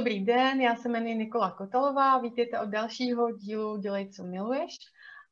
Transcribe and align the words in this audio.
Dobrý 0.00 0.24
den, 0.24 0.60
já 0.60 0.76
se 0.76 0.88
jmenuji 0.88 1.14
Nikola 1.14 1.50
Kotalová, 1.50 2.18
vítejte 2.18 2.60
od 2.60 2.68
dalšího 2.68 3.32
dílu 3.32 3.76
Dělej, 3.76 4.08
co 4.08 4.24
miluješ. 4.24 4.76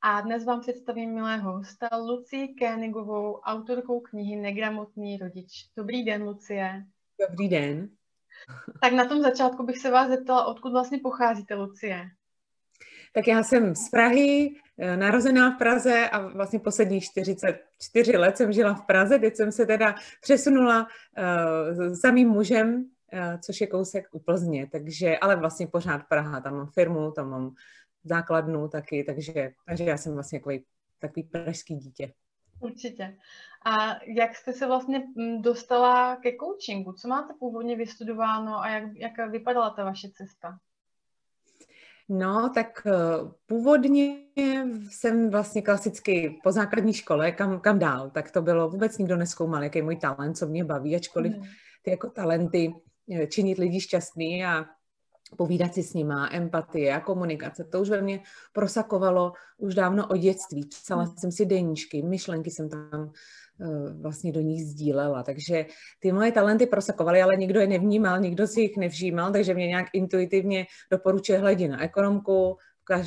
A 0.03 0.21
dnes 0.21 0.45
vám 0.45 0.61
představím 0.61 1.15
milého 1.15 1.53
hosta 1.53 1.89
Lucii 1.97 2.49
Kénigovou, 2.49 3.41
autorkou 3.41 4.01
knihy 4.01 4.37
Negramotný 4.37 5.17
rodič. 5.17 5.51
Dobrý 5.77 6.05
den, 6.05 6.23
Lucie. 6.23 6.85
Dobrý 7.31 7.49
den. 7.49 7.89
Tak 8.83 8.93
na 8.93 9.05
tom 9.05 9.23
začátku 9.23 9.63
bych 9.63 9.79
se 9.79 9.91
vás 9.91 10.09
zeptala, 10.09 10.45
odkud 10.45 10.73
vlastně 10.73 10.99
pocházíte, 10.99 11.55
Lucie? 11.55 12.11
Tak 13.13 13.29
já 13.29 13.43
jsem 13.43 13.75
z 13.75 13.91
Prahy, 13.91 14.55
eh, 14.79 14.97
narozená 14.97 15.51
v 15.51 15.59
Praze 15.59 16.09
a 16.09 16.29
vlastně 16.29 16.59
posledních 16.59 17.05
44 17.05 18.17
let 18.17 18.37
jsem 18.37 18.53
žila 18.53 18.75
v 18.75 18.87
Praze. 18.87 19.19
Teď 19.19 19.37
jsem 19.37 19.53
se 19.53 19.67
teda 19.67 19.95
přesunula 20.21 20.87
uh, 20.87 21.95
za 21.95 22.11
mým 22.11 22.29
mužem, 22.29 22.91
což 23.41 23.61
je 23.61 23.67
kousek 23.67 24.09
u 24.13 24.19
Plzně, 24.19 24.69
takže, 24.73 25.19
ale 25.19 25.37
vlastně 25.37 25.67
pořád 25.67 26.03
Praha, 26.09 26.41
tam 26.41 26.57
mám 26.57 26.67
firmu, 26.67 27.11
tam 27.13 27.31
mám 27.31 27.55
základnu 28.05 28.69
taky, 28.69 29.05
takže, 29.05 29.51
takže 29.67 29.85
já 29.85 29.97
jsem 29.97 30.15
vlastně 30.15 30.39
takový, 30.39 30.65
takový 30.99 31.23
pražský 31.23 31.77
dítě. 31.77 32.13
Určitě. 32.61 33.17
A 33.65 34.05
jak 34.07 34.37
jste 34.37 34.53
se 34.53 34.67
vlastně 34.67 35.03
mm, 35.17 35.43
dostala 35.43 36.17
ke 36.17 36.33
coachingu? 36.41 36.93
Co 36.93 37.09
máte 37.09 37.35
původně 37.39 37.77
vystudováno 37.77 38.59
a 38.59 38.69
jak, 38.69 38.85
jak 38.97 39.31
vypadala 39.31 39.71
ta 39.71 39.85
vaše 39.85 40.09
cesta? 40.11 40.59
No, 42.09 42.51
tak 42.55 42.87
eh, 42.87 42.93
původně 43.47 44.17
jsem 44.91 45.31
vlastně 45.31 45.63
klasicky 45.63 46.41
po 46.43 46.53
základní 46.53 46.93
škole, 46.93 47.33
kam, 47.33 47.61
kam 47.61 47.79
dál, 47.79 48.11
tak 48.11 48.31
to 48.31 48.43
bylo, 48.43 48.69
vůbec 48.69 48.99
nikdo 48.99 49.17
neskoumal, 49.17 49.63
jaký 49.63 49.79
je 49.79 49.83
můj 49.83 49.97
talent, 49.97 50.37
co 50.37 50.47
mě 50.47 50.65
baví, 50.65 50.97
ačkoliv 50.97 51.37
mm. 51.37 51.43
ty 51.83 51.91
jako 51.91 52.11
talenty 52.11 52.75
eh, 52.77 52.88
činit 53.29 53.59
lidi 53.59 53.81
šťastný 53.81 54.45
a 54.45 54.65
povídat 55.37 55.75
si 55.75 55.83
s 55.83 55.95
nima, 55.95 56.29
empatie 56.33 56.95
a 56.95 57.01
komunikace, 57.01 57.65
to 57.65 57.81
už 57.81 57.91
ve 57.91 58.03
mně 58.03 58.21
prosakovalo 58.53 59.33
už 59.59 59.75
dávno 59.75 60.07
od 60.07 60.17
dětství. 60.17 60.67
Psala 60.67 61.05
mm. 61.05 61.15
jsem 61.19 61.33
si 61.33 61.47
deníčky, 61.47 62.03
myšlenky 62.03 62.51
jsem 62.51 62.69
tam 62.69 63.13
Eh, 63.61 63.93
vlastně 64.03 64.33
do 64.33 64.41
nich 64.41 64.65
sdílela. 64.65 65.23
Takže 65.23 65.67
ty 65.99 66.13
moje 66.13 66.33
talenty 66.33 66.67
prosakovaly, 66.67 67.23
ale 67.23 67.37
nikdo 67.37 67.61
je 67.61 67.67
nevnímal, 67.67 68.21
nikdo 68.21 68.47
si 68.47 68.61
jich 68.61 68.77
nevšímal, 68.77 69.33
takže 69.33 69.55
mě 69.55 69.67
nějak 69.67 69.87
intuitivně 69.93 70.67
doporučuje 70.91 71.39
hledě 71.39 71.69
na 71.69 71.83
ekonomku, 71.83 72.57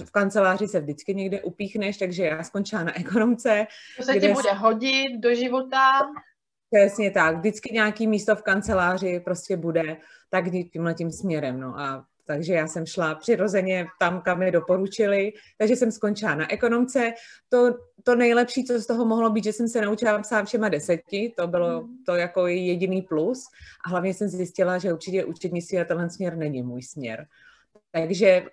v 0.06 0.12
kanceláři 0.12 0.68
se 0.68 0.80
vždycky 0.80 1.16
někde 1.16 1.42
upíchneš, 1.42 1.98
takže 1.98 2.26
já 2.26 2.44
skončila 2.44 2.84
na 2.84 3.00
ekonomce. 3.00 3.68
To 3.98 4.04
se 4.04 4.20
ti 4.20 4.34
bude 4.34 4.54
hodit 4.54 5.20
do 5.20 5.36
života. 5.36 6.02
Přesně 6.74 7.12
tak, 7.12 7.38
vždycky 7.38 7.74
nějaký 7.74 8.08
místo 8.08 8.36
v 8.36 8.42
kanceláři 8.42 9.20
prostě 9.20 9.58
bude, 9.58 9.98
tak 10.30 10.46
tímhle 10.72 10.94
tím 10.94 11.12
směrem. 11.12 11.60
No 11.60 11.80
a 11.80 12.06
takže 12.26 12.54
já 12.54 12.68
jsem 12.68 12.86
šla 12.86 13.16
přirozeně 13.16 13.88
tam, 14.00 14.22
kam 14.22 14.40
mi 14.40 14.52
doporučili, 14.52 15.34
takže 15.58 15.76
jsem 15.76 15.92
skončila 15.92 16.36
na 16.36 16.52
ekonomce. 16.52 17.14
To, 17.50 17.76
to 18.04 18.16
nejlepší, 18.16 18.64
co 18.64 18.80
z 18.80 18.86
toho 18.88 19.06
mohlo 19.06 19.30
být, 19.30 19.44
že 19.44 19.54
jsem 19.54 19.68
se 19.68 19.82
naučila 19.82 20.20
psát 20.20 20.46
všema 20.46 20.70
deseti, 20.70 21.34
to 21.38 21.48
bylo 21.48 21.82
mm. 21.82 22.04
to 22.06 22.16
jako 22.16 22.48
jediný 22.48 23.02
plus 23.02 23.44
a 23.86 23.90
hlavně 23.90 24.14
jsem 24.14 24.28
zjistila, 24.28 24.78
že 24.78 24.94
určitě 24.94 25.26
učitnictví 25.26 25.80
a 25.80 25.86
tenhle 25.86 26.10
směr 26.10 26.38
není 26.38 26.64
můj 26.64 26.82
směr. 26.82 27.28
Takže 27.92 28.28
eh, 28.28 28.48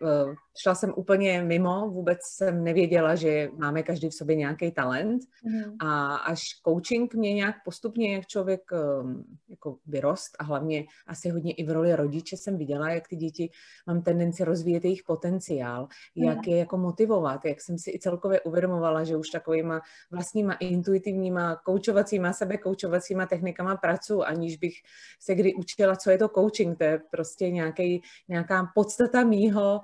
šla 0.58 0.74
jsem 0.74 0.92
úplně 0.96 1.42
mimo, 1.42 1.90
vůbec 1.90 2.18
jsem 2.22 2.64
nevěděla, 2.64 3.14
že 3.14 3.48
máme 3.56 3.82
každý 3.82 4.08
v 4.08 4.14
sobě 4.14 4.36
nějaký 4.36 4.70
talent 4.70 5.22
mm. 5.44 5.76
a 5.80 6.16
až 6.16 6.42
coaching 6.64 7.14
mě 7.14 7.34
nějak 7.34 7.56
postupně, 7.64 8.14
jak 8.14 8.26
člověk 8.26 8.60
ehm, 8.72 9.24
jako 9.48 9.76
vyrost 9.86 10.36
a 10.38 10.44
hlavně 10.44 10.84
asi 11.06 11.28
hodně 11.28 11.52
i 11.52 11.64
v 11.64 11.70
roli 11.70 11.96
rodiče 11.96 12.36
jsem 12.36 12.58
viděla, 12.58 12.90
jak 12.90 13.08
ty 13.08 13.16
děti 13.16 13.50
mám 13.86 14.02
tendenci 14.02 14.44
rozvíjet 14.44 14.84
jejich 14.84 15.02
potenciál, 15.02 15.88
mm. 16.14 16.24
jak 16.24 16.46
je 16.46 16.58
jako 16.58 16.78
motivovat, 16.78 17.44
jak 17.44 17.60
jsem 17.60 17.78
si 17.78 17.90
i 17.90 17.98
celkově 17.98 18.40
uvědomovala, 18.40 19.04
že 19.04 19.16
už 19.16 19.30
takovýma 19.30 19.80
vlastníma 20.10 20.54
intuitivníma 20.54 21.56
koučovacíma, 21.56 22.32
sebekoučovacíma 22.32 23.26
technikama 23.26 23.76
pracuji, 23.76 24.22
aniž 24.22 24.56
bych 24.56 24.74
se 25.20 25.34
kdy 25.34 25.54
učila, 25.54 25.96
co 25.96 26.10
je 26.10 26.18
to 26.18 26.28
coaching, 26.28 26.78
to 26.78 26.84
je 26.84 27.00
prostě 27.10 27.50
nějaký, 27.50 28.02
nějaká 28.28 28.72
podstata 28.74 29.24
mýho 29.24 29.80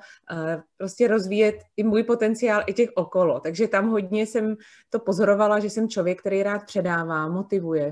prostě 0.77 1.09
rozvíjet 1.09 1.55
i 1.77 1.83
můj 1.83 2.03
potenciál, 2.03 2.63
i 2.67 2.73
těch 2.73 2.91
okolo. 2.95 3.41
Takže 3.41 3.69
tam 3.69 3.91
hodně 3.91 4.27
jsem 4.27 4.57
to 4.91 4.99
pozorovala, 4.99 5.61
že 5.61 5.71
jsem 5.71 5.89
člověk, 5.89 6.21
který 6.21 6.43
rád 6.43 6.65
předává, 6.67 7.29
motivuje, 7.29 7.91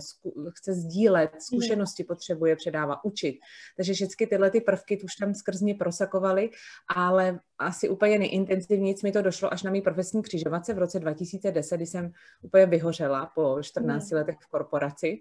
chce 0.57 0.75
sdílet, 0.75 1.31
zkušenosti 1.39 2.05
potřebuje, 2.05 2.57
předává, 2.57 3.05
učit. 3.05 3.39
Takže 3.77 3.95
všechny 3.95 4.27
tyhle 4.27 4.51
ty 4.51 4.61
prvky 4.61 5.03
už 5.05 5.15
tam 5.15 5.35
skrz 5.35 5.61
mě 5.61 5.75
prosakovaly, 5.75 6.51
ale 6.95 7.39
asi 7.59 7.89
úplně 7.89 8.19
nejintenzivněji 8.19 8.95
mi 9.05 9.13
to 9.13 9.23
došlo 9.23 9.53
až 9.53 9.63
na 9.63 9.71
mý 9.71 9.81
profesní 9.83 10.23
křižovatce 10.23 10.75
v 10.75 10.79
roce 10.79 11.01
2010, 11.01 11.77
kdy 11.77 11.87
jsem 11.87 12.13
úplně 12.43 12.67
vyhořela 12.67 13.33
po 13.35 13.59
14 13.63 14.11
mm. 14.11 14.17
letech 14.17 14.37
v 14.41 14.47
korporaci. 14.47 15.19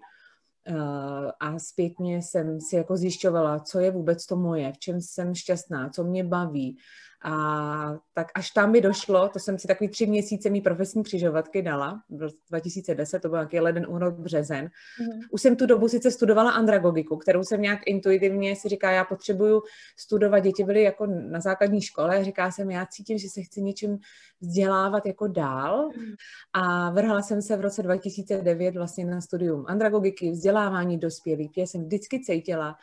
Uh, 0.70 1.30
a 1.40 1.58
zpětně 1.58 2.22
jsem 2.22 2.60
si 2.60 2.76
jako 2.76 2.96
zjišťovala, 2.96 3.60
co 3.60 3.78
je 3.78 3.90
vůbec 3.90 4.26
to 4.26 4.36
moje, 4.36 4.72
v 4.72 4.78
čem 4.78 5.00
jsem 5.00 5.34
šťastná, 5.34 5.88
co 5.88 6.04
mě 6.04 6.24
baví, 6.24 6.78
a 7.24 7.98
tak 8.14 8.26
až 8.34 8.50
tam 8.50 8.72
mi 8.72 8.80
došlo, 8.80 9.28
to 9.28 9.38
jsem 9.38 9.58
si 9.58 9.68
takový 9.68 9.88
tři 9.88 10.06
měsíce 10.06 10.50
mý 10.50 10.60
profesní 10.60 11.02
křižovatky 11.02 11.62
dala, 11.62 12.02
v 12.10 12.28
2010, 12.50 13.20
to 13.20 13.28
byl 13.28 13.38
nějaký 13.38 13.60
leden, 13.60 13.86
únor, 13.88 14.12
březen. 14.12 14.64
Mm. 14.64 15.20
Už 15.30 15.42
jsem 15.42 15.56
tu 15.56 15.66
dobu 15.66 15.88
sice 15.88 16.10
studovala 16.10 16.50
andragogiku, 16.50 17.16
kterou 17.16 17.44
jsem 17.44 17.62
nějak 17.62 17.80
intuitivně 17.86 18.56
si 18.56 18.68
říká, 18.68 18.90
já 18.90 19.04
potřebuju 19.04 19.62
studovat, 19.98 20.38
děti 20.38 20.64
byly 20.64 20.82
jako 20.82 21.06
na 21.06 21.40
základní 21.40 21.80
škole, 21.80 22.24
říká 22.24 22.50
jsem, 22.50 22.70
já 22.70 22.86
cítím, 22.86 23.18
že 23.18 23.28
se 23.28 23.42
chci 23.42 23.62
něčím 23.62 23.98
vzdělávat 24.40 25.06
jako 25.06 25.26
dál 25.26 25.88
mm. 25.96 26.12
a 26.52 26.90
vrhla 26.90 27.22
jsem 27.22 27.42
se 27.42 27.56
v 27.56 27.60
roce 27.60 27.82
2009 27.82 28.76
vlastně 28.76 29.04
na 29.04 29.20
studium 29.20 29.64
andragogiky, 29.68 30.30
vzdělávání 30.30 30.98
dospělých, 30.98 31.50
protože 31.50 31.66
jsem 31.66 31.84
vždycky 31.84 32.20
cítila, 32.20 32.76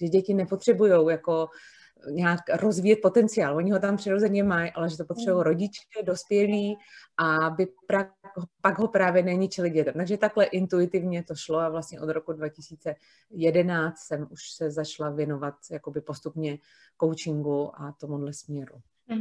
že 0.00 0.08
děti 0.08 0.34
nepotřebují 0.34 0.92
jako 1.10 1.48
nějak 2.10 2.40
rozvíjet 2.54 2.98
potenciál. 3.02 3.56
Oni 3.56 3.70
ho 3.70 3.78
tam 3.78 3.96
přirozeně 3.96 4.44
mají, 4.44 4.70
ale 4.70 4.90
že 4.90 4.96
to 4.96 5.04
potřebují 5.04 5.36
mm. 5.36 5.42
rodiče, 5.42 6.02
dospělí 6.04 6.76
a 7.16 7.46
aby 7.46 7.66
pra, 7.86 8.10
pak 8.62 8.78
ho 8.78 8.88
právě 8.88 9.22
neničili 9.22 9.70
dětem. 9.70 9.94
Takže 9.94 10.16
takhle 10.16 10.44
intuitivně 10.44 11.24
to 11.24 11.34
šlo 11.34 11.58
a 11.58 11.68
vlastně 11.68 12.00
od 12.00 12.10
roku 12.10 12.32
2011 12.32 13.96
jsem 13.98 14.26
už 14.30 14.50
se 14.50 14.70
začala 14.70 15.10
věnovat 15.10 15.54
jakoby 15.70 16.00
postupně 16.00 16.58
coachingu 17.00 17.80
a 17.80 17.94
tomuhle 18.00 18.32
směru. 18.32 18.74
Mm. 19.08 19.20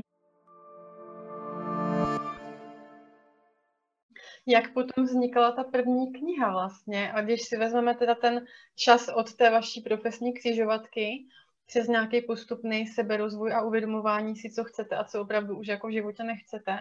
Jak 4.49 4.73
potom 4.73 5.05
vznikala 5.05 5.51
ta 5.51 5.63
první 5.63 6.13
kniha 6.13 6.51
vlastně? 6.51 7.11
A 7.11 7.21
když 7.21 7.41
si 7.41 7.57
vezmeme 7.57 7.95
teda 7.95 8.15
ten 8.15 8.45
čas 8.75 9.09
od 9.15 9.33
té 9.33 9.49
vaší 9.49 9.81
profesní 9.81 10.33
křižovatky, 10.33 11.27
přes 11.67 11.88
nějaký 11.88 12.22
postupný 12.22 12.88
seberozvoj 12.88 13.53
a 13.53 13.61
uvědomování 13.61 14.35
si, 14.35 14.50
co 14.50 14.63
chcete 14.63 14.95
a 14.95 15.03
co 15.03 15.22
opravdu 15.22 15.57
už 15.57 15.67
jako 15.67 15.88
v 15.88 15.91
životě 15.91 16.23
nechcete, 16.23 16.79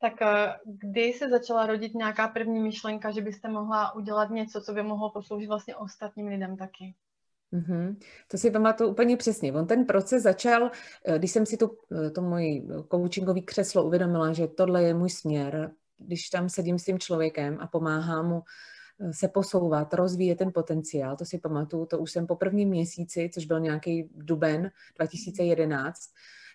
tak 0.00 0.22
eh, 0.22 0.52
kdy 0.64 1.12
se 1.12 1.28
začala 1.28 1.66
rodit 1.66 1.94
nějaká 1.94 2.28
první 2.28 2.60
myšlenka, 2.60 3.10
že 3.10 3.20
byste 3.20 3.48
mohla 3.48 3.94
udělat 3.94 4.30
něco, 4.30 4.60
co 4.60 4.72
by 4.72 4.82
mohlo 4.82 5.10
posloužit 5.10 5.48
vlastně 5.48 5.76
ostatním 5.76 6.26
lidem 6.26 6.56
taky? 6.56 6.94
Mm-hmm. 7.52 7.96
To 8.28 8.38
si 8.38 8.50
pamatuju 8.50 8.90
úplně 8.90 9.16
přesně. 9.16 9.52
On 9.52 9.66
ten 9.66 9.84
proces 9.84 10.22
začal, 10.22 10.70
eh, 11.04 11.18
když 11.18 11.30
jsem 11.30 11.46
si 11.46 11.56
tu, 11.56 11.78
eh, 12.06 12.10
to 12.10 12.22
můj 12.22 12.68
coachingový 12.90 13.42
křeslo 13.42 13.84
uvědomila, 13.84 14.32
že 14.32 14.46
tohle 14.46 14.82
je 14.82 14.94
můj 14.94 15.10
směr, 15.10 15.70
když 15.98 16.28
tam 16.28 16.48
sedím 16.48 16.78
s 16.78 16.84
tím 16.84 16.98
člověkem 16.98 17.58
a 17.60 17.66
pomáhám 17.66 18.28
mu 18.28 18.42
se 19.10 19.28
posouvat, 19.28 19.94
rozvíjet 19.94 20.38
ten 20.38 20.52
potenciál. 20.52 21.16
To 21.16 21.24
si 21.24 21.38
pamatuju, 21.38 21.86
to 21.86 21.98
už 21.98 22.12
jsem 22.12 22.26
po 22.26 22.36
prvním 22.36 22.68
měsíci, 22.68 23.30
což 23.34 23.46
byl 23.46 23.60
nějaký 23.60 24.10
duben 24.14 24.70
2011, 24.96 26.00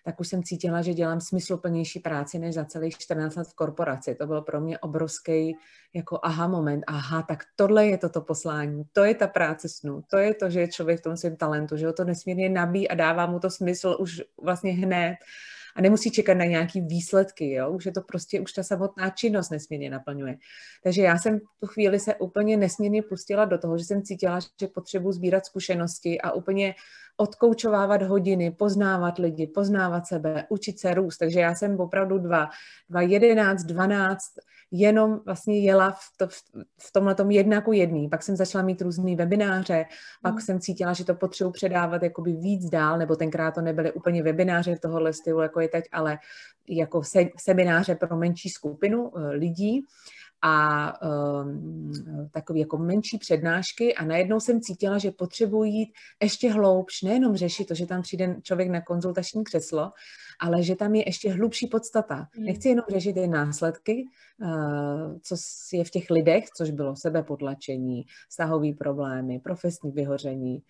tak 0.04 0.20
už 0.20 0.28
jsem 0.28 0.42
cítila, 0.42 0.82
že 0.82 0.94
dělám 0.94 1.20
smysluplnější 1.20 2.00
práci 2.00 2.38
než 2.38 2.54
za 2.54 2.64
celých 2.64 2.98
14 2.98 3.36
let 3.36 3.48
v 3.48 3.54
korporaci. 3.54 4.14
To 4.14 4.26
byl 4.26 4.42
pro 4.42 4.60
mě 4.60 4.78
obrovský 4.78 5.56
jako 5.94 6.18
aha 6.22 6.48
moment. 6.48 6.84
Aha, 6.86 7.22
tak 7.22 7.44
tohle 7.56 7.86
je 7.86 7.98
toto 7.98 8.20
poslání, 8.20 8.84
to 8.92 9.04
je 9.04 9.14
ta 9.14 9.26
práce 9.26 9.68
snu, 9.68 10.02
to 10.10 10.18
je 10.18 10.34
to, 10.34 10.50
že 10.50 10.60
je 10.60 10.68
člověk 10.68 10.98
v 10.98 11.02
tom 11.02 11.16
svém 11.16 11.36
talentu, 11.36 11.76
že 11.76 11.86
ho 11.86 11.92
to 11.92 12.04
nesmírně 12.04 12.48
nabíjí 12.48 12.88
a 12.88 12.94
dává 12.94 13.26
mu 13.26 13.38
to 13.38 13.50
smysl 13.50 13.96
už 14.00 14.22
vlastně 14.42 14.72
hned 14.72 15.16
a 15.76 15.80
nemusí 15.80 16.10
čekat 16.10 16.34
na 16.34 16.44
nějaký 16.44 16.80
výsledky, 16.80 17.52
jo? 17.52 17.70
už 17.70 17.86
je 17.86 17.92
to 17.92 18.00
prostě, 18.00 18.40
už 18.40 18.52
ta 18.52 18.62
samotná 18.62 19.10
činnost 19.10 19.50
nesmírně 19.50 19.90
naplňuje. 19.90 20.36
Takže 20.84 21.02
já 21.02 21.18
jsem 21.18 21.40
tu 21.60 21.66
chvíli 21.66 22.00
se 22.00 22.14
úplně 22.14 22.56
nesmírně 22.56 23.02
pustila 23.02 23.44
do 23.44 23.58
toho, 23.58 23.78
že 23.78 23.84
jsem 23.84 24.02
cítila, 24.02 24.40
že 24.60 24.66
potřebuji 24.66 25.12
sbírat 25.12 25.46
zkušenosti 25.46 26.20
a 26.20 26.32
úplně 26.32 26.74
odkoučovávat 27.16 28.02
hodiny, 28.02 28.50
poznávat 28.50 29.18
lidi, 29.18 29.46
poznávat 29.46 30.06
sebe, 30.06 30.44
učit 30.48 30.80
se 30.80 30.94
růst. 30.94 31.18
Takže 31.18 31.40
já 31.40 31.54
jsem 31.54 31.80
opravdu 31.80 32.18
dva, 32.18 32.48
dva 32.90 33.00
jedenáct, 33.00 33.64
dvanáct, 33.64 34.32
jenom 34.70 35.20
vlastně 35.26 35.60
jela 35.60 35.90
v, 35.90 36.16
to, 36.16 36.28
v 36.78 36.92
tomhle 36.92 37.14
tom 37.14 37.30
jedna 37.30 37.60
ku 37.60 37.72
jedný. 37.72 38.08
Pak 38.08 38.22
jsem 38.22 38.36
začala 38.36 38.64
mít 38.64 38.82
různé 38.82 39.16
webináře, 39.16 39.84
pak 40.22 40.34
mm. 40.34 40.40
jsem 40.40 40.60
cítila, 40.60 40.92
že 40.92 41.04
to 41.04 41.14
potřebuji 41.14 41.50
předávat 41.50 42.02
jakoby 42.02 42.32
víc 42.32 42.70
dál, 42.70 42.98
nebo 42.98 43.16
tenkrát 43.16 43.54
to 43.54 43.60
nebyly 43.60 43.92
úplně 43.92 44.22
webináře 44.22 44.74
v 44.74 44.80
tohohle 44.80 45.12
stylu, 45.12 45.40
jako 45.40 45.60
je 45.60 45.68
teď, 45.68 45.84
ale 45.92 46.18
jako 46.68 47.02
se, 47.02 47.24
semináře 47.38 47.94
pro 47.94 48.16
menší 48.16 48.48
skupinu 48.48 49.08
uh, 49.08 49.22
lidí 49.28 49.86
a 50.42 50.92
um, 51.42 51.92
takové 52.30 52.58
jako 52.58 52.78
menší 52.78 53.18
přednášky 53.18 53.94
a 53.94 54.04
najednou 54.04 54.40
jsem 54.40 54.60
cítila, 54.60 54.98
že 54.98 55.10
potřebuji 55.10 55.64
jít 55.64 55.92
ještě 56.22 56.50
hloubš, 56.50 57.02
nejenom 57.02 57.36
řešit 57.36 57.64
to, 57.64 57.74
že 57.74 57.86
tam 57.86 58.02
přijde 58.02 58.36
člověk 58.42 58.68
na 58.70 58.80
konzultační 58.80 59.44
křeslo, 59.44 59.92
ale 60.40 60.62
že 60.62 60.76
tam 60.76 60.94
je 60.94 61.08
ještě 61.08 61.32
hlubší 61.32 61.66
podstata. 61.66 62.14
Hmm. 62.14 62.46
Nechci 62.46 62.68
jenom 62.68 62.84
řešit 62.88 63.12
ty 63.12 63.28
následky, 63.28 64.04
uh, 64.42 65.18
co 65.22 65.36
je 65.72 65.84
v 65.84 65.90
těch 65.90 66.10
lidech, 66.10 66.44
což 66.56 66.70
bylo 66.70 66.96
sebepotlačení, 66.96 68.04
vztahové 68.28 68.72
problémy, 68.78 69.40
profesní 69.40 69.92
vyhoření, 69.92 70.62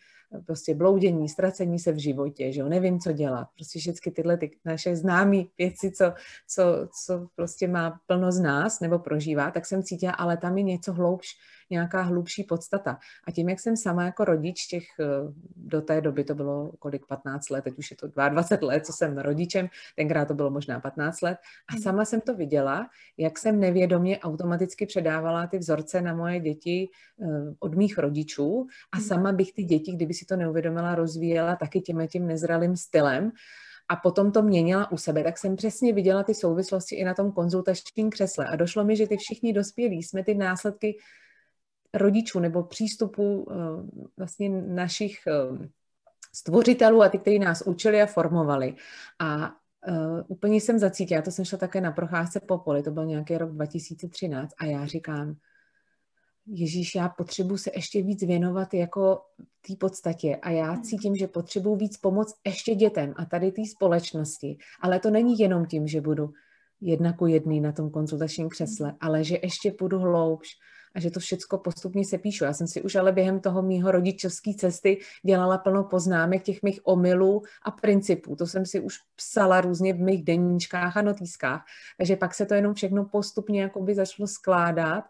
prostě 0.47 0.75
bloudění, 0.75 1.29
ztracení 1.29 1.79
se 1.79 1.93
v 1.93 1.99
životě, 1.99 2.53
že 2.53 2.61
jo, 2.61 2.69
nevím, 2.69 3.01
co 3.01 3.13
dělat. 3.13 3.49
Prostě 3.55 3.79
všechny 3.79 4.13
tyhle 4.13 4.37
ty 4.37 4.51
naše 4.65 4.97
známé 4.97 5.43
věci, 5.59 5.91
co, 5.91 6.13
co, 6.49 6.89
co 7.05 7.27
prostě 7.35 7.69
má 7.69 8.01
plno 8.07 8.33
z 8.33 8.41
nás 8.41 8.81
nebo 8.81 8.99
prožívá, 8.99 9.51
tak 9.51 9.67
jsem 9.67 9.83
cítila, 9.83 10.13
ale 10.13 10.37
tam 10.37 10.59
je 10.59 10.63
něco 10.63 10.93
hloubš, 10.93 11.29
nějaká 11.73 12.03
hlubší 12.03 12.45
podstata. 12.45 12.99
A 13.27 13.31
tím, 13.33 13.49
jak 13.49 13.61
jsem 13.61 13.77
sama 13.77 14.05
jako 14.05 14.25
rodič 14.25 14.67
těch, 14.67 14.85
eh, 15.01 15.05
do 15.57 15.81
té 15.81 16.01
doby 16.01 16.25
to 16.25 16.35
bylo 16.35 16.73
kolik 16.79 17.07
15 17.07 17.51
let, 17.51 17.65
teď 17.65 17.79
už 17.79 17.91
je 17.91 17.97
to 17.97 18.09
22 18.09 18.67
let, 18.67 18.87
co 18.87 18.93
jsem 18.93 19.19
rodičem, 19.19 19.69
tenkrát 19.97 20.29
to 20.29 20.35
bylo 20.35 20.51
možná 20.51 20.81
15 20.81 21.21
let, 21.21 21.39
a 21.69 21.75
mhm. 21.75 21.83
sama 21.83 22.05
jsem 22.05 22.21
to 22.21 22.35
viděla, 22.35 22.89
jak 23.17 23.39
jsem 23.39 23.61
nevědomě 23.61 24.19
automaticky 24.19 24.87
předávala 24.87 25.47
ty 25.47 25.59
vzorce 25.59 26.03
na 26.03 26.15
moje 26.15 26.41
děti 26.41 26.89
eh, 27.23 27.27
od 27.59 27.75
mých 27.75 27.99
rodičů 27.99 28.67
a 28.93 28.97
mhm. 28.97 29.07
sama 29.07 29.33
bych 29.33 29.53
ty 29.53 29.65
děti, 29.65 29.93
kdyby 29.93 30.15
si 30.15 30.25
to 30.25 30.37
neuvědomila, 30.37 30.95
rozvíjela 30.95 31.57
taky 31.57 31.81
tím 31.81 32.09
tím 32.09 32.27
nezralým 32.27 32.77
stylem, 32.77 33.33
a 33.89 33.97
potom 33.97 34.33
to 34.33 34.43
měnila 34.43 34.93
u 34.93 34.97
sebe, 34.97 35.25
tak 35.25 35.39
jsem 35.39 35.57
přesně 35.57 35.93
viděla 35.93 36.23
ty 36.23 36.35
souvislosti 36.35 36.97
i 36.97 37.05
na 37.05 37.15
tom 37.15 37.33
konzultačním 37.33 38.11
křesle 38.11 38.47
a 38.47 38.57
došlo 38.57 38.85
mi, 38.85 38.97
že 38.97 39.07
ty 39.07 39.17
všichni 39.17 39.53
dospělí 39.53 40.03
jsme 40.03 40.25
ty 40.25 40.35
následky 40.35 40.97
rodičů 41.95 42.41
nebo 42.41 42.63
přístupu 42.63 43.49
eh, 43.51 43.55
vlastně 44.17 44.49
našich 44.49 45.19
eh, 45.27 45.69
stvořitelů 46.35 47.03
a 47.03 47.09
ty, 47.09 47.19
kteří 47.19 47.39
nás 47.39 47.63
učili 47.67 48.03
a 48.03 48.07
formovali. 48.07 48.75
A 49.19 49.55
Uh, 49.89 50.21
úplně 50.29 50.57
jsem 50.57 50.79
zacítila, 50.79 51.23
to 51.23 51.31
jsem 51.31 51.45
šla 51.45 51.59
také 51.59 51.81
na 51.81 51.93
procházce 51.93 52.41
po 52.41 52.59
poli, 52.59 52.83
to 52.83 52.91
byl 52.91 53.07
nějaký 53.07 53.39
rok 53.39 53.53
2013 53.53 54.51
a 54.59 54.65
já 54.65 54.87
říkám, 54.87 55.37
Ježíš, 56.47 56.95
já 56.95 57.09
potřebuji 57.09 57.57
se 57.57 57.71
ještě 57.75 58.03
víc 58.03 58.23
věnovat 58.23 58.75
jako 58.75 59.21
té 59.67 59.77
podstatě 59.77 60.37
a 60.37 60.51
já 60.51 60.81
cítím, 60.81 61.17
že 61.17 61.27
potřebuji 61.27 61.77
víc 61.77 61.97
pomoct 61.97 62.35
ještě 62.47 62.75
dětem 62.75 63.15
a 63.17 63.25
tady 63.25 63.53
té 63.53 63.63
společnosti. 63.67 64.59
Ale 64.81 65.01
to 65.01 65.11
není 65.11 65.39
jenom 65.39 65.67
tím, 65.67 65.87
že 65.87 66.01
budu 66.01 66.33
jedna 66.81 67.13
ku 67.13 67.27
jedný 67.27 67.61
na 67.61 67.73
tom 67.73 67.91
konzultačním 67.91 68.49
křesle, 68.49 68.95
ale 69.01 69.25
že 69.25 69.39
ještě 69.43 69.73
půjdu 69.73 69.99
hloubš, 69.99 70.49
a 70.95 71.01
že 71.01 71.11
to 71.11 71.21
všecko 71.21 71.59
postupně 71.59 72.05
se 72.05 72.19
píšu. 72.19 72.45
Já 72.45 72.53
jsem 72.53 72.67
si 72.67 72.83
už 72.83 72.95
ale 72.95 73.13
během 73.13 73.41
toho 73.41 73.63
mýho 73.63 73.91
rodičovské 73.91 74.55
cesty 74.55 74.99
dělala 75.23 75.59
plno 75.59 75.85
poznámek 75.85 76.43
těch 76.43 76.63
mých 76.63 76.81
omylů 76.85 77.43
a 77.63 77.71
principů. 77.71 78.37
To 78.37 78.47
jsem 78.47 78.67
si 78.67 78.81
už 78.81 78.99
psala 79.17 79.61
různě 79.61 79.95
v 79.95 80.01
mých 80.01 80.25
deníčkách 80.25 80.97
a 80.97 81.03
notýskách. 81.03 81.65
Takže 81.99 82.17
pak 82.17 82.35
se 82.35 82.47
to 82.47 82.55
jenom 82.55 82.75
všechno 82.75 83.05
postupně 83.05 83.63
jakoby 83.63 83.95
začalo 83.95 84.27
skládat 84.27 85.05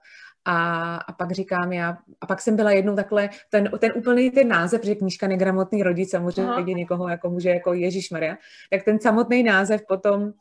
a, 0.45 0.97
a 0.97 1.13
pak 1.13 1.33
říkám 1.33 1.73
já, 1.73 1.99
a 2.21 2.27
pak 2.27 2.41
jsem 2.41 2.57
byla 2.57 2.71
jednou 2.71 2.97
takhle, 2.97 3.31
ten, 3.51 3.71
ten 3.79 3.93
úplný 3.95 4.31
ten 4.31 4.49
název, 4.49 4.81
protože 4.81 4.95
knížka 4.95 5.27
Negramotný 5.29 5.83
rodič, 5.83 6.11
samozřejmě 6.11 6.75
někoho 6.75 7.09
jako 7.09 7.31
může 7.31 7.49
jako 7.49 7.73
Ježíš 7.73 8.11
Maria, 8.11 8.37
tak 8.71 8.83
ten 8.83 9.01
samotný 9.01 9.43
název 9.43 9.81
potom 9.89 10.33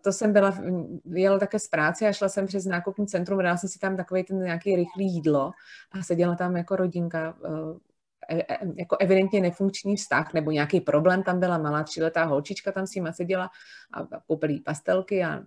to 0.00 0.12
jsem 0.12 0.32
byla, 0.32 0.58
jela 1.04 1.38
také 1.38 1.58
z 1.58 1.68
práce 1.68 2.08
a 2.08 2.12
šla 2.12 2.28
jsem 2.28 2.46
přes 2.46 2.64
nákupní 2.64 3.06
centrum, 3.06 3.42
dala 3.42 3.56
jsem 3.56 3.68
si 3.68 3.78
tam 3.78 3.96
takový 3.96 4.24
ten 4.24 4.42
nějaký 4.42 4.76
rychlý 4.76 5.14
jídlo 5.14 5.50
a 5.92 6.02
seděla 6.02 6.34
tam 6.34 6.56
jako 6.56 6.76
rodinka, 6.76 7.34
uh, 7.40 7.50
e, 7.50 7.72
e, 7.74 7.89
jako 8.76 8.96
evidentně 9.00 9.40
nefunkční 9.40 9.96
vztah 9.96 10.34
nebo 10.34 10.50
nějaký 10.50 10.80
problém 10.80 11.22
tam 11.22 11.40
byla, 11.40 11.58
malá 11.58 11.82
tříletá 11.82 12.24
holčička 12.24 12.72
tam 12.72 12.86
s 12.86 12.94
nima 12.94 13.12
seděla 13.12 13.50
a 13.92 14.20
koupili 14.26 14.60
pastelky 14.60 15.24
a 15.24 15.42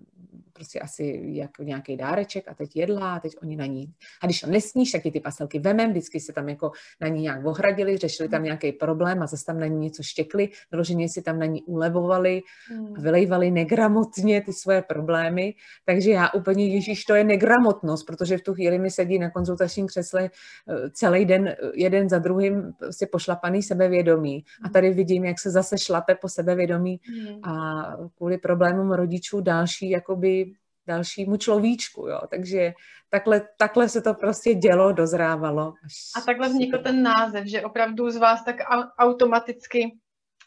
prostě 0.53 0.79
asi 0.79 1.21
jako 1.25 1.63
nějaký 1.63 1.97
dáreček 1.97 2.47
a 2.47 2.53
teď 2.53 2.75
jedla 2.75 3.15
a 3.15 3.19
teď 3.19 3.35
oni 3.41 3.55
na 3.55 3.65
ní. 3.65 3.93
A 4.21 4.25
když 4.25 4.41
to 4.41 4.47
nesníš, 4.47 4.91
tak 4.91 5.03
ti 5.03 5.11
ty 5.11 5.19
pastelky 5.19 5.59
vemem, 5.59 5.91
vždycky 5.91 6.19
se 6.19 6.33
tam 6.33 6.49
jako 6.49 6.71
na 7.01 7.07
ní 7.07 7.21
nějak 7.21 7.45
ohradili, 7.45 7.97
řešili 7.97 8.29
tam 8.29 8.43
nějaký 8.43 8.71
problém 8.71 9.23
a 9.23 9.27
zase 9.27 9.45
tam 9.45 9.59
na 9.59 9.67
ní 9.67 9.79
něco 9.79 10.03
štěkli, 10.03 10.49
vyloženě 10.71 11.09
si 11.09 11.21
tam 11.21 11.39
na 11.39 11.45
ní 11.45 11.63
ulevovali 11.63 12.41
a 12.41 12.73
hmm. 12.73 12.93
vylejvali 12.93 13.51
negramotně 13.51 14.41
ty 14.41 14.53
svoje 14.53 14.81
problémy. 14.81 15.53
Takže 15.85 16.11
já 16.11 16.29
úplně, 16.31 16.67
Ježíš, 16.67 17.05
to 17.05 17.15
je 17.15 17.23
negramotnost, 17.23 18.03
protože 18.03 18.37
v 18.37 18.41
tu 18.41 18.53
chvíli 18.53 18.79
mi 18.79 18.91
sedí 18.91 19.19
na 19.19 19.29
konzultačním 19.29 19.87
křesle 19.87 20.23
eh, 20.23 20.89
celý 20.89 21.25
den 21.25 21.55
jeden 21.73 22.09
za 22.09 22.19
druhým 22.19 22.72
prostě 22.79 23.07
pošlapaný 23.11 23.63
sebevědomí. 23.63 24.45
A 24.63 24.69
tady 24.69 24.89
vidím, 24.93 25.25
jak 25.25 25.39
se 25.39 25.51
zase 25.51 25.77
šlape 25.77 26.15
po 26.15 26.29
sebevědomí 26.29 26.99
hmm. 27.07 27.39
a 27.43 27.83
kvůli 28.17 28.37
problémům 28.37 28.91
rodičů 28.91 29.41
další 29.41 29.89
jakoby 29.89 30.53
dalšímu 30.87 31.37
človíčku, 31.37 32.07
jo. 32.07 32.19
Takže 32.29 32.73
takhle, 33.09 33.41
takhle 33.57 33.89
se 33.89 34.01
to 34.01 34.13
prostě 34.13 34.53
dělo, 34.53 34.91
dozrávalo. 34.91 35.73
A 36.17 36.21
takhle 36.21 36.49
vznikl 36.49 36.77
ten 36.77 37.03
název, 37.03 37.45
že 37.45 37.61
opravdu 37.61 38.09
z 38.09 38.17
vás 38.17 38.43
tak 38.45 38.55
automaticky 38.99 39.97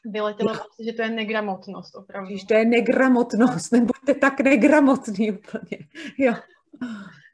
vyletělo, 0.05 0.55
no. 0.55 0.61
že 0.85 0.93
to 0.93 1.03
je 1.03 1.11
negramotnost 1.11 1.95
opravdu. 1.95 2.29
Když 2.29 2.45
to 2.45 2.55
je 2.55 2.65
negramotnost, 2.65 3.73
nebuďte 3.73 4.15
tak 4.15 4.41
negramotný 4.41 5.33
úplně, 5.33 5.79
jo. 6.19 6.35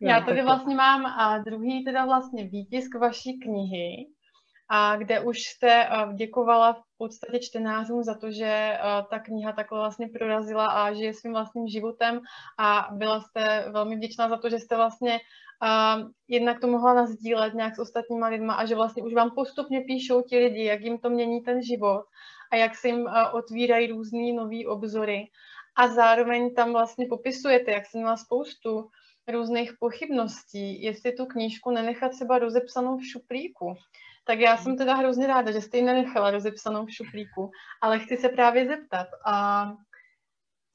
Já 0.00 0.20
tady 0.20 0.42
vlastně 0.42 0.76
mám 0.76 1.06
a 1.06 1.38
druhý 1.38 1.84
teda 1.84 2.04
vlastně 2.04 2.48
výtisk 2.48 2.94
vaší 2.94 3.38
knihy, 3.38 4.06
a 4.68 4.96
kde 4.96 5.20
už 5.20 5.42
jste 5.42 5.88
děkovala 6.14 6.72
v 6.72 6.82
podstatě 6.98 7.38
čtenářům 7.38 8.02
za 8.02 8.14
to, 8.14 8.30
že 8.30 8.78
ta 9.10 9.18
kniha 9.18 9.52
takhle 9.52 9.78
vlastně 9.78 10.08
prorazila 10.08 10.66
a 10.66 10.92
žije 10.92 11.14
svým 11.14 11.32
vlastním 11.32 11.68
životem 11.68 12.20
a 12.58 12.88
byla 12.92 13.20
jste 13.20 13.64
velmi 13.70 13.96
vděčná 13.96 14.28
za 14.28 14.36
to, 14.36 14.50
že 14.50 14.58
jste 14.58 14.76
vlastně 14.76 15.12
uh, 15.12 16.10
jednak 16.28 16.60
to 16.60 16.66
mohla 16.66 16.94
nazdílet 16.94 17.54
nějak 17.54 17.76
s 17.76 17.78
ostatníma 17.78 18.28
lidma 18.28 18.54
a 18.54 18.66
že 18.66 18.74
vlastně 18.74 19.02
už 19.02 19.14
vám 19.14 19.30
postupně 19.30 19.80
píšou 19.80 20.22
ti 20.22 20.38
lidi, 20.38 20.64
jak 20.64 20.80
jim 20.80 20.98
to 20.98 21.10
mění 21.10 21.40
ten 21.40 21.62
život 21.62 22.04
a 22.52 22.56
jak 22.56 22.76
se 22.76 22.88
jim 22.88 23.00
uh, 23.00 23.12
otvírají 23.32 23.86
různý 23.86 24.32
nový 24.32 24.66
obzory. 24.66 25.26
A 25.76 25.88
zároveň 25.88 26.54
tam 26.54 26.72
vlastně 26.72 27.06
popisujete, 27.06 27.72
jak 27.72 27.86
jsem 27.86 28.00
měla 28.00 28.16
spoustu 28.16 28.88
různých 29.28 29.72
pochybností, 29.80 30.82
jestli 30.82 31.12
tu 31.12 31.26
knížku 31.26 31.70
nenechat 31.70 32.12
třeba 32.12 32.38
rozepsanou 32.38 32.98
v 32.98 33.06
šuplíku. 33.06 33.74
Tak 34.24 34.38
já 34.38 34.56
jsem 34.56 34.76
teda 34.76 34.94
hrozně 34.94 35.26
ráda, 35.26 35.52
že 35.52 35.60
jste 35.60 35.76
ji 35.76 35.82
nenechala 35.82 36.30
rozepsanou 36.30 36.86
v 36.86 36.90
šuplíku, 36.90 37.50
ale 37.80 37.98
chci 37.98 38.16
se 38.16 38.28
právě 38.28 38.66
zeptat, 38.66 39.06
a 39.26 39.66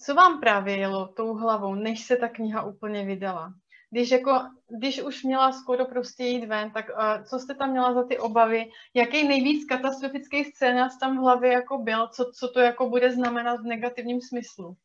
co 0.01 0.15
vám 0.15 0.39
právě 0.39 0.77
jelo 0.77 1.07
tou 1.07 1.33
hlavou, 1.33 1.75
než 1.75 2.03
se 2.03 2.15
ta 2.15 2.27
kniha 2.27 2.63
úplně 2.63 3.05
vydala? 3.05 3.53
Když, 3.91 4.11
jako, 4.11 4.31
když 4.77 5.01
už 5.01 5.23
měla 5.23 5.51
skoro 5.51 5.85
prostě 5.85 6.23
jít 6.23 6.45
ven, 6.45 6.71
tak 6.71 6.85
uh, 6.89 7.23
co 7.23 7.39
jste 7.39 7.55
tam 7.55 7.71
měla 7.71 7.93
za 7.93 8.03
ty 8.03 8.17
obavy? 8.17 8.65
Jaký 8.93 9.27
nejvíc 9.27 9.65
katastrofický 9.65 10.43
scénář 10.43 10.97
tam 10.99 11.17
v 11.17 11.21
hlavě 11.21 11.51
jako 11.51 11.77
byl? 11.77 12.07
Co, 12.07 12.31
co 12.39 12.47
to 12.47 12.59
jako 12.59 12.89
bude 12.89 13.11
znamenat 13.11 13.61
v 13.61 13.65
negativním 13.65 14.21
smyslu? 14.21 14.75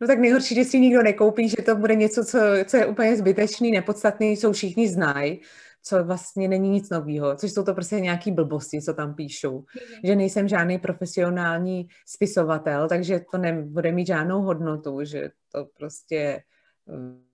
No 0.00 0.06
tak 0.06 0.18
nejhorší, 0.18 0.54
že 0.54 0.64
si 0.64 0.80
nikdo 0.80 1.02
nekoupí, 1.02 1.48
že 1.48 1.56
to 1.56 1.76
bude 1.76 1.94
něco, 1.94 2.24
co, 2.24 2.38
co 2.66 2.76
je 2.76 2.86
úplně 2.86 3.16
zbytečný, 3.16 3.70
nepodstatný, 3.70 4.36
co 4.36 4.52
všichni 4.52 4.88
znají 4.88 5.40
co 5.82 6.04
vlastně 6.04 6.48
není 6.48 6.68
nic 6.68 6.90
nového, 6.90 7.36
což 7.36 7.52
jsou 7.52 7.64
to 7.64 7.74
prostě 7.74 8.00
nějaký 8.00 8.32
blbosti, 8.32 8.82
co 8.82 8.94
tam 8.94 9.14
píšou. 9.14 9.58
Mm. 9.58 9.64
Že 10.04 10.16
nejsem 10.16 10.48
žádný 10.48 10.78
profesionální 10.78 11.88
spisovatel, 12.06 12.88
takže 12.88 13.20
to 13.30 13.38
nebude 13.38 13.92
mít 13.92 14.06
žádnou 14.06 14.42
hodnotu, 14.42 15.04
že 15.04 15.30
to 15.52 15.66
prostě 15.78 16.42
eh, 16.88 17.32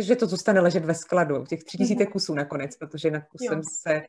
že 0.00 0.16
to 0.16 0.26
zůstane 0.26 0.60
ležet 0.60 0.84
ve 0.84 0.94
skladu, 0.94 1.46
těch 1.46 1.64
tři 1.64 1.78
tisíce 1.78 2.04
mhm. 2.04 2.12
kusů 2.12 2.34
nakonec, 2.34 2.76
protože 2.76 3.10
na 3.10 3.26
jsem 3.36 3.62
se 3.82 4.02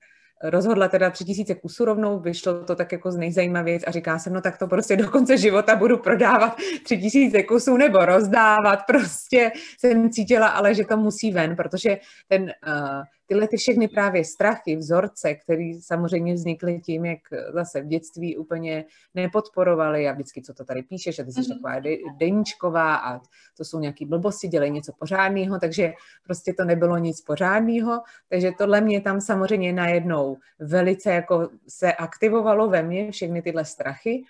rozhodla 0.44 0.88
teda 0.88 1.10
tři 1.10 1.26
tisíce 1.26 1.56
kusů 1.56 1.86
rovnou, 1.86 2.20
vyšlo 2.20 2.64
to 2.64 2.76
tak 2.76 2.92
jako 2.92 3.12
z 3.12 3.18
nejzajímavější 3.18 3.86
a 3.86 3.92
říká 3.92 4.20
jsem, 4.20 4.34
no 4.34 4.42
tak 4.42 4.58
to 4.58 4.68
prostě 4.68 4.96
do 4.96 5.10
konce 5.10 5.38
života 5.38 5.76
budu 5.76 5.98
prodávat 5.98 6.58
tři 6.84 6.98
tisíce 6.98 7.44
kusů 7.44 7.78
nebo 7.78 8.06
rozdávat, 8.06 8.80
prostě 8.88 9.52
jsem 9.80 10.10
cítila, 10.10 10.48
ale 10.48 10.76
že 10.76 10.86
to 10.86 10.98
musí 10.98 11.32
ven, 11.32 11.56
protože 11.56 11.98
ten 12.28 12.44
uh, 12.44 13.04
tyhle 13.26 13.48
ty 13.48 13.58
všechny 13.58 13.88
právě 13.88 14.26
strachy, 14.26 14.76
vzorce, 14.76 15.36
které 15.36 15.72
samozřejmě 15.80 16.34
vznikly 16.34 16.80
tím, 16.80 17.06
jak 17.06 17.20
zase 17.54 17.82
v 17.82 17.88
dětství 17.88 18.38
úplně 18.38 18.86
nepodporovali 19.16 20.10
a 20.10 20.14
vždycky, 20.14 20.42
co 20.42 20.54
to 20.54 20.66
tady 20.66 20.84
píšeš, 20.84 21.20
a 21.20 21.24
ty 21.24 21.32
jsi 21.32 21.40
mm-hmm. 21.40 21.54
taková 21.54 21.80
de, 21.80 21.96
deníčková 22.18 22.96
a 22.96 23.20
to 23.58 23.66
jsou 23.66 23.80
nějaký 23.80 24.06
blbosti, 24.06 24.48
dělej 24.48 24.72
něco 24.72 24.94
pořádného, 25.00 25.60
takže 25.60 25.94
prostě 26.24 26.54
to 26.58 26.66
nebylo 26.66 26.98
nic 26.98 27.22
pořádného, 27.22 28.02
takže 28.30 28.52
tohle 28.58 28.82
mě 28.82 29.02
tam 29.02 29.22
samozřejmě 29.22 29.74
najednou 29.74 30.38
velice 30.60 31.14
jako 31.14 31.50
se 31.68 31.94
aktivovalo 31.94 32.70
ve 32.70 32.84
mně, 32.84 33.12
všechny 33.12 33.42
tyhle 33.42 33.66
strachy, 33.66 34.24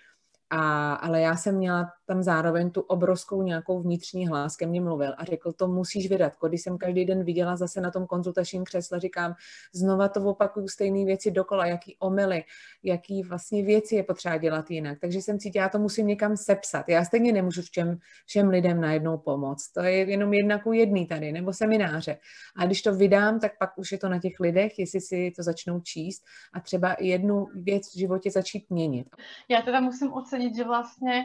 a, 0.50 0.94
ale 0.94 1.20
já 1.20 1.36
jsem 1.36 1.54
měla 1.54 1.90
tam 2.06 2.22
zároveň 2.22 2.70
tu 2.70 2.80
obrovskou 2.80 3.42
nějakou 3.42 3.82
vnitřní 3.82 4.28
hlas 4.28 4.56
ke 4.56 4.66
mně 4.66 4.80
mluvil 4.80 5.14
a 5.18 5.24
řekl, 5.24 5.52
to 5.52 5.68
musíš 5.68 6.08
vydat. 6.08 6.32
Když 6.48 6.62
jsem 6.62 6.78
každý 6.78 7.04
den 7.04 7.24
viděla 7.24 7.56
zase 7.56 7.80
na 7.80 7.90
tom 7.90 8.06
konzultačním 8.06 8.64
křesle, 8.64 9.00
říkám, 9.00 9.34
znova 9.74 10.08
to 10.08 10.20
opakuju 10.20 10.68
stejné 10.68 11.04
věci 11.04 11.30
dokola, 11.30 11.66
jaký 11.66 11.96
omily, 11.98 12.44
jaký 12.82 13.22
vlastně 13.22 13.62
věci 13.62 13.94
je 13.94 14.02
potřeba 14.02 14.36
dělat 14.36 14.70
jinak. 14.70 14.98
Takže 15.00 15.18
jsem 15.18 15.38
cítila, 15.38 15.62
já 15.62 15.68
to 15.68 15.78
musím 15.78 16.06
někam 16.06 16.36
sepsat. 16.36 16.88
Já 16.88 17.04
stejně 17.04 17.32
nemůžu 17.32 17.62
všem, 17.62 17.98
všem 18.26 18.48
lidem 18.48 18.80
najednou 18.80 19.18
pomoct. 19.18 19.72
To 19.72 19.80
je 19.80 20.10
jenom 20.10 20.34
jedna 20.34 20.58
ku 20.58 20.72
jedný 20.72 21.06
tady, 21.06 21.32
nebo 21.32 21.52
semináře. 21.52 22.16
A 22.56 22.66
když 22.66 22.82
to 22.82 22.94
vydám, 22.94 23.40
tak 23.40 23.52
pak 23.58 23.78
už 23.78 23.92
je 23.92 23.98
to 23.98 24.08
na 24.08 24.18
těch 24.18 24.40
lidech, 24.40 24.78
jestli 24.78 25.00
si 25.00 25.32
to 25.36 25.42
začnou 25.42 25.80
číst 25.80 26.22
a 26.54 26.60
třeba 26.60 26.96
jednu 27.00 27.46
věc 27.54 27.94
v 27.94 27.98
životě 27.98 28.30
začít 28.30 28.70
měnit. 28.70 29.06
Já 29.48 29.62
teda 29.62 29.80
musím 29.80 30.12
ocenit, 30.12 30.33
že 30.56 30.64
vlastně 30.64 31.24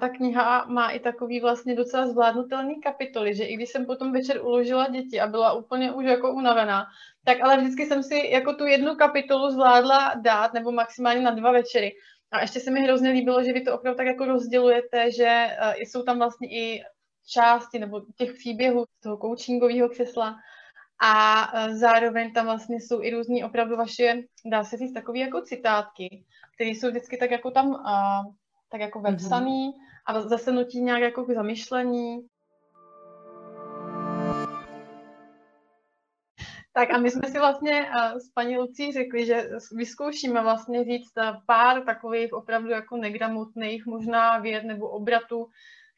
tak 0.00 0.12
kniha 0.16 0.64
má 0.68 0.90
i 0.90 1.00
takový 1.00 1.40
vlastně 1.40 1.74
docela 1.74 2.06
zvládnutelný 2.06 2.80
kapitoly, 2.80 3.34
že 3.34 3.44
i 3.44 3.56
když 3.56 3.68
jsem 3.68 3.86
potom 3.86 4.12
večer 4.12 4.40
uložila 4.42 4.88
děti 4.88 5.20
a 5.20 5.26
byla 5.26 5.52
úplně 5.52 5.92
už 5.92 6.04
jako 6.04 6.32
unavená, 6.32 6.86
tak 7.24 7.40
ale 7.40 7.56
vždycky 7.56 7.86
jsem 7.86 8.02
si 8.02 8.30
jako 8.30 8.54
tu 8.54 8.66
jednu 8.66 8.94
kapitolu 8.94 9.50
zvládla 9.50 10.14
dát, 10.22 10.54
nebo 10.54 10.72
maximálně 10.72 11.20
na 11.20 11.30
dva 11.30 11.52
večery. 11.52 11.92
A 12.30 12.40
ještě 12.40 12.60
se 12.60 12.70
mi 12.70 12.80
hrozně 12.80 13.10
líbilo, 13.10 13.42
že 13.44 13.52
vy 13.52 13.60
to 13.60 13.74
opravdu 13.74 13.96
tak 13.96 14.06
jako 14.06 14.24
rozdělujete, 14.24 15.10
že 15.12 15.46
uh, 15.62 15.72
jsou 15.72 16.02
tam 16.02 16.18
vlastně 16.18 16.48
i 16.48 16.82
části 17.28 17.78
nebo 17.78 18.00
těch 18.16 18.32
příběhů 18.32 18.84
z 18.98 19.02
toho 19.02 19.16
coachingového 19.16 19.88
křesla 19.88 20.36
a 21.00 21.44
uh, 21.52 21.74
zároveň 21.74 22.32
tam 22.32 22.46
vlastně 22.46 22.76
jsou 22.76 23.02
i 23.02 23.10
různý 23.10 23.44
opravdu 23.44 23.76
vaše, 23.76 24.14
dá 24.50 24.64
se 24.64 24.76
říct, 24.76 24.92
takové 24.92 25.18
jako 25.18 25.42
citátky, 25.42 26.24
které 26.54 26.70
jsou 26.70 26.88
vždycky 26.88 27.16
tak 27.16 27.30
jako 27.30 27.50
tam 27.50 27.68
uh, 27.68 28.32
tak 28.70 28.80
jako 28.80 29.00
vepsaný 29.00 29.72
mm-hmm 29.72 29.88
a 30.08 30.20
zase 30.20 30.52
nutí 30.52 30.80
nějak 30.80 31.02
jako 31.02 31.24
k 31.24 31.30
zamyšlení. 31.30 32.18
Tak 36.72 36.90
a 36.90 36.98
my 36.98 37.10
jsme 37.10 37.28
si 37.28 37.38
vlastně 37.38 37.90
eh, 37.90 38.20
s 38.20 38.30
paní 38.34 38.58
Lucí 38.58 38.92
řekli, 38.92 39.26
že 39.26 39.48
vyzkoušíme 39.72 40.42
vlastně 40.42 40.84
říct 40.84 41.12
eh, 41.18 41.32
pár 41.46 41.84
takových 41.84 42.32
opravdu 42.32 42.70
jako 42.70 42.96
negramotných 42.96 43.86
možná 43.86 44.38
věd 44.38 44.64
nebo 44.64 44.88
obratů, 44.88 45.46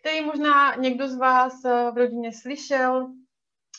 který 0.00 0.26
možná 0.26 0.74
někdo 0.74 1.08
z 1.08 1.16
vás 1.16 1.64
eh, 1.64 1.90
v 1.90 1.96
rodině 1.96 2.32
slyšel, 2.32 3.08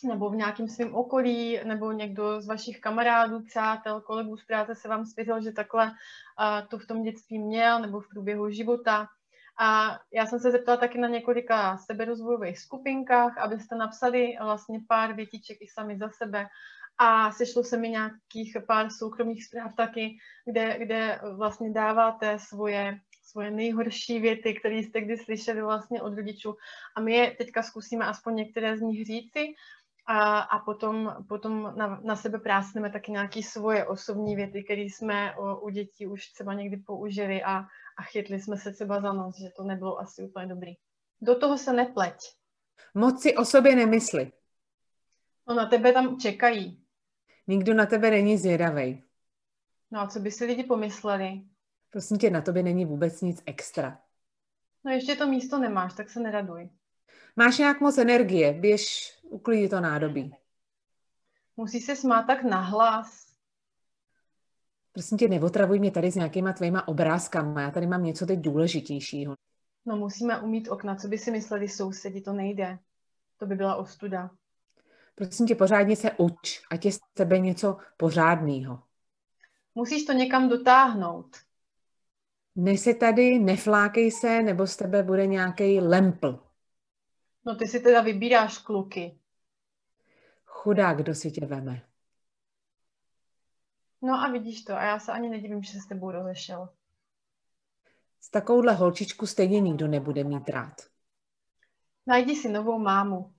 nebo 0.04 0.30
v 0.30 0.36
nějakém 0.36 0.68
svém 0.68 0.96
okolí, 0.96 1.60
nebo 1.64 1.92
někdo 1.92 2.42
z 2.42 2.48
vašich 2.48 2.80
kamarádů, 2.80 3.44
přátel, 3.44 4.02
kolegů 4.02 4.38
z 4.38 4.46
práce 4.46 4.76
se 4.76 4.88
vám 4.88 5.06
svěřil, 5.06 5.44
že 5.44 5.52
takhle 5.52 5.92
to 6.70 6.80
v 6.80 6.88
tom 6.88 7.04
dětství 7.04 7.40
měl, 7.40 7.80
nebo 7.80 8.00
v 8.00 8.08
průběhu 8.08 8.50
života. 8.50 9.08
A 9.60 10.00
já 10.14 10.26
jsem 10.26 10.40
se 10.40 10.52
zeptala 10.52 10.78
taky 10.78 10.98
na 10.98 11.08
několika 11.08 11.78
seberozvojových 11.78 12.60
skupinkách, 12.60 13.38
abyste 13.38 13.76
napsali 13.76 14.38
vlastně 14.44 14.80
pár 14.88 15.14
větiček 15.14 15.58
i 15.62 15.68
sami 15.68 15.98
za 15.98 16.10
sebe. 16.10 16.48
A 16.98 17.32
sešlo 17.32 17.64
se 17.64 17.78
mi 17.78 17.90
nějakých 17.90 18.58
pár 18.68 18.90
soukromých 18.90 19.46
zpráv 19.46 19.76
taky, 19.76 20.18
kde, 20.46 20.78
kde 20.78 21.20
vlastně 21.36 21.72
dáváte 21.72 22.40
svoje, 22.40 23.00
svoje 23.24 23.52
nejhorší 23.52 24.20
věty, 24.20 24.54
které 24.54 24.76
jste 24.76 25.02
kdy 25.02 25.18
slyšeli 25.18 25.62
vlastně 25.62 26.02
od 26.02 26.14
rodičů. 26.14 26.56
A 26.96 27.02
my 27.02 27.14
je 27.14 27.32
teďka 27.32 27.64
zkusíme 27.64 28.06
aspoň 28.06 28.36
některé 28.36 28.78
z 28.78 28.82
nich 28.82 29.06
říci 29.06 29.54
a, 30.12 30.40
a 30.40 30.60
potom, 30.60 31.16
potom 31.28 31.74
na, 31.76 32.02
na 32.04 32.16
sebe 32.16 32.40
prásneme 32.40 32.90
taky 32.90 33.12
nějaké 33.12 33.44
svoje 33.44 33.86
osobní 33.86 34.36
věty, 34.36 34.64
které 34.64 34.82
jsme 34.82 35.36
u, 35.38 35.56
u 35.56 35.70
dětí 35.70 36.08
už 36.08 36.28
třeba 36.28 36.54
někdy 36.54 36.78
použili 36.78 37.44
a, 37.44 37.58
a 37.98 38.04
chytli 38.04 38.40
jsme 38.40 38.58
se 38.58 38.72
třeba 38.74 39.02
za 39.02 39.14
nos, 39.14 39.36
že 39.40 39.50
to 39.58 39.64
nebylo 39.64 40.00
asi 40.00 40.24
úplně 40.24 40.46
dobrý. 40.46 40.74
Do 41.22 41.40
toho 41.40 41.58
se 41.58 41.74
nepleť. 41.74 42.16
Moc 42.94 43.22
si 43.22 43.36
o 43.36 43.46
sobě 43.46 43.76
nemysli. 43.76 44.32
No 45.48 45.56
na 45.56 45.66
tebe 45.66 45.94
tam 45.94 46.20
čekají. 46.20 46.84
Nikdo 47.48 47.74
na 47.74 47.86
tebe 47.86 48.12
není 48.12 48.38
zvědavý. 48.38 49.04
No 49.92 50.00
a 50.00 50.08
co 50.08 50.20
by 50.20 50.32
si 50.32 50.46
lidi 50.46 50.64
pomysleli? 50.64 51.42
Prosím 51.90 52.18
tě, 52.18 52.30
na 52.30 52.42
tobě 52.42 52.64
není 52.64 52.86
vůbec 52.86 53.22
nic 53.22 53.44
extra. 53.46 54.00
No 54.84 54.92
ještě 54.92 55.16
to 55.16 55.28
místo 55.28 55.58
nemáš, 55.58 55.94
tak 55.94 56.10
se 56.10 56.20
neraduj. 56.20 56.70
Máš 57.36 57.58
nějak 57.58 57.82
moc 57.82 57.98
energie, 57.98 58.54
běž 58.54 59.14
uklidit 59.24 59.70
to 59.70 59.80
nádobí. 59.80 60.36
Musí 61.58 61.80
se 61.80 61.96
smát 61.96 62.24
tak 62.24 62.44
nahlas. 62.44 63.32
Prosím 64.92 65.18
tě, 65.18 65.28
neotravuj 65.28 65.80
mě 65.80 65.92
tady 65.92 66.12
s 66.12 66.16
nějakýma 66.16 66.54
tvýma 66.54 66.88
obrázkama. 66.88 67.62
Já 67.62 67.72
tady 67.72 67.88
mám 67.88 68.04
něco 68.04 68.26
teď 68.26 68.40
důležitějšího. 68.40 69.36
No 69.86 69.98
musíme 69.98 70.42
umít 70.42 70.68
okna. 70.68 70.96
Co 70.96 71.08
by 71.08 71.18
si 71.18 71.32
mysleli 71.32 71.70
sousedi? 71.70 72.22
To 72.22 72.34
nejde. 72.34 72.80
To 73.38 73.46
by 73.46 73.56
byla 73.56 73.76
ostuda. 73.76 74.30
Prosím 75.16 75.48
tě, 75.48 75.56
pořádně 75.56 75.96
se 75.96 76.12
uč. 76.12 76.62
Ať 76.72 76.86
je 76.86 76.92
z 76.92 77.00
tebe 77.14 77.40
něco 77.40 77.78
pořádného. 77.98 78.80
Musíš 79.76 80.06
to 80.06 80.14
někam 80.14 80.50
dotáhnout. 80.50 81.38
Nesi 82.56 82.94
tady, 82.94 83.40
neflákej 83.40 84.12
se, 84.12 84.42
nebo 84.42 84.68
z 84.68 84.78
tebe 84.78 85.04
bude 85.04 85.26
nějaký 85.26 85.80
lempl. 85.80 86.51
No 87.46 87.56
ty 87.56 87.68
si 87.68 87.80
teda 87.80 88.02
vybíráš 88.02 88.58
kluky. 88.58 89.20
Chudák, 90.46 90.98
kdo 90.98 91.16
si 91.16 91.32
tě 91.32 91.46
veme. 91.46 91.82
No 94.02 94.14
a 94.14 94.32
vidíš 94.32 94.64
to, 94.64 94.74
a 94.74 94.84
já 94.84 95.00
se 95.00 95.12
ani 95.12 95.30
nedivím, 95.30 95.64
že 95.64 95.72
se 95.72 95.80
s 95.80 95.86
tebou 95.86 96.12
rozešel. 96.12 96.70
S 98.22 98.30
takovouhle 98.30 98.74
holčičku 98.74 99.28
stejně 99.28 99.60
nikdo 99.60 99.88
nebude 99.88 100.24
mít 100.24 100.50
rád. 100.50 100.82
Najdi 102.08 102.36
si 102.36 102.50
novou 102.50 102.80
mámu. 102.80 103.34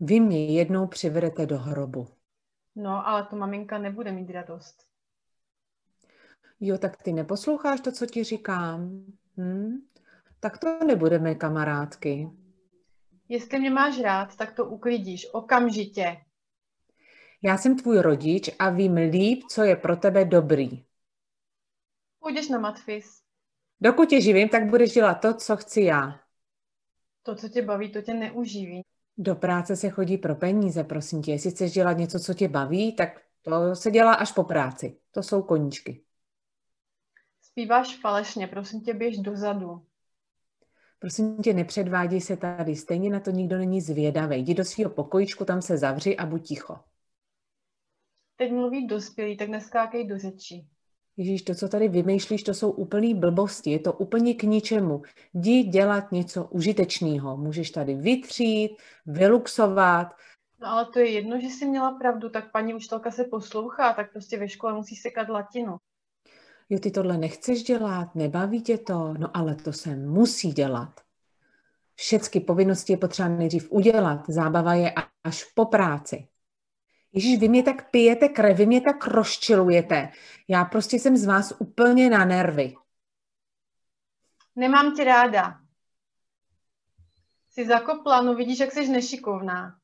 Vy 0.00 0.20
mě 0.20 0.46
jednou 0.46 0.86
přivedete 0.86 1.46
do 1.46 1.58
hrobu. 1.58 2.08
No, 2.76 3.08
ale 3.08 3.26
to 3.26 3.36
maminka 3.36 3.78
nebude 3.78 4.12
mít 4.12 4.30
radost. 4.30 4.86
Jo, 6.60 6.78
tak 6.78 7.02
ty 7.02 7.12
neposloucháš 7.12 7.80
to, 7.80 7.92
co 7.92 8.06
ti 8.06 8.24
říkám? 8.24 9.04
Hm? 9.36 9.86
Tak 10.40 10.58
to 10.58 10.78
nebudeme 10.86 11.34
kamarádky. 11.34 12.30
Jestli 13.28 13.58
mě 13.58 13.70
máš 13.70 14.00
rád, 14.00 14.36
tak 14.36 14.52
to 14.52 14.64
uklidíš 14.64 15.26
okamžitě. 15.32 16.16
Já 17.42 17.58
jsem 17.58 17.78
tvůj 17.78 17.98
rodič 17.98 18.50
a 18.58 18.70
vím 18.70 18.94
líp, 18.94 19.42
co 19.50 19.62
je 19.62 19.76
pro 19.76 19.96
tebe 19.96 20.24
dobrý. 20.24 20.84
Půjdeš 22.20 22.48
na 22.48 22.58
matfis. 22.58 23.22
Dokud 23.80 24.08
tě 24.08 24.20
živím, 24.20 24.48
tak 24.48 24.66
budeš 24.66 24.92
dělat 24.92 25.14
to, 25.14 25.34
co 25.34 25.56
chci 25.56 25.80
já. 25.80 26.20
To, 27.22 27.34
co 27.34 27.48
tě 27.48 27.62
baví, 27.62 27.92
to 27.92 28.02
tě 28.02 28.14
neuživí. 28.14 28.84
Do 29.18 29.34
práce 29.34 29.76
se 29.76 29.90
chodí 29.90 30.18
pro 30.18 30.34
peníze, 30.34 30.84
prosím 30.84 31.22
tě. 31.22 31.32
Jestli 31.32 31.50
chceš 31.50 31.72
dělat 31.72 31.92
něco, 31.92 32.18
co 32.18 32.34
tě 32.34 32.48
baví, 32.48 32.92
tak 32.92 33.20
to 33.42 33.76
se 33.76 33.90
dělá 33.90 34.14
až 34.14 34.32
po 34.32 34.44
práci. 34.44 34.98
To 35.10 35.22
jsou 35.22 35.42
koníčky. 35.42 36.02
Zpíváš 37.42 37.96
falešně, 38.00 38.46
prosím 38.46 38.80
tě, 38.80 38.94
běž 38.94 39.18
dozadu. 39.18 39.86
Prosím 40.98 41.36
tě, 41.42 41.54
nepředváděj 41.54 42.20
se 42.20 42.36
tady, 42.36 42.76
stejně 42.76 43.10
na 43.10 43.20
to 43.20 43.30
nikdo 43.30 43.58
není 43.58 43.80
zvědavý. 43.80 44.36
Jdi 44.36 44.54
do 44.54 44.64
svého 44.64 44.90
pokojičku, 44.90 45.44
tam 45.44 45.62
se 45.62 45.78
zavři 45.78 46.16
a 46.16 46.26
buď 46.26 46.48
ticho. 46.48 46.76
Teď 48.36 48.52
mluví 48.52 48.86
dospělí, 48.86 49.36
tak 49.36 49.48
neskákej 49.48 50.06
do 50.06 50.18
řeči. 50.18 50.66
Ježíš, 51.16 51.42
to, 51.42 51.54
co 51.54 51.68
tady 51.68 51.88
vymýšlíš, 51.88 52.42
to 52.42 52.54
jsou 52.54 52.70
úplný 52.70 53.14
blbosti. 53.14 53.70
Je 53.70 53.78
to 53.78 53.92
úplně 53.92 54.34
k 54.34 54.42
ničemu. 54.42 55.02
Jdi 55.34 55.62
dělat 55.62 56.12
něco 56.12 56.44
užitečného. 56.44 57.36
Můžeš 57.36 57.70
tady 57.70 57.94
vytřít, 57.94 58.70
vyluxovat. 59.06 60.08
No 60.60 60.68
ale 60.68 60.86
to 60.92 60.98
je 60.98 61.10
jedno, 61.10 61.40
že 61.40 61.46
jsi 61.46 61.66
měla 61.66 61.98
pravdu, 61.98 62.28
tak 62.28 62.52
paní 62.52 62.74
učitelka 62.74 63.10
se 63.10 63.24
poslouchá, 63.24 63.92
tak 63.92 64.12
prostě 64.12 64.38
ve 64.38 64.48
škole 64.48 64.74
musí 64.74 64.96
sekat 64.96 65.28
latinu 65.28 65.76
jo, 66.68 66.78
ty 66.78 66.90
tohle 66.90 67.18
nechceš 67.18 67.62
dělat, 67.62 68.14
nebaví 68.14 68.62
tě 68.62 68.78
to, 68.78 69.14
no 69.18 69.36
ale 69.36 69.54
to 69.54 69.72
se 69.72 69.96
musí 69.96 70.52
dělat. 70.52 71.00
Všechny 71.94 72.40
povinnosti 72.40 72.92
je 72.92 72.96
potřeba 72.96 73.28
nejdřív 73.28 73.70
udělat, 73.70 74.24
zábava 74.28 74.74
je 74.74 74.92
až 75.24 75.44
po 75.44 75.64
práci. 75.64 76.28
Ježíš, 77.12 77.40
vy 77.40 77.48
mě 77.48 77.62
tak 77.62 77.90
pijete 77.90 78.28
krev, 78.28 78.56
vy 78.56 78.66
mě 78.66 78.80
tak 78.80 79.06
rozčilujete. 79.06 80.08
Já 80.48 80.64
prostě 80.64 80.96
jsem 80.98 81.16
z 81.16 81.26
vás 81.26 81.52
úplně 81.58 82.10
na 82.10 82.24
nervy. 82.24 82.74
Nemám 84.56 84.96
tě 84.96 85.04
ráda. 85.04 85.60
Jsi 87.50 87.66
zakopla, 87.66 88.22
no 88.22 88.34
vidíš, 88.34 88.58
jak 88.58 88.72
jsi 88.72 88.88
nešikovná. 88.88 89.78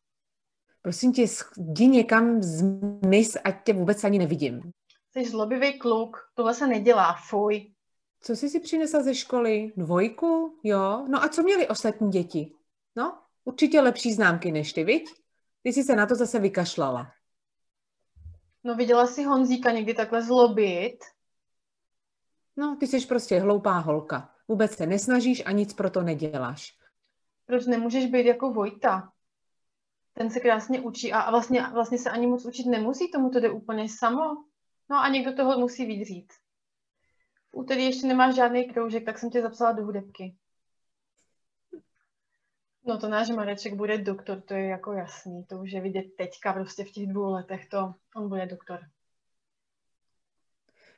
Prosím 0.82 1.12
tě, 1.12 1.26
jdi 1.56 1.86
někam 1.86 2.42
zmiz, 2.42 3.36
ať 3.44 3.64
tě 3.64 3.72
vůbec 3.72 4.04
ani 4.04 4.18
nevidím. 4.18 4.72
Jsi 5.14 5.30
zlobivý 5.30 5.78
kluk, 5.78 6.16
tohle 6.34 6.54
se 6.54 6.66
nedělá, 6.66 7.16
fuj. 7.28 7.74
Co 8.20 8.36
jsi 8.36 8.48
si 8.48 8.60
přinesla 8.60 9.02
ze 9.02 9.14
školy? 9.14 9.72
Dvojku? 9.76 10.58
Jo. 10.62 11.06
No 11.08 11.22
a 11.22 11.28
co 11.28 11.42
měli 11.42 11.68
ostatní 11.68 12.10
děti? 12.10 12.54
No, 12.96 13.18
určitě 13.44 13.80
lepší 13.80 14.12
známky 14.12 14.52
než 14.52 14.72
ty, 14.72 14.84
viď? 14.84 15.10
Ty 15.62 15.72
jsi 15.72 15.84
se 15.84 15.96
na 15.96 16.06
to 16.06 16.14
zase 16.14 16.38
vykašlala. 16.38 17.12
No 18.64 18.74
viděla 18.74 19.06
jsi 19.06 19.24
Honzíka 19.24 19.70
někdy 19.70 19.94
takhle 19.94 20.22
zlobit? 20.22 20.98
No, 22.56 22.76
ty 22.80 22.86
jsi 22.86 23.06
prostě 23.06 23.40
hloupá 23.40 23.78
holka. 23.78 24.30
Vůbec 24.48 24.76
se 24.76 24.86
nesnažíš 24.86 25.42
a 25.46 25.50
nic 25.50 25.74
pro 25.74 25.90
to 25.90 26.02
neděláš. 26.02 26.78
Proč 27.46 27.66
nemůžeš 27.66 28.06
být 28.06 28.26
jako 28.26 28.52
Vojta? 28.52 29.12
Ten 30.12 30.30
se 30.30 30.40
krásně 30.40 30.80
učí 30.80 31.12
a 31.12 31.30
vlastně, 31.30 31.66
vlastně 31.72 31.98
se 31.98 32.10
ani 32.10 32.26
moc 32.26 32.46
učit 32.46 32.66
nemusí, 32.66 33.10
tomu 33.10 33.30
to 33.30 33.40
jde 33.40 33.50
úplně 33.50 33.88
samo. 33.88 34.44
No 34.90 34.96
a 34.96 35.08
někdo 35.08 35.32
toho 35.32 35.58
musí 35.58 35.86
vydřít. 35.86 36.32
V 37.50 37.56
úterý 37.56 37.84
ještě 37.84 38.06
nemáš 38.06 38.34
žádný 38.34 38.64
kroužek, 38.64 39.04
tak 39.04 39.18
jsem 39.18 39.30
tě 39.30 39.42
zapsala 39.42 39.72
do 39.72 39.84
hudebky. 39.84 40.36
No 42.86 42.98
to 42.98 43.08
náš 43.08 43.30
Mareček 43.30 43.74
bude 43.74 43.98
doktor, 43.98 44.40
to 44.40 44.54
je 44.54 44.64
jako 44.64 44.92
jasný. 44.92 45.44
To 45.44 45.58
už 45.58 45.72
je 45.72 45.80
vidět 45.80 46.04
teďka, 46.16 46.52
prostě 46.52 46.84
v 46.84 46.90
těch 46.90 47.06
dvou 47.06 47.32
letech 47.32 47.68
to, 47.68 47.94
on 48.16 48.28
bude 48.28 48.46
doktor. 48.46 48.80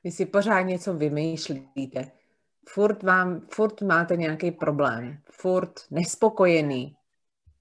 Vy 0.05 0.11
si 0.11 0.27
pořád 0.27 0.63
něco 0.63 0.95
vymýšlíte. 0.95 2.11
Furt, 2.69 3.03
vám, 3.03 3.41
furt 3.41 3.83
máte 3.83 4.17
nějaký 4.17 4.51
problém. 4.51 5.19
Furt 5.31 5.81
nespokojený. 5.91 6.97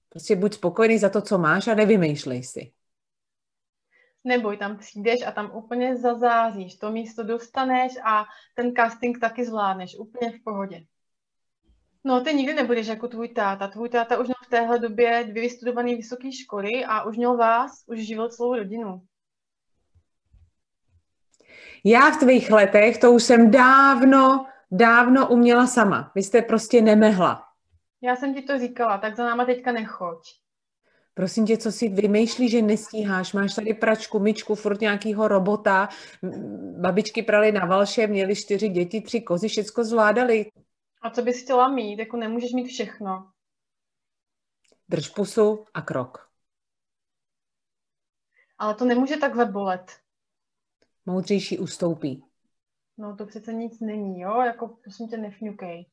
Prostě 0.08 0.36
buď 0.36 0.54
spokojený 0.54 0.98
za 0.98 1.08
to, 1.08 1.22
co 1.22 1.38
máš 1.38 1.68
a 1.68 1.74
nevymýšlej 1.74 2.42
si. 2.42 2.72
Neboj, 4.26 4.56
tam 4.56 4.76
přijdeš 4.76 5.26
a 5.26 5.30
tam 5.32 5.50
úplně 5.54 5.96
zazáříš. 5.96 6.76
To 6.76 6.90
místo 6.90 7.22
dostaneš 7.22 7.92
a 8.04 8.24
ten 8.54 8.72
casting 8.74 9.20
taky 9.20 9.44
zvládneš. 9.44 9.96
Úplně 9.98 10.30
v 10.30 10.44
pohodě. 10.44 10.84
No, 12.04 12.20
ty 12.20 12.34
nikdy 12.34 12.54
nebudeš 12.54 12.86
jako 12.86 13.08
tvůj 13.08 13.28
táta. 13.28 13.68
Tvůj 13.68 13.88
táta 13.88 14.18
už 14.18 14.26
měl 14.26 14.36
v 14.46 14.50
téhle 14.50 14.78
době 14.78 15.24
dvě 15.24 15.42
vystudované 15.42 15.94
vysoké 15.94 16.32
školy 16.32 16.84
a 16.84 17.02
už 17.02 17.16
měl 17.16 17.36
vás, 17.36 17.84
už 17.86 17.98
živil 17.98 18.28
celou 18.28 18.56
rodinu. 18.56 19.02
Já 21.84 22.10
v 22.10 22.16
tvých 22.16 22.50
letech 22.50 22.98
to 22.98 23.12
už 23.12 23.22
jsem 23.22 23.50
dávno, 23.50 24.46
dávno 24.70 25.28
uměla 25.28 25.66
sama. 25.66 26.12
Vy 26.14 26.22
jste 26.22 26.42
prostě 26.42 26.82
nemehla. 26.82 27.44
Já 28.02 28.16
jsem 28.16 28.34
ti 28.34 28.42
to 28.42 28.58
říkala, 28.58 28.98
tak 28.98 29.16
za 29.16 29.24
náma 29.24 29.44
teďka 29.44 29.72
nechoď. 29.72 30.18
Prosím 31.16 31.46
tě, 31.46 31.58
co 31.58 31.72
si 31.72 31.88
vymýšlí, 31.88 32.48
že 32.48 32.62
nestíháš? 32.62 33.32
Máš 33.32 33.54
tady 33.54 33.74
pračku, 33.74 34.18
myčku, 34.18 34.54
furt 34.54 34.80
nějakýho 34.80 35.28
robota. 35.28 35.88
Babičky 36.80 37.22
prali 37.22 37.52
na 37.52 37.66
valše, 37.66 38.06
měli 38.06 38.36
čtyři 38.36 38.68
děti, 38.68 39.00
tři 39.00 39.20
kozy, 39.20 39.48
všecko 39.48 39.84
zvládali. 39.84 40.50
A 41.02 41.10
co 41.10 41.22
bys 41.22 41.42
chtěla 41.42 41.68
mít? 41.68 41.98
Jako 41.98 42.16
nemůžeš 42.16 42.52
mít 42.52 42.66
všechno. 42.66 43.30
Drž 44.88 45.08
pusu 45.08 45.64
a 45.74 45.82
krok. 45.82 46.30
Ale 48.58 48.74
to 48.74 48.84
nemůže 48.84 49.16
takhle 49.16 49.46
bolet. 49.46 49.92
Moudřejší 51.06 51.58
ustoupí. 51.58 52.24
No 52.98 53.16
to 53.16 53.26
přece 53.26 53.52
nic 53.52 53.80
není, 53.80 54.20
jo? 54.20 54.40
Jako 54.40 54.68
prosím 54.68 55.08
tě 55.08 55.16
nefňukej. 55.16 55.86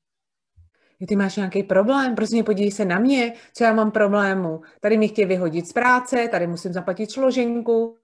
Ty 1.08 1.16
máš 1.16 1.36
nějaký 1.36 1.64
problém, 1.64 2.16
prosím 2.16 2.46
podívej 2.46 2.72
se 2.72 2.86
na 2.86 3.00
mě, 3.00 3.34
co 3.54 3.64
já 3.64 3.74
mám 3.74 3.92
problému. 3.92 4.62
Tady 4.80 4.98
mě 4.98 5.08
chtějí 5.08 5.28
vyhodit 5.28 5.68
z 5.68 5.74
práce, 5.74 6.28
tady 6.32 6.48
musím 6.48 6.74
zaplatit 6.74 7.12
složenku. 7.12 7.98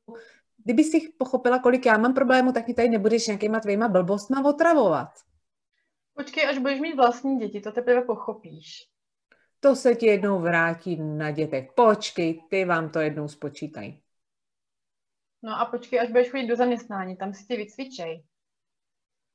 Kdyby 0.63 0.83
si 0.83 1.13
pochopila, 1.17 1.59
kolik 1.59 1.85
já 1.85 1.97
mám 1.97 2.13
problému, 2.13 2.51
tak 2.51 2.67
mi 2.67 2.73
tady 2.73 2.89
nebudeš 2.89 3.27
nějakýma 3.27 3.59
tvýma 3.59 3.87
blbostma 3.87 4.45
otravovat. 4.45 5.09
Počkej, 6.13 6.47
až 6.47 6.57
budeš 6.57 6.79
mít 6.79 6.95
vlastní 6.95 7.39
děti, 7.39 7.61
to 7.61 7.71
teprve 7.71 8.01
pochopíš. 8.01 8.89
To 9.59 9.75
se 9.75 9.95
ti 9.95 10.05
jednou 10.05 10.39
vrátí 10.39 10.95
na 11.01 11.31
dětech. 11.31 11.71
Počkej, 11.75 12.41
ty 12.49 12.65
vám 12.65 12.89
to 12.89 12.99
jednou 12.99 13.27
spočítají. 13.27 14.01
No 15.43 15.59
a 15.61 15.65
počkej, 15.65 15.99
až 15.99 16.07
budeš 16.07 16.31
chodit 16.31 16.47
do 16.47 16.55
zaměstnání, 16.55 17.17
tam 17.17 17.33
si 17.33 17.45
tě 17.45 17.57
vycvičej. 17.57 18.23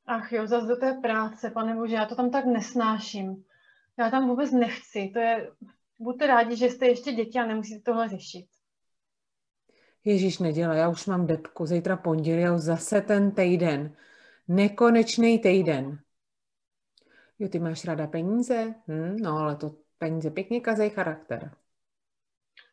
Ach 0.07 0.33
jo, 0.33 0.47
zase 0.47 0.67
do 0.67 0.77
té 0.77 0.93
práce, 0.93 1.51
pane 1.51 1.75
bože, 1.75 1.95
já 1.95 2.07
to 2.07 2.15
tam 2.15 2.31
tak 2.31 2.45
nesnáším. 2.45 3.45
Já 3.99 4.11
tam 4.11 4.29
vůbec 4.29 4.53
nechci, 4.53 5.11
to 5.13 5.19
je, 5.19 5.51
buďte 5.99 6.27
rádi, 6.27 6.57
že 6.57 6.67
jste 6.67 6.87
ještě 6.87 7.13
děti 7.13 7.39
a 7.39 7.47
nemusíte 7.47 7.83
tohle 7.83 8.09
řešit. 8.09 8.47
Ježíš 10.05 10.39
nedělá, 10.39 10.75
já 10.75 10.89
už 10.89 11.07
mám 11.07 11.27
depku, 11.27 11.67
zítra 11.67 11.97
pondělí 11.97 12.45
a 12.45 12.59
zase 12.59 13.01
ten 13.01 13.31
týden. 13.31 13.97
Nekonečný 14.49 15.39
týden. 15.39 15.99
Jo, 17.39 17.49
ty 17.49 17.59
máš 17.59 17.85
ráda 17.85 18.07
peníze? 18.07 18.75
Hm, 18.89 19.17
no, 19.17 19.39
ale 19.39 19.57
to 19.57 19.77
peníze 19.99 20.31
pěkně 20.31 20.61
kazej 20.61 20.91
charakter. 20.91 21.57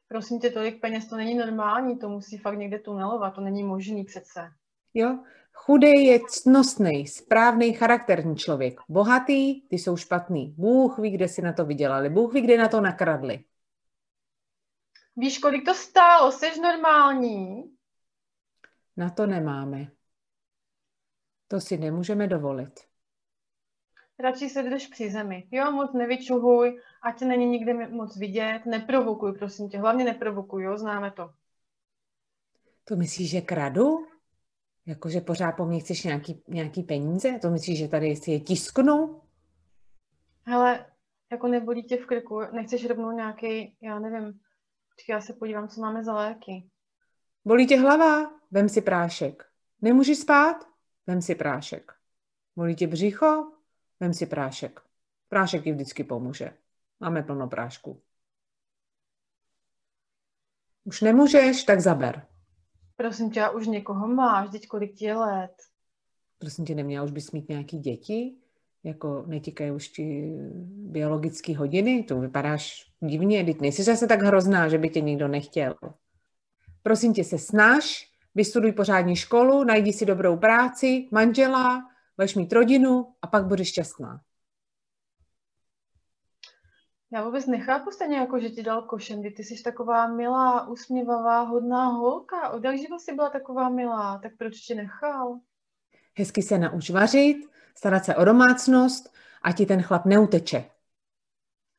Prosím 0.07 0.39
tě, 0.39 0.49
tolik 0.49 0.81
peněz, 0.81 1.07
to 1.07 1.15
není 1.15 1.36
normální, 1.36 1.99
to 1.99 2.10
musí 2.10 2.38
fakt 2.38 2.57
někde 2.57 2.79
tunelovat, 2.79 3.36
to 3.36 3.41
není 3.41 3.63
možný 3.63 4.03
přece. 4.03 4.51
Jo, 4.93 5.19
chudej 5.53 6.05
je 6.05 6.19
cnostný, 6.29 7.07
správný 7.07 7.73
charakterní 7.73 8.35
člověk. 8.35 8.79
Bohatý, 8.89 9.61
ty 9.61 9.75
jsou 9.75 9.97
špatný. 9.97 10.55
Bůh 10.57 10.99
ví, 10.99 11.11
kde 11.11 11.27
si 11.27 11.41
na 11.41 11.53
to 11.53 11.65
vydělali. 11.65 12.09
Bůh 12.09 12.33
ví, 12.33 12.41
kde 12.41 12.57
na 12.57 12.67
to 12.67 12.81
nakradli. 12.81 13.43
Víš, 15.15 15.39
kolik 15.39 15.65
to 15.65 15.73
stálo? 15.73 16.31
Jsi 16.31 16.61
normální? 16.61 17.63
Na 18.97 19.09
to 19.09 19.25
nemáme. 19.27 19.91
To 21.47 21.61
si 21.61 21.77
nemůžeme 21.77 22.27
dovolit 22.27 22.91
radši 24.21 24.49
se 24.49 24.63
drž 24.63 24.87
při 24.87 25.11
zemi. 25.11 25.47
Jo, 25.51 25.71
moc 25.71 25.93
nevyčuhuj, 25.93 26.81
ať 27.01 27.21
není 27.21 27.45
nikde 27.45 27.87
moc 27.87 28.17
vidět, 28.17 28.61
neprovokuj, 28.65 29.33
prosím 29.33 29.69
tě, 29.69 29.77
hlavně 29.77 30.05
neprovokuj, 30.05 30.63
jo, 30.63 30.77
známe 30.77 31.11
to. 31.11 31.33
To 32.83 32.95
myslíš, 32.95 33.29
že 33.29 33.41
kradu? 33.41 34.07
Jakože 34.86 35.22
pořád 35.22 35.52
po 35.52 35.65
mně 35.65 35.80
chceš 35.80 36.04
nějaký, 36.04 36.44
nějaký 36.48 36.84
peníze? 36.84 37.39
To 37.39 37.50
myslíš, 37.50 37.80
že 37.80 37.88
tady 37.88 38.15
si 38.15 38.32
je 38.32 38.39
tisknu? 38.39 39.22
Hele, 40.44 40.86
jako 41.32 41.48
nebolí 41.48 41.84
tě 41.84 41.98
v 41.98 42.06
krku, 42.06 42.39
nechceš 42.52 42.86
rovnou 42.86 43.12
nějaký, 43.12 43.78
já 43.82 44.00
nevím, 44.00 44.39
já 45.10 45.22
se 45.22 45.34
podívám, 45.34 45.67
co 45.67 45.82
máme 45.82 46.04
za 46.04 46.13
léky. 46.13 46.70
Bolí 47.46 47.67
tě 47.67 47.80
hlava? 47.80 48.32
Vem 48.52 48.70
si 48.70 48.82
prášek. 48.82 49.46
Nemůžeš 49.82 50.17
spát? 50.17 50.67
Vem 51.08 51.22
si 51.22 51.36
prášek. 51.36 51.91
Bolí 52.56 52.76
tě 52.76 52.88
břicho? 52.88 53.52
Vem 54.00 54.13
si 54.13 54.26
prášek. 54.26 54.82
Prášek 55.30 55.63
ti 55.63 55.72
vždycky 55.72 56.04
pomůže. 56.04 56.58
Máme 57.00 57.24
plno 57.24 57.48
prášku. 57.48 58.02
Už 60.84 61.02
nemůžeš, 61.02 61.63
tak 61.63 61.80
zaber. 61.80 62.28
Prosím 63.01 63.31
tě, 63.31 63.49
už 63.49 63.67
někoho 63.67 64.07
máš, 64.07 64.49
teď 64.49 64.67
kolik 64.67 64.93
ti 64.93 65.05
je 65.05 65.15
let? 65.15 65.51
Prosím 66.39 66.65
tě, 66.65 66.75
neměla 66.75 67.05
už 67.05 67.11
bys 67.11 67.31
mít 67.31 67.49
nějaký 67.49 67.79
děti? 67.79 68.35
Jako 68.83 69.23
netíkají 69.27 69.71
už 69.71 69.87
ti 69.87 70.35
biologické 70.67 71.57
hodiny? 71.57 72.03
To 72.03 72.19
vypadáš 72.19 72.91
divně, 72.99 73.45
teď 73.45 73.61
nejsi 73.61 73.83
zase 73.83 74.07
tak 74.07 74.21
hrozná, 74.21 74.69
že 74.69 74.77
by 74.77 74.89
tě 74.89 75.01
nikdo 75.01 75.27
nechtěl. 75.27 75.75
Prosím 76.83 77.13
tě, 77.13 77.23
se 77.23 77.37
snaž, 77.37 78.07
vystuduj 78.35 78.71
pořádní 78.71 79.15
školu, 79.15 79.63
najdi 79.63 79.93
si 79.93 80.05
dobrou 80.05 80.37
práci, 80.37 81.07
manžela, 81.11 81.81
budeš 82.17 82.35
mít 82.35 82.53
rodinu 82.53 83.07
a 83.21 83.27
pak 83.27 83.45
budeš 83.45 83.67
šťastná. 83.67 84.21
Já 87.13 87.24
vůbec 87.24 87.45
nechápu 87.45 87.91
stejně 87.91 88.17
jako, 88.17 88.39
že 88.39 88.50
ti 88.50 88.63
dal 88.63 88.82
košem, 88.82 89.24
ty 89.24 89.43
jsi 89.43 89.63
taková 89.63 90.08
milá, 90.08 90.67
usměvavá, 90.67 91.41
hodná 91.41 91.86
holka. 91.86 92.50
Od 92.50 92.63
jak 92.63 92.78
živa 92.78 93.00
jsi 93.00 93.13
byla 93.13 93.30
taková 93.30 93.69
milá, 93.69 94.17
tak 94.17 94.38
proč 94.38 94.60
tě 94.60 94.76
nechal? 94.76 95.39
Hezky 96.17 96.41
se 96.41 96.58
nauč 96.58 96.89
vařit, 96.89 97.50
starat 97.76 98.06
se 98.06 98.15
o 98.15 98.26
domácnost 98.26 99.13
a 99.41 99.52
ti 99.52 99.65
ten 99.65 99.82
chlap 99.82 100.06
neuteče. 100.06 100.71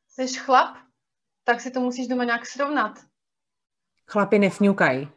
Jsi 0.07 0.27
chlap? 0.27 0.77
Tak 1.43 1.61
si 1.61 1.71
to 1.71 1.79
musíš 1.79 2.07
doma 2.07 2.23
nějak 2.23 2.45
srovnat. 2.45 2.99
Chlapi 4.07 4.39
nefňukají. 4.39 5.09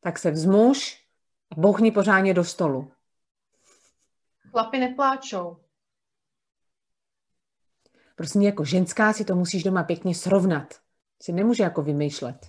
Tak 0.00 0.18
se 0.18 0.30
vzmuž 0.30 1.04
a 1.50 1.60
bouchni 1.60 1.92
pořádně 1.92 2.34
do 2.34 2.44
stolu. 2.44 2.92
Chlapi 4.50 4.78
nepláčou. 4.78 5.67
Prostě 8.18 8.38
jako 8.38 8.64
ženská 8.64 9.12
si 9.12 9.24
to 9.24 9.34
musíš 9.34 9.62
doma 9.62 9.82
pěkně 9.82 10.14
srovnat. 10.14 10.74
Si 11.22 11.32
nemůže 11.32 11.62
jako 11.62 11.82
vymýšlet. 11.82 12.46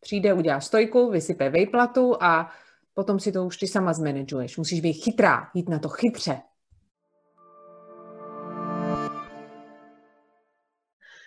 Přijde, 0.00 0.32
udělá 0.32 0.60
stojku, 0.60 1.10
vysype 1.10 1.50
vejplatu 1.50 2.22
a 2.22 2.50
potom 2.94 3.20
si 3.20 3.32
to 3.32 3.46
už 3.46 3.56
ty 3.56 3.68
sama 3.68 3.92
zmanaguješ. 3.92 4.56
Musíš 4.56 4.80
být 4.80 4.92
chytrá, 4.92 5.50
jít 5.54 5.68
na 5.68 5.78
to 5.78 5.88
chytře. 5.88 6.40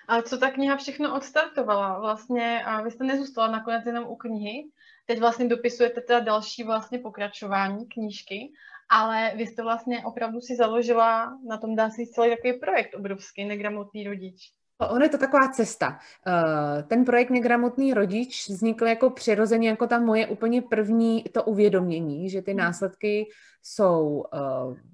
A 0.08 0.22
co 0.22 0.38
ta 0.38 0.52
kniha 0.52 0.78
všechno 0.78 1.16
odstartovala? 1.16 2.00
Vlastně 2.00 2.64
a 2.66 2.82
vy 2.82 2.92
jste 2.92 3.04
nezůstala 3.04 3.52
nakonec 3.52 3.86
jenom 3.86 4.06
u 4.08 4.16
knihy, 4.16 4.70
teď 5.06 5.20
vlastně 5.20 5.48
dopisujete 5.48 6.02
teda 6.02 6.20
další 6.20 6.64
vlastně 6.64 7.00
pokračování 7.00 7.88
knížky, 7.88 8.52
ale 8.90 9.34
vy 9.36 9.48
jste 9.48 9.64
vlastně 9.64 10.06
opravdu 10.06 10.42
si 10.42 10.56
založila, 10.56 11.38
na 11.50 11.58
tom 11.58 11.76
dá 11.76 11.90
si 11.90 12.08
celý 12.08 12.30
takový 12.30 12.54
projekt 12.54 12.96
obrovský, 12.96 13.46
negramotný 13.46 14.04
rodič. 14.04 14.52
Ono 14.80 15.06
je 15.06 15.10
to 15.10 15.18
taková 15.18 15.48
cesta. 15.48 16.00
Eh, 16.28 16.84
ten 16.84 17.06
projekt 17.06 17.30
Negramotný 17.30 17.94
rodič 17.94 18.50
vznikl 18.50 18.88
jako 18.88 19.10
přirozeně, 19.10 19.70
jako 19.70 19.88
ta 19.88 20.00
moje 20.00 20.28
úplně 20.28 20.62
první 20.62 21.24
to 21.24 21.44
uvědomění, 21.44 22.30
že 22.30 22.42
ty 22.42 22.52
hmm. 22.52 22.60
následky 22.60 23.26
jsou 23.64 24.24
eh, 24.34 24.40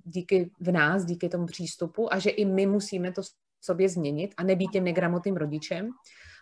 díky 0.03 0.51
v 0.59 0.71
nás, 0.71 1.05
díky 1.05 1.29
tomu 1.29 1.45
přístupu 1.45 2.13
a 2.13 2.19
že 2.19 2.29
i 2.29 2.45
my 2.45 2.65
musíme 2.65 3.11
to 3.11 3.21
sobě 3.61 3.89
změnit 3.89 4.33
a 4.37 4.43
nebýt 4.43 4.71
těm 4.71 4.83
negramotným 4.83 5.37
rodičem. 5.37 5.89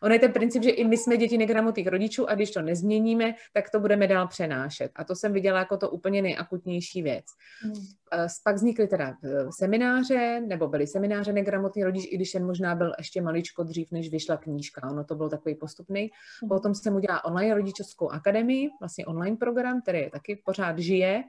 Ono 0.03 0.13
je 0.13 0.19
ten 0.19 0.31
princip, 0.31 0.63
že 0.63 0.69
i 0.69 0.87
my 0.87 0.97
jsme 0.97 1.17
děti 1.17 1.37
negramotných 1.37 1.87
rodičů 1.87 2.29
a 2.29 2.35
když 2.35 2.51
to 2.51 2.61
nezměníme, 2.61 3.35
tak 3.53 3.69
to 3.69 3.79
budeme 3.79 4.07
dál 4.07 4.27
přenášet. 4.27 4.91
A 4.95 5.03
to 5.03 5.15
jsem 5.15 5.33
viděla 5.33 5.59
jako 5.59 5.77
to 5.77 5.89
úplně 5.89 6.21
nejakutnější 6.21 7.01
věc. 7.01 7.25
Hmm. 7.61 7.73
Pak 8.43 8.55
vznikly 8.55 8.87
teda 8.87 9.09
e, 9.09 9.45
semináře, 9.59 10.41
nebo 10.47 10.67
byly 10.67 10.87
semináře 10.87 11.33
negramotný 11.33 11.83
rodič, 11.83 12.05
i 12.11 12.15
když 12.15 12.31
ten 12.31 12.45
možná 12.45 12.75
byl 12.75 12.91
ještě 12.97 13.21
maličko 13.21 13.63
dřív, 13.63 13.91
než 13.91 14.09
vyšla 14.09 14.37
knížka. 14.37 14.89
Ono 14.91 15.03
to 15.03 15.15
byl 15.15 15.29
takový 15.29 15.55
postupný. 15.55 16.09
Hmm. 16.41 16.49
Potom 16.49 16.75
jsem 16.75 16.95
udělala 16.95 17.25
online 17.25 17.55
rodičovskou 17.55 18.09
akademii, 18.09 18.69
vlastně 18.79 19.05
online 19.05 19.37
program, 19.37 19.81
který 19.81 20.09
taky 20.09 20.41
pořád 20.45 20.79
žije. 20.79 21.23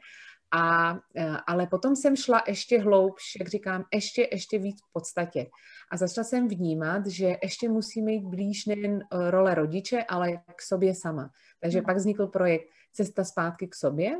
A, 0.52 0.94
e, 1.16 1.26
ale 1.46 1.66
potom 1.66 1.96
jsem 1.96 2.16
šla 2.16 2.42
ještě 2.48 2.80
hloubš, 2.80 3.22
jak 3.38 3.48
říkám, 3.48 3.84
ještě, 3.94 4.28
ještě 4.32 4.58
víc 4.58 4.82
v 4.82 4.92
podstatě. 4.92 5.46
A 5.90 5.96
začala 5.96 6.24
jsem 6.24 6.48
vnímat, 6.48 7.06
že 7.06 7.36
ještě 7.42 7.68
musí 7.68 8.02
mít 8.02 8.24
blíž 8.24 8.66
nejen 8.66 9.00
e, 9.00 9.30
role 9.30 9.54
rodiče, 9.54 10.04
ale 10.08 10.32
k 10.56 10.62
sobě 10.62 10.94
sama. 10.94 11.30
Takže 11.60 11.78
hmm. 11.78 11.86
pak 11.86 11.96
vznikl 11.96 12.26
projekt 12.26 12.66
Cesta 12.92 13.24
zpátky 13.24 13.68
k 13.68 13.74
sobě, 13.74 14.12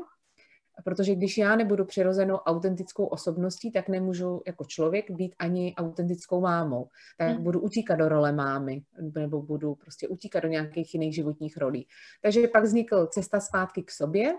protože 0.83 1.15
když 1.15 1.37
já 1.37 1.55
nebudu 1.55 1.85
přirozenou 1.85 2.35
autentickou 2.35 3.05
osobností, 3.05 3.71
tak 3.71 3.89
nemůžu 3.89 4.41
jako 4.47 4.65
člověk 4.65 5.11
být 5.11 5.35
ani 5.39 5.75
autentickou 5.77 6.41
mámou. 6.41 6.89
Tak 7.17 7.29
hmm. 7.29 7.43
budu 7.43 7.59
utíkat 7.59 7.95
do 7.95 8.09
role 8.09 8.31
mámy, 8.31 8.81
nebo 9.15 9.41
budu 9.41 9.75
prostě 9.75 10.07
utíkat 10.07 10.39
do 10.43 10.49
nějakých 10.49 10.93
jiných 10.93 11.15
životních 11.15 11.57
rolí. 11.57 11.87
Takže 12.21 12.47
pak 12.47 12.63
vznikl 12.63 13.07
Cesta 13.07 13.39
zpátky 13.39 13.83
k 13.83 13.91
sobě, 13.91 14.33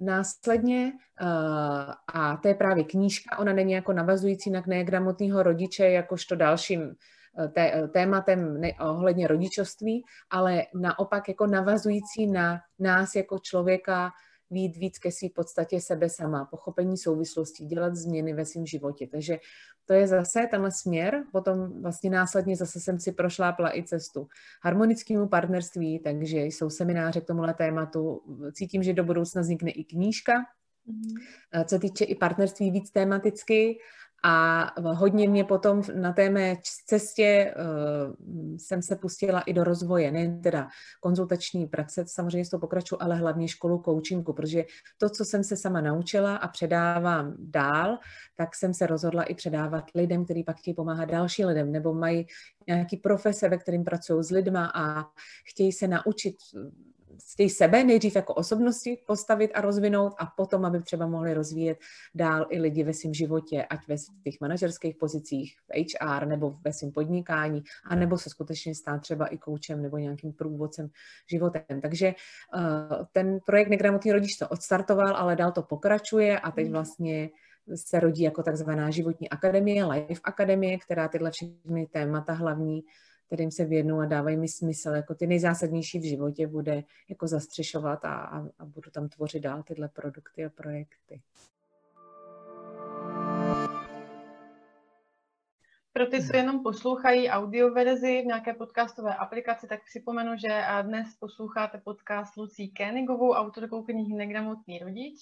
Následně, 0.00 0.92
uh, 1.22 1.92
a 2.14 2.36
to 2.36 2.48
je 2.48 2.54
právě 2.54 2.84
knížka, 2.84 3.38
ona 3.38 3.52
není 3.52 3.72
jako 3.72 3.92
navazující 3.92 4.50
na 4.50 4.62
negramotného 4.66 5.42
rodiče, 5.42 5.90
jakožto 5.90 6.36
dalším 6.36 6.94
eh, 7.38 7.52
eh, 7.56 7.88
tématem 7.88 8.60
ohledně 8.80 9.26
rodičovství, 9.28 10.04
ale 10.30 10.62
naopak 10.74 11.28
jako 11.28 11.46
navazující 11.46 12.26
na 12.26 12.60
nás 12.78 13.14
jako 13.14 13.38
člověka, 13.38 14.10
vít 14.50 14.76
víc 14.76 14.98
ke 14.98 15.12
své 15.12 15.28
podstatě 15.34 15.80
sebe 15.80 16.08
sama, 16.08 16.44
pochopení 16.44 16.96
souvislostí, 16.96 17.66
dělat 17.66 17.96
změny 17.96 18.32
ve 18.32 18.44
svém 18.44 18.66
životě. 18.66 19.06
Takže 19.06 19.38
to 19.84 19.92
je 19.92 20.06
zase 20.06 20.48
tenhle 20.50 20.70
směr. 20.70 21.24
Potom 21.32 21.82
vlastně 21.82 22.10
následně 22.10 22.56
zase 22.56 22.80
jsem 22.80 23.00
si 23.00 23.12
prošlápla 23.12 23.76
i 23.76 23.82
cestu 23.82 24.28
harmonickému 24.62 25.28
partnerství, 25.28 25.98
takže 25.98 26.38
jsou 26.38 26.70
semináře 26.70 27.20
k 27.20 27.26
tomuhle 27.26 27.54
tématu. 27.54 28.20
Cítím, 28.52 28.82
že 28.82 28.92
do 28.92 29.04
budoucna 29.04 29.42
vznikne 29.42 29.70
i 29.70 29.84
knížka, 29.84 30.32
Mm-hmm. 30.86 31.64
Co 31.64 31.78
týče 31.78 32.04
i 32.04 32.14
partnerství 32.14 32.70
víc 32.70 32.90
tematicky 32.90 33.78
a 34.28 34.72
hodně 34.80 35.28
mě 35.28 35.44
potom 35.44 35.82
na 35.94 36.12
té 36.12 36.30
mé 36.30 36.56
cestě 36.86 37.54
uh, 37.56 38.56
jsem 38.56 38.82
se 38.82 38.96
pustila 38.96 39.40
i 39.40 39.52
do 39.52 39.64
rozvoje, 39.64 40.12
nejen 40.12 40.42
teda 40.42 40.68
konzultační 41.00 41.66
praxe, 41.66 42.04
samozřejmě 42.06 42.44
s 42.44 42.50
to 42.50 42.58
pokračuju, 42.58 42.98
ale 43.02 43.16
hlavně 43.16 43.48
školu 43.48 43.82
coachingu, 43.84 44.32
protože 44.32 44.64
to, 44.98 45.08
co 45.08 45.24
jsem 45.24 45.44
se 45.44 45.56
sama 45.56 45.80
naučila 45.80 46.36
a 46.36 46.48
předávám 46.48 47.34
dál, 47.38 47.98
tak 48.36 48.54
jsem 48.54 48.74
se 48.74 48.86
rozhodla 48.86 49.22
i 49.22 49.34
předávat 49.34 49.84
lidem, 49.94 50.24
kteří 50.24 50.44
pak 50.44 50.56
chtějí 50.56 50.74
pomáhat 50.74 51.04
dalším 51.04 51.46
lidem, 51.46 51.72
nebo 51.72 51.94
mají 51.94 52.26
nějaký 52.66 52.96
profese, 52.96 53.48
ve 53.48 53.58
kterým 53.58 53.84
pracují 53.84 54.24
s 54.24 54.30
lidma 54.30 54.72
a 54.74 55.04
chtějí 55.44 55.72
se 55.72 55.88
naučit 55.88 56.36
chtějí 57.32 57.50
sebe 57.50 57.84
nejdřív 57.84 58.16
jako 58.16 58.34
osobnosti 58.34 58.98
postavit 59.06 59.50
a 59.54 59.60
rozvinout 59.60 60.14
a 60.18 60.26
potom, 60.26 60.64
aby 60.64 60.82
třeba 60.82 61.06
mohli 61.06 61.34
rozvíjet 61.34 61.78
dál 62.14 62.46
i 62.50 62.60
lidi 62.60 62.84
ve 62.84 62.94
svém 62.94 63.14
životě, 63.14 63.64
ať 63.70 63.88
ve 63.88 63.98
svých 63.98 64.40
manažerských 64.40 64.96
pozicích, 64.96 65.56
v 65.68 65.84
HR 65.84 66.26
nebo 66.26 66.54
ve 66.64 66.72
svém 66.72 66.92
podnikání, 66.92 67.62
a 67.84 67.94
nebo 67.94 68.18
se 68.18 68.30
skutečně 68.30 68.74
stát 68.74 68.98
třeba 68.98 69.26
i 69.26 69.38
koučem 69.38 69.82
nebo 69.82 69.98
nějakým 69.98 70.32
průvodcem 70.32 70.88
životem. 71.30 71.80
Takže 71.82 72.14
uh, 72.56 73.06
ten 73.12 73.38
projekt 73.46 73.68
Negramotný 73.68 74.12
rodič 74.12 74.36
to 74.36 74.48
odstartoval, 74.48 75.16
ale 75.16 75.36
dál 75.36 75.52
to 75.52 75.62
pokračuje 75.62 76.40
a 76.40 76.50
teď 76.50 76.64
hmm. 76.64 76.72
vlastně 76.72 77.30
se 77.74 78.00
rodí 78.00 78.22
jako 78.22 78.42
takzvaná 78.42 78.90
životní 78.90 79.28
akademie, 79.28 79.84
Life 79.84 80.20
Akademie, 80.24 80.78
která 80.78 81.08
tyhle 81.08 81.30
všechny 81.30 81.86
témata 81.86 82.32
hlavní 82.32 82.82
kterým 83.26 83.50
se 83.50 83.64
věnu 83.64 84.00
a 84.00 84.06
dávají 84.06 84.36
mi 84.36 84.48
smysl, 84.48 84.88
jako 84.88 85.14
ty 85.14 85.26
nejzásadnější 85.26 85.98
v 85.98 86.08
životě 86.08 86.46
bude 86.46 86.84
jako 87.08 87.26
zastřešovat 87.28 88.04
a, 88.04 88.14
a, 88.14 88.48
a 88.58 88.64
budu 88.64 88.90
tam 88.90 89.08
tvořit 89.08 89.40
dál 89.40 89.62
tyhle 89.62 89.88
produkty 89.88 90.44
a 90.44 90.48
projekty. 90.50 91.20
Pro 95.96 96.06
ty, 96.06 96.26
co 96.26 96.36
jenom 96.36 96.62
poslouchají 96.62 97.28
audioverzi 97.28 98.22
v 98.22 98.26
nějaké 98.26 98.54
podcastové 98.54 99.14
aplikaci, 99.14 99.66
tak 99.68 99.84
připomenu, 99.84 100.36
že 100.36 100.62
dnes 100.82 101.14
posloucháte 101.20 101.78
podcast 101.84 102.36
Lucí 102.36 102.68
Kénigovou, 102.68 103.32
autorkou 103.32 103.82
knihy 103.82 104.14
Negramotný 104.14 104.78
rodič. 104.78 105.14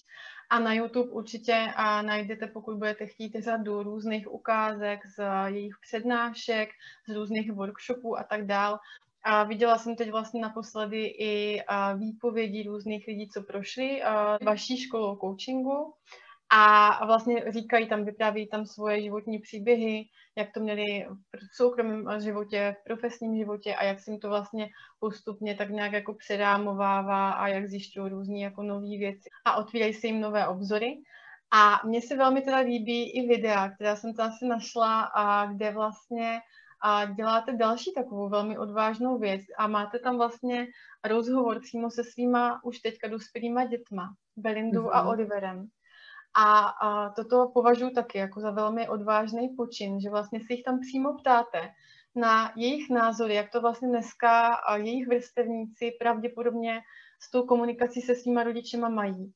A 0.50 0.58
na 0.58 0.72
YouTube 0.74 1.10
určitě 1.10 1.68
najdete, 2.02 2.46
pokud 2.46 2.76
budete 2.76 3.06
chtít, 3.06 3.36
řadu 3.40 3.82
různých 3.82 4.32
ukázek 4.32 5.00
z 5.06 5.24
jejich 5.46 5.74
přednášek, 5.80 6.68
z 7.08 7.14
různých 7.14 7.52
workshopů 7.52 8.18
a 8.18 8.22
tak 8.22 8.46
dál. 8.46 8.78
A 9.24 9.44
viděla 9.44 9.78
jsem 9.78 9.96
teď 9.96 10.10
vlastně 10.10 10.40
naposledy 10.40 11.06
i 11.06 11.62
výpovědi 11.96 12.62
různých 12.62 13.06
lidí, 13.06 13.28
co 13.28 13.42
prošli 13.42 14.02
vaší 14.42 14.76
školou 14.76 15.16
coachingu 15.16 15.94
a 16.56 17.06
vlastně 17.06 17.52
říkají 17.52 17.88
tam, 17.88 18.04
vypráví 18.04 18.46
tam 18.46 18.66
svoje 18.66 19.02
životní 19.02 19.38
příběhy, 19.38 20.04
jak 20.36 20.52
to 20.52 20.60
měli 20.60 21.06
v 21.50 21.56
soukromém 21.56 22.20
životě, 22.20 22.76
v 22.80 22.84
profesním 22.84 23.36
životě 23.36 23.74
a 23.74 23.84
jak 23.84 24.00
se 24.00 24.10
jim 24.10 24.20
to 24.20 24.28
vlastně 24.28 24.68
postupně 25.00 25.54
tak 25.54 25.70
nějak 25.70 25.92
jako 25.92 26.14
předámovává 26.14 27.30
a 27.30 27.48
jak 27.48 27.66
zjišťují 27.66 28.10
různé 28.10 28.38
jako 28.38 28.62
nové 28.62 28.98
věci 28.98 29.28
a 29.44 29.56
otvírají 29.56 29.94
se 29.94 30.06
jim 30.06 30.20
nové 30.20 30.46
obzory. 30.46 30.96
A 31.52 31.80
mně 31.86 32.02
se 32.02 32.16
velmi 32.16 32.42
teda 32.42 32.58
líbí 32.58 33.10
i 33.10 33.26
videa, 33.28 33.68
která 33.68 33.96
jsem 33.96 34.14
tam 34.14 34.32
si 34.32 34.46
našla, 34.46 35.02
a 35.02 35.46
kde 35.46 35.70
vlastně 35.70 36.40
a 36.84 37.04
děláte 37.04 37.52
další 37.52 37.92
takovou 37.94 38.28
velmi 38.28 38.58
odvážnou 38.58 39.18
věc 39.18 39.40
a 39.58 39.66
máte 39.66 39.98
tam 39.98 40.16
vlastně 40.16 40.66
rozhovor 41.04 41.60
přímo 41.60 41.90
se 41.90 42.04
svýma 42.04 42.64
už 42.64 42.78
teďka 42.78 43.08
dospělýma 43.08 43.64
dětma, 43.64 44.14
Belindou 44.36 44.82
mm-hmm. 44.82 44.96
a 44.96 45.02
mhm. 45.02 45.08
Oliverem. 45.08 45.68
A, 46.34 46.58
a 46.66 47.10
toto 47.10 47.50
považuji 47.54 47.90
taky 47.90 48.18
jako 48.18 48.40
za 48.40 48.50
velmi 48.50 48.88
odvážný 48.88 49.48
počin, 49.48 50.00
že 50.00 50.10
vlastně 50.10 50.40
si 50.40 50.52
jich 50.52 50.62
tam 50.62 50.80
přímo 50.80 51.14
ptáte 51.18 51.70
na 52.14 52.52
jejich 52.56 52.90
názory, 52.90 53.34
jak 53.34 53.50
to 53.50 53.60
vlastně 53.60 53.88
dneska 53.88 54.54
a 54.54 54.76
jejich 54.76 55.08
vrstevníci 55.08 55.90
pravděpodobně 55.98 56.80
s 57.20 57.30
tou 57.30 57.42
komunikací 57.42 58.00
se 58.00 58.14
svýma 58.14 58.42
rodičema 58.42 58.88
mají. 58.88 59.32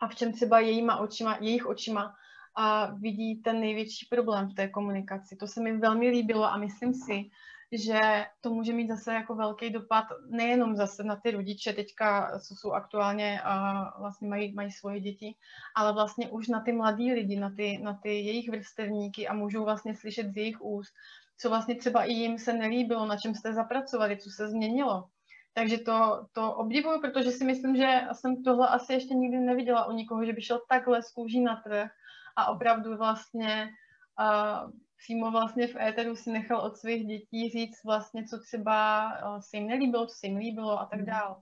A 0.00 0.08
v 0.08 0.14
čem 0.14 0.32
třeba 0.32 0.60
jejíma 0.60 0.96
očima, 0.96 1.38
jejich 1.40 1.66
očima 1.66 2.14
a 2.56 2.86
vidí 2.86 3.42
ten 3.42 3.60
největší 3.60 4.06
problém 4.10 4.48
v 4.48 4.54
té 4.54 4.68
komunikaci. 4.68 5.36
To 5.36 5.46
se 5.46 5.62
mi 5.62 5.78
velmi 5.78 6.08
líbilo 6.08 6.44
a 6.44 6.56
myslím 6.56 6.94
si, 6.94 7.30
že 7.72 8.26
to 8.40 8.50
může 8.50 8.72
mít 8.72 8.88
zase 8.88 9.14
jako 9.14 9.34
velký 9.34 9.70
dopad 9.70 10.04
nejenom 10.30 10.76
zase 10.76 11.04
na 11.04 11.16
ty 11.16 11.30
rodiče 11.30 11.72
teďka, 11.72 12.38
co 12.40 12.54
jsou 12.54 12.72
aktuálně 12.72 13.40
a 13.44 13.84
vlastně 14.00 14.28
mají, 14.28 14.54
mají 14.54 14.72
svoje 14.72 15.00
děti, 15.00 15.34
ale 15.76 15.92
vlastně 15.92 16.28
už 16.28 16.48
na 16.48 16.60
ty 16.60 16.72
mladý 16.72 17.12
lidi, 17.12 17.40
na 17.40 17.50
ty, 17.50 17.78
na 17.78 17.94
ty 17.94 18.08
jejich 18.08 18.50
vrstevníky 18.50 19.28
a 19.28 19.34
můžou 19.34 19.64
vlastně 19.64 19.94
slyšet 19.96 20.32
z 20.32 20.36
jejich 20.36 20.60
úst, 20.60 20.94
co 21.38 21.48
vlastně 21.48 21.74
třeba 21.74 22.04
i 22.04 22.12
jim 22.12 22.38
se 22.38 22.52
nelíbilo, 22.52 23.06
na 23.06 23.16
čem 23.16 23.34
jste 23.34 23.52
zapracovali, 23.52 24.16
co 24.16 24.30
se 24.30 24.48
změnilo. 24.48 25.08
Takže 25.54 25.78
to, 25.78 26.26
to 26.32 26.52
obdivuju, 26.52 27.00
protože 27.00 27.30
si 27.30 27.44
myslím, 27.44 27.76
že 27.76 28.00
jsem 28.12 28.42
tohle 28.42 28.68
asi 28.68 28.92
ještě 28.92 29.14
nikdy 29.14 29.38
neviděla 29.38 29.86
u 29.86 29.92
nikoho, 29.92 30.24
že 30.24 30.32
by 30.32 30.42
šel 30.42 30.60
takhle 30.68 31.02
z 31.02 31.12
kůží 31.12 31.40
na 31.40 31.56
trh 31.56 31.90
a 32.36 32.46
opravdu 32.46 32.96
vlastně 32.96 33.68
uh, 34.20 34.70
přímo 34.98 35.30
vlastně 35.30 35.66
v 35.66 35.76
éteru 35.76 36.16
si 36.16 36.30
nechal 36.30 36.60
od 36.60 36.76
svých 36.76 37.06
dětí 37.06 37.50
říct 37.50 37.84
vlastně, 37.84 38.24
co 38.24 38.38
třeba 38.38 39.08
eh, 39.12 39.42
se 39.42 39.56
jim 39.56 39.66
nelíbilo, 39.66 40.06
co 40.06 40.14
se 40.14 40.26
jim 40.26 40.36
líbilo 40.36 40.80
a 40.80 40.86
tak 40.86 40.98
mhm. 40.98 41.06
dále. 41.06 41.36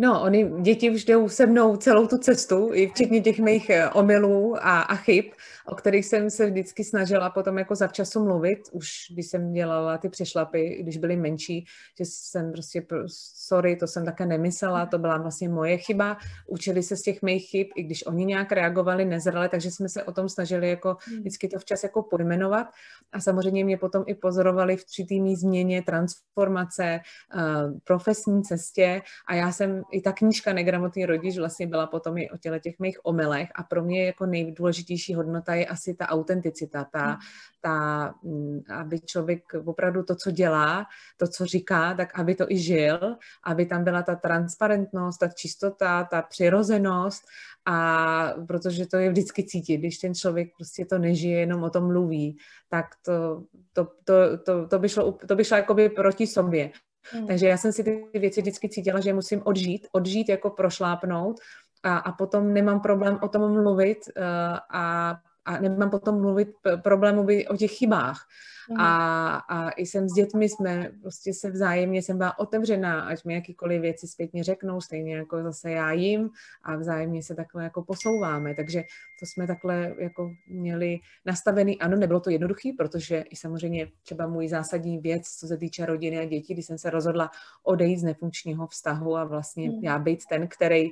No, 0.00 0.22
oni, 0.22 0.50
děti 0.62 0.90
už 0.90 1.04
jdou 1.04 1.28
se 1.28 1.46
mnou 1.46 1.76
celou 1.76 2.06
tu 2.06 2.18
cestu, 2.18 2.70
i 2.72 2.88
včetně 2.88 3.20
těch 3.20 3.38
mých 3.38 3.70
eh, 3.70 3.88
omylů 3.88 4.56
a, 4.56 4.80
a 4.80 4.94
chyb, 4.94 5.24
o 5.66 5.74
kterých 5.74 6.06
jsem 6.06 6.30
se 6.30 6.46
vždycky 6.46 6.84
snažila 6.84 7.30
potom 7.30 7.58
jako 7.58 7.74
zavčasu 7.74 8.24
mluvit, 8.24 8.58
už 8.72 8.90
když 9.10 9.26
jsem 9.26 9.52
dělala 9.52 9.98
ty 9.98 10.08
přešlapy, 10.08 10.78
když 10.82 10.96
byly 10.96 11.16
menší, 11.16 11.64
že 11.98 12.04
jsem 12.04 12.52
prostě, 12.52 12.86
sorry, 13.34 13.76
to 13.76 13.86
jsem 13.86 14.04
také 14.04 14.26
nemyslela, 14.26 14.86
to 14.86 14.98
byla 14.98 15.18
vlastně 15.18 15.48
moje 15.48 15.78
chyba, 15.78 16.16
učili 16.46 16.82
se 16.82 16.96
z 16.96 17.02
těch 17.02 17.22
mých 17.22 17.50
chyb, 17.50 17.66
i 17.76 17.82
když 17.82 18.06
oni 18.06 18.24
nějak 18.24 18.52
reagovali 18.52 19.04
nezrale, 19.04 19.48
takže 19.48 19.70
jsme 19.70 19.88
se 19.88 20.04
o 20.04 20.12
tom 20.12 20.28
snažili 20.28 20.70
jako 20.70 20.96
hmm. 21.00 21.18
vždycky 21.18 21.48
to 21.48 21.58
včas 21.58 21.82
jako 21.82 22.02
pojmenovat. 22.02 22.66
A 23.12 23.20
samozřejmě 23.20 23.64
mě 23.64 23.78
potom 23.78 24.04
i 24.06 24.14
pozorovali 24.14 24.76
v 24.76 24.84
třitýmý 24.84 25.36
změně, 25.36 25.82
transformace, 25.82 27.00
uh, 27.34 27.78
profesní 27.84 28.42
cestě. 28.42 29.02
A 29.28 29.34
já 29.34 29.52
jsem 29.52 29.82
i 29.90 30.00
ta 30.00 30.12
knížka 30.12 30.52
Negramotný 30.52 31.06
rodič 31.06 31.38
vlastně 31.38 31.66
byla 31.66 31.86
potom 31.86 32.18
i 32.18 32.30
o 32.30 32.36
těle 32.36 32.60
těch 32.60 32.78
mých 32.78 32.98
omylech 33.02 33.48
a 33.54 33.62
pro 33.62 33.84
mě 33.84 34.06
jako 34.06 34.26
nejdůležitější 34.26 35.14
hodnota 35.14 35.54
je 35.54 35.66
asi 35.66 35.94
ta 35.94 36.08
autenticita, 36.08 36.84
ta, 36.84 37.04
hmm. 37.04 37.16
ta, 37.60 38.14
mm, 38.22 38.60
aby 38.70 39.00
člověk 39.00 39.42
opravdu 39.64 40.02
to, 40.02 40.16
co 40.16 40.30
dělá, 40.30 40.86
to, 41.16 41.26
co 41.28 41.46
říká, 41.46 41.94
tak 41.94 42.18
aby 42.18 42.34
to 42.34 42.50
i 42.50 42.58
žil, 42.58 43.16
aby 43.44 43.66
tam 43.66 43.84
byla 43.84 44.02
ta 44.02 44.14
transparentnost, 44.14 45.18
ta 45.18 45.28
čistota, 45.28 46.04
ta 46.04 46.22
přirozenost 46.22 47.22
a 47.66 48.34
protože 48.46 48.86
to 48.86 48.96
je 48.96 49.10
vždycky 49.10 49.44
cítit, 49.44 49.76
když 49.76 49.98
ten 49.98 50.14
člověk 50.14 50.48
prostě 50.56 50.84
to 50.84 50.98
nežije, 50.98 51.38
jenom 51.38 51.62
o 51.62 51.70
tom 51.70 51.86
mluví, 51.86 52.36
tak 52.68 52.86
to, 53.02 53.44
to, 53.72 53.88
to, 54.04 54.38
to, 54.38 54.68
to 54.68 54.78
by 54.78 54.88
šlo, 54.88 55.12
to 55.12 55.36
by 55.36 55.44
šlo 55.44 55.56
jakoby 55.56 55.88
proti 55.88 56.26
sobě. 56.26 56.70
Hmm. 57.12 57.26
Takže 57.26 57.48
já 57.48 57.56
jsem 57.56 57.72
si 57.72 57.84
ty 57.84 58.18
věci 58.18 58.40
vždycky 58.40 58.68
cítila, 58.68 59.00
že 59.00 59.14
musím 59.14 59.42
odžít, 59.44 59.86
odžít 59.92 60.28
jako 60.28 60.50
prošlápnout 60.50 61.40
a, 61.82 61.96
a 61.96 62.12
potom 62.12 62.52
nemám 62.52 62.80
problém 62.80 63.18
o 63.22 63.28
tom 63.28 63.62
mluvit 63.62 63.98
uh, 64.16 64.22
a, 64.70 65.16
a 65.48 65.60
nemám 65.60 65.90
potom 65.90 66.20
mluvit 66.20 66.48
problému 66.82 67.24
by 67.24 67.48
o 67.48 67.56
těch 67.56 67.70
chybách. 67.70 68.26
Mm. 68.70 68.80
A, 68.80 69.36
a 69.36 69.70
i 69.70 69.86
jsem 69.86 70.08
s 70.08 70.12
dětmi, 70.12 70.48
jsme 70.48 70.90
prostě 71.02 71.34
se 71.34 71.50
vzájemně, 71.50 72.02
jsem 72.02 72.18
byla 72.18 72.38
otevřená, 72.38 73.00
ať 73.00 73.24
mi 73.24 73.34
jakýkoliv 73.34 73.80
věci 73.80 74.08
zpětně 74.08 74.44
řeknou, 74.44 74.80
stejně 74.80 75.16
jako 75.16 75.42
zase 75.42 75.70
já 75.70 75.92
jim 75.92 76.30
a 76.62 76.76
vzájemně 76.76 77.22
se 77.22 77.34
takhle 77.34 77.64
jako 77.64 77.82
posouváme. 77.82 78.54
Takže 78.54 78.82
to 79.20 79.26
jsme 79.26 79.46
takhle 79.46 79.94
jako 79.98 80.30
měli 80.48 80.98
nastavený. 81.26 81.80
Ano, 81.80 81.96
nebylo 81.96 82.20
to 82.20 82.30
jednoduché, 82.30 82.70
protože 82.78 83.24
i 83.30 83.36
samozřejmě 83.36 83.88
třeba 84.02 84.26
můj 84.26 84.48
zásadní 84.48 84.98
věc, 84.98 85.28
co 85.28 85.46
se 85.46 85.56
týče 85.56 85.86
rodiny 85.86 86.18
a 86.18 86.24
dětí, 86.24 86.54
když 86.54 86.66
jsem 86.66 86.78
se 86.78 86.90
rozhodla 86.90 87.30
odejít 87.62 87.98
z 87.98 88.02
nefunkčního 88.02 88.66
vztahu 88.66 89.16
a 89.16 89.24
vlastně 89.24 89.70
mm. 89.70 89.84
já 89.84 89.98
být 89.98 90.26
ten, 90.28 90.48
který 90.48 90.90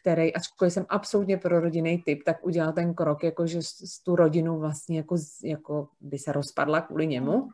který, 0.00 0.34
ačkoliv 0.34 0.72
jsem 0.72 0.86
absolutně 0.88 1.36
pro 1.36 1.60
rodinný 1.60 2.02
typ, 2.02 2.22
tak 2.24 2.46
udělal 2.46 2.72
ten 2.72 2.94
krok, 2.94 3.24
jako 3.24 3.46
že 3.46 3.58
tu 4.04 4.16
rodinu 4.16 4.58
vlastně 4.58 4.96
jako, 4.96 5.16
jako 5.44 5.88
by 6.00 6.18
se 6.18 6.32
rozpadla 6.32 6.80
kvůli 6.80 7.06
němu. 7.06 7.48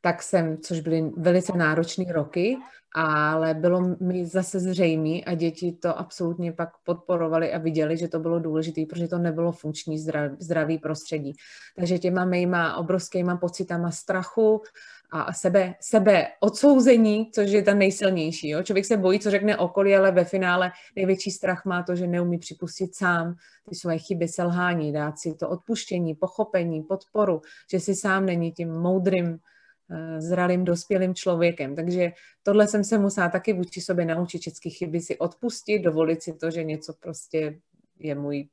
Tak 0.00 0.22
jsem, 0.22 0.58
což 0.58 0.80
byly 0.80 1.10
velice 1.16 1.52
náročné 1.56 2.04
roky, 2.12 2.56
ale 2.94 3.54
bylo 3.54 3.96
mi 4.00 4.26
zase 4.26 4.60
zřejmé 4.60 5.20
a 5.20 5.34
děti 5.34 5.72
to 5.72 5.98
absolutně 5.98 6.52
pak 6.52 6.68
podporovali 6.84 7.52
a 7.52 7.58
viděli, 7.58 7.96
že 7.96 8.08
to 8.08 8.18
bylo 8.18 8.38
důležité, 8.38 8.86
protože 8.90 9.08
to 9.08 9.18
nebylo 9.18 9.52
funkční 9.52 9.98
zdravý 10.38 10.78
prostředí. 10.78 11.32
Takže 11.76 11.98
těma 11.98 12.24
mýma 12.24 12.76
obrovskýma 12.76 13.36
pocitama 13.36 13.90
strachu, 13.90 14.62
a 15.10 15.32
sebe, 15.32 15.74
sebe 15.80 16.26
odsouzení, 16.40 17.30
což 17.34 17.50
je 17.50 17.62
ten 17.62 17.78
nejsilnější. 17.78 18.48
Jo? 18.48 18.62
Člověk 18.62 18.84
se 18.84 18.96
bojí, 18.96 19.20
co 19.20 19.30
řekne 19.30 19.56
okolí, 19.56 19.96
ale 19.96 20.12
ve 20.12 20.24
finále 20.24 20.72
největší 20.96 21.30
strach 21.30 21.64
má 21.64 21.82
to, 21.82 21.96
že 21.96 22.06
neumí 22.06 22.38
připustit 22.38 22.94
sám 22.94 23.34
ty 23.68 23.74
své 23.74 23.98
chyby, 23.98 24.28
selhání, 24.28 24.92
dát 24.92 25.18
si 25.18 25.34
to 25.34 25.48
odpuštění, 25.48 26.14
pochopení, 26.14 26.82
podporu, 26.82 27.40
že 27.70 27.80
si 27.80 27.94
sám 27.94 28.26
není 28.26 28.52
tím 28.52 28.72
moudrým, 28.72 29.38
eh, 29.90 30.20
zralým, 30.20 30.64
dospělým 30.64 31.14
člověkem. 31.14 31.76
Takže 31.76 32.12
tohle 32.42 32.68
jsem 32.68 32.84
se 32.84 32.98
musela 32.98 33.28
taky 33.28 33.52
vůči 33.52 33.80
sobě 33.80 34.04
naučit, 34.04 34.38
všechny 34.38 34.70
chyby 34.70 35.00
si 35.00 35.18
odpustit, 35.18 35.78
dovolit 35.78 36.22
si 36.22 36.32
to, 36.32 36.50
že 36.50 36.64
něco 36.64 36.92
prostě 37.00 37.58
je 37.98 38.14
můj 38.14 38.48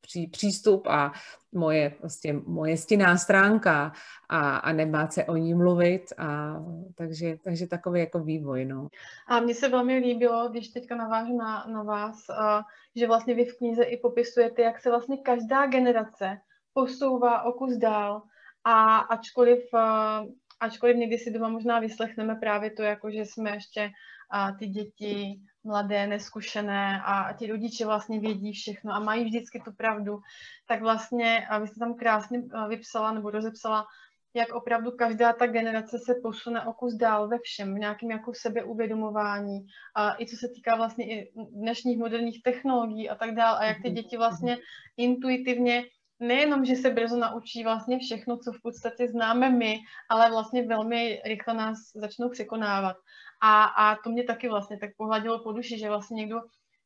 pří, 0.00 0.26
přístup 0.26 0.86
a 0.86 1.12
moje, 1.52 1.90
prostě 1.90 2.32
moje 2.32 2.76
stinná 2.76 3.16
stránka 3.16 3.92
a, 4.28 4.56
a 4.56 4.72
nebát 4.72 5.12
se 5.12 5.24
o 5.24 5.36
ní 5.36 5.54
mluvit. 5.54 6.12
A, 6.18 6.56
takže, 6.94 7.36
takže 7.44 7.66
takový 7.66 8.00
jako 8.00 8.18
vývoj. 8.18 8.64
No. 8.64 8.88
A 9.26 9.40
mně 9.40 9.54
se 9.54 9.68
velmi 9.68 9.98
líbilo, 9.98 10.48
když 10.48 10.68
teďka 10.68 10.96
navážu 10.96 11.36
na, 11.36 11.66
na 11.72 11.82
vás, 11.82 12.30
a, 12.30 12.62
že 12.96 13.06
vlastně 13.06 13.34
vy 13.34 13.44
v 13.44 13.58
knize 13.58 13.82
i 13.82 13.96
popisujete, 13.96 14.62
jak 14.62 14.80
se 14.80 14.90
vlastně 14.90 15.16
každá 15.16 15.66
generace 15.66 16.38
posouvá 16.72 17.42
o 17.42 17.52
kus 17.52 17.76
dál 17.76 18.22
a 18.64 18.98
ačkoliv, 18.98 19.74
a, 19.74 20.24
ačkoliv 20.60 20.96
někdy 20.96 21.18
si 21.18 21.30
doma 21.30 21.48
možná 21.48 21.80
vyslechneme 21.80 22.34
právě 22.34 22.70
to, 22.70 22.82
jako 22.82 23.10
že 23.10 23.20
jsme 23.20 23.50
ještě 23.50 23.90
a, 24.30 24.52
ty 24.52 24.66
děti 24.66 25.40
mladé, 25.68 26.06
neskušené 26.06 27.02
a 27.04 27.32
ti 27.32 27.46
rodiče 27.46 27.86
vlastně 27.86 28.20
vědí 28.20 28.52
všechno 28.52 28.92
a 28.92 29.00
mají 29.00 29.24
vždycky 29.24 29.60
tu 29.60 29.72
pravdu, 29.72 30.20
tak 30.66 30.80
vlastně 30.82 31.46
a 31.46 31.58
vy 31.58 31.66
jste 31.66 31.78
tam 31.78 31.94
krásně 31.94 32.42
vypsala 32.68 33.12
nebo 33.12 33.30
rozepsala, 33.30 33.86
jak 34.34 34.52
opravdu 34.52 34.90
každá 34.90 35.32
ta 35.32 35.46
generace 35.46 35.98
se 35.98 36.14
posune 36.22 36.64
o 36.64 36.72
kus 36.72 36.94
dál 36.94 37.28
ve 37.28 37.38
všem, 37.38 37.74
v 37.74 37.78
nějakém 37.78 38.10
jako 38.10 38.32
sebeuvědomování, 38.34 39.66
a 39.94 40.20
i 40.20 40.26
co 40.26 40.36
se 40.36 40.48
týká 40.48 40.76
vlastně 40.76 41.04
i 41.08 41.32
dnešních 41.36 41.98
moderních 41.98 42.42
technologií 42.42 43.10
a 43.10 43.14
tak 43.14 43.34
dále, 43.34 43.58
a 43.58 43.64
jak 43.64 43.82
ty 43.82 43.90
děti 43.90 44.16
vlastně 44.16 44.58
intuitivně 44.96 45.84
nejenom, 46.20 46.64
že 46.64 46.76
se 46.76 46.90
brzo 46.90 47.16
naučí 47.16 47.64
vlastně 47.64 47.98
všechno, 47.98 48.36
co 48.38 48.52
v 48.52 48.62
podstatě 48.62 49.08
známe 49.08 49.50
my, 49.50 49.78
ale 50.08 50.30
vlastně 50.30 50.62
velmi 50.62 51.22
rychle 51.24 51.54
nás 51.54 51.78
začnou 51.94 52.28
překonávat. 52.28 52.96
A, 53.40 53.64
a 53.64 53.96
to 53.96 54.10
mě 54.10 54.24
taky 54.24 54.48
vlastně 54.48 54.78
tak 54.78 54.90
pohladilo 54.96 55.38
po 55.38 55.52
duši, 55.52 55.78
že 55.78 55.88
vlastně 55.88 56.16
někdo 56.16 56.40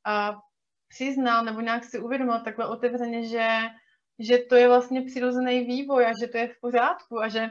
a, 0.05 0.39
přiznal 0.89 1.45
nebo 1.45 1.61
nějak 1.61 1.85
si 1.85 1.99
uvědomil 1.99 2.41
takhle 2.41 2.67
otevřeně, 2.67 3.29
že, 3.29 3.49
že 4.19 4.39
to 4.39 4.55
je 4.55 4.69
vlastně 4.69 5.03
přirozený 5.03 5.65
vývoj 5.65 6.07
a 6.07 6.13
že 6.21 6.27
to 6.27 6.39
je 6.39 6.49
v 6.49 6.61
pořádku 6.61 7.21
a 7.21 7.29
že 7.29 7.51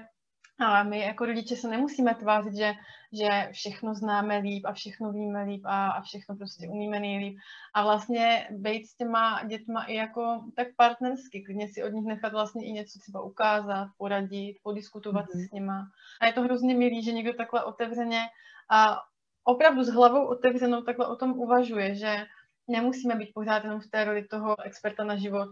a 0.60 0.84
my 0.84 1.00
jako 1.00 1.26
rodiče 1.26 1.56
se 1.56 1.68
nemusíme 1.68 2.16
tvářit, 2.16 2.56
že, 2.56 2.74
že 3.12 3.50
všechno 3.52 3.96
známe 3.96 4.38
líp 4.38 4.66
a 4.66 4.74
všechno 4.74 5.12
víme 5.12 5.44
líp 5.44 5.62
a, 5.66 5.92
a 5.92 6.02
všechno 6.02 6.36
prostě 6.36 6.68
umíme 6.68 7.00
nejlíp. 7.00 7.38
A 7.74 7.84
vlastně 7.84 8.48
být 8.52 8.88
s 8.88 8.96
těma 8.96 9.44
dětma 9.44 9.84
i 9.84 9.96
jako 9.96 10.44
tak 10.56 10.68
partnersky, 10.78 11.42
klidně 11.42 11.68
si 11.68 11.84
od 11.84 11.90
nich 11.90 12.06
nechat 12.06 12.34
vlastně 12.34 12.66
i 12.66 12.72
něco 12.72 13.00
třeba 13.00 13.22
ukázat, 13.22 13.88
poradit, 13.98 14.58
podiskutovat 14.64 15.26
mm-hmm. 15.26 15.48
s 15.48 15.52
nima. 15.52 15.88
A 16.22 16.26
je 16.26 16.34
to 16.34 16.42
hrozně 16.42 16.76
milý, 16.76 17.04
že 17.04 17.12
někdo 17.12 17.34
takhle 17.34 17.64
otevřeně 17.64 18.22
a 18.70 18.98
opravdu 19.44 19.84
s 19.84 19.90
hlavou 19.90 20.26
otevřenou 20.28 20.82
takhle 20.82 21.08
o 21.08 21.16
tom 21.16 21.32
uvažuje, 21.32 21.96
že 21.96 22.26
nemusíme 22.72 23.16
být 23.16 23.32
pořád 23.34 23.64
jenom 23.64 23.80
v 23.80 23.88
té 23.88 24.04
roli 24.04 24.24
toho 24.24 24.56
experta 24.64 25.04
na 25.04 25.16
život, 25.16 25.50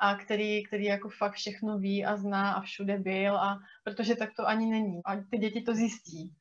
a 0.00 0.14
který, 0.14 0.64
který 0.64 0.84
jako 0.84 1.08
fakt 1.08 1.34
všechno 1.34 1.78
ví 1.78 2.04
a 2.04 2.16
zná 2.16 2.52
a 2.52 2.60
všude 2.60 2.98
byl, 2.98 3.36
a 3.36 3.58
protože 3.84 4.16
tak 4.16 4.30
to 4.36 4.48
ani 4.48 4.66
není. 4.66 5.00
A 5.04 5.16
ty 5.30 5.38
děti 5.38 5.62
to 5.62 5.74
zjistí. 5.74 6.32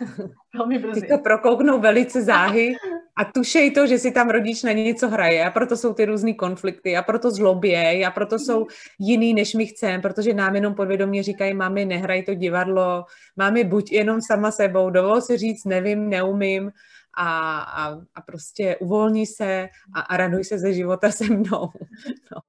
Velmi 0.54 0.78
brzy. 0.78 1.00
Ty 1.00 1.06
to 1.06 1.18
prokouknou 1.18 1.80
velice 1.80 2.22
záhy 2.22 2.74
a 3.16 3.24
tušej 3.24 3.70
to, 3.70 3.86
že 3.86 3.98
si 3.98 4.10
tam 4.10 4.30
rodič 4.30 4.62
na 4.62 4.72
něco 4.72 5.08
hraje 5.08 5.44
a 5.44 5.50
proto 5.50 5.76
jsou 5.76 5.94
ty 5.94 6.04
různé 6.04 6.34
konflikty 6.34 6.96
a 6.96 7.02
proto 7.02 7.30
zlobě 7.30 8.06
a 8.06 8.10
proto 8.10 8.38
jsou 8.38 8.66
jiný, 8.98 9.34
než 9.34 9.54
my 9.54 9.66
chceme, 9.66 10.02
protože 10.02 10.34
nám 10.34 10.54
jenom 10.54 10.74
podvědomě 10.74 11.22
říkají, 11.22 11.54
mami, 11.54 11.84
nehraj 11.84 12.22
to 12.22 12.34
divadlo, 12.34 13.04
mami, 13.36 13.64
buď 13.64 13.92
jenom 13.92 14.20
sama 14.20 14.50
sebou, 14.50 14.90
dovol 14.90 15.20
si 15.20 15.36
říct, 15.36 15.64
nevím, 15.64 16.10
neumím 16.10 16.70
a, 17.16 17.58
a, 17.58 18.00
a 18.14 18.20
prostě 18.26 18.76
uvolní 18.76 19.26
se 19.26 19.68
a, 19.94 20.00
a 20.00 20.16
raduj 20.16 20.44
se 20.44 20.58
ze 20.58 20.72
života 20.72 21.10
se 21.10 21.24
mnou. 21.24 21.70
No. 22.32 22.40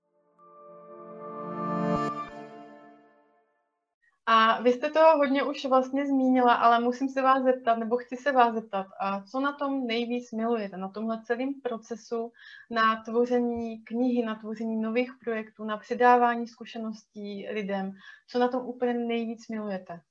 A 4.28 4.62
vy 4.62 4.74
jste 4.74 4.90
toho 4.90 5.18
hodně 5.18 5.44
už 5.44 5.66
vlastně 5.66 6.08
zmínila, 6.08 6.54
ale 6.54 6.80
musím 6.80 7.10
se 7.10 7.22
vás 7.22 7.44
zeptat, 7.44 7.76
nebo 7.76 7.98
chci 7.98 8.18
se 8.18 8.32
vás 8.32 8.54
zeptat, 8.54 8.88
a 9.00 9.22
co 9.22 9.40
na 9.40 9.54
tom 9.54 9.88
nejvíc 9.88 10.32
milujete, 10.32 10.78
na 10.78 10.90
tomhle 10.90 11.22
celém 11.24 11.54
procesu, 11.64 12.32
na 12.70 13.04
tvoření 13.04 13.84
knihy, 13.84 14.26
na 14.26 14.36
tvoření 14.36 14.82
nových 14.82 15.12
projektů, 15.24 15.64
na 15.64 15.78
předávání 15.78 16.48
zkušeností 16.48 17.48
lidem, 17.52 17.92
co 18.28 18.40
na 18.40 18.48
tom 18.48 18.66
úplně 18.66 18.94
nejvíc 18.94 19.48
milujete? 19.48 20.02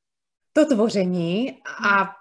To 0.52 0.66
tvoření 0.66 1.62
a 1.88 2.16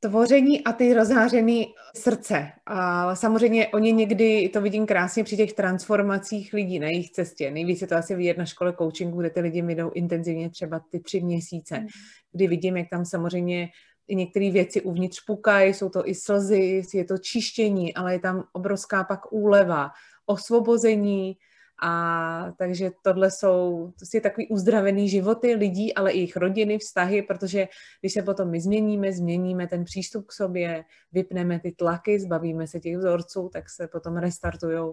tvoření 0.00 0.64
a 0.64 0.72
ty 0.72 0.94
rozhářené 0.94 1.64
srdce. 1.96 2.46
A 2.66 3.14
samozřejmě 3.16 3.68
oni 3.68 3.92
někdy, 3.92 4.48
to 4.48 4.60
vidím 4.60 4.86
krásně 4.86 5.24
při 5.24 5.36
těch 5.36 5.52
transformacích 5.52 6.52
lidí 6.52 6.78
na 6.78 6.86
jejich 6.86 7.10
cestě. 7.10 7.50
Nejvíce 7.50 7.86
to 7.86 7.96
asi 7.96 8.14
vidět 8.14 8.38
na 8.38 8.44
škole 8.44 8.74
coachingu, 8.78 9.20
kde 9.20 9.30
ty 9.30 9.40
lidi 9.40 9.62
jdou 9.62 9.90
intenzivně 9.90 10.50
třeba 10.50 10.80
ty 10.90 11.00
tři 11.00 11.20
měsíce, 11.20 11.78
mm. 11.78 11.86
kdy 12.32 12.48
vidím, 12.48 12.76
jak 12.76 12.88
tam 12.90 13.04
samozřejmě 13.04 13.68
i 14.08 14.16
některé 14.16 14.50
věci 14.50 14.82
uvnitř 14.82 15.24
pukají, 15.26 15.74
jsou 15.74 15.88
to 15.88 16.08
i 16.08 16.14
slzy, 16.14 16.82
je 16.94 17.04
to 17.04 17.18
čištění, 17.18 17.94
ale 17.94 18.12
je 18.12 18.18
tam 18.18 18.44
obrovská 18.52 19.04
pak 19.04 19.32
úleva, 19.32 19.90
osvobození, 20.26 21.36
a 21.82 22.52
takže 22.58 22.90
tohle 23.02 23.30
jsou 23.30 23.92
to 23.98 24.06
jsou 24.06 24.20
takový 24.20 24.48
uzdravený 24.48 25.08
životy 25.08 25.54
lidí, 25.54 25.94
ale 25.94 26.12
i 26.12 26.16
jejich 26.16 26.36
rodiny, 26.36 26.78
vztahy, 26.78 27.22
protože 27.22 27.68
když 28.00 28.12
se 28.12 28.22
potom 28.22 28.50
my 28.50 28.60
změníme, 28.60 29.12
změníme 29.12 29.66
ten 29.66 29.84
přístup 29.84 30.26
k 30.26 30.32
sobě, 30.32 30.84
vypneme 31.12 31.60
ty 31.60 31.72
tlaky, 31.72 32.20
zbavíme 32.20 32.66
se 32.66 32.80
těch 32.80 32.96
vzorců, 32.96 33.50
tak 33.52 33.70
se 33.70 33.88
potom 33.88 34.16
restartují 34.16 34.92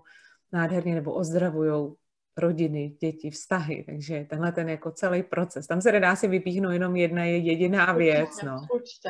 nádherně 0.52 0.95
nebo 0.95 1.13
ozdravují 1.13 1.93
rodiny, 2.38 2.95
děti, 3.02 3.30
vztahy. 3.30 3.84
Takže 3.86 4.26
tenhle 4.30 4.52
ten 4.52 4.69
jako 4.69 4.91
celý 4.91 5.24
proces. 5.24 5.67
Tam 5.67 5.82
se 5.82 5.91
nedá 5.91 6.15
si 6.15 6.28
vypíchnout 6.28 6.74
jenom 6.74 6.95
jedna 6.95 7.24
jediná 7.24 7.93
věc. 7.93 8.30
No. 8.45 8.62
určitě. 8.74 9.10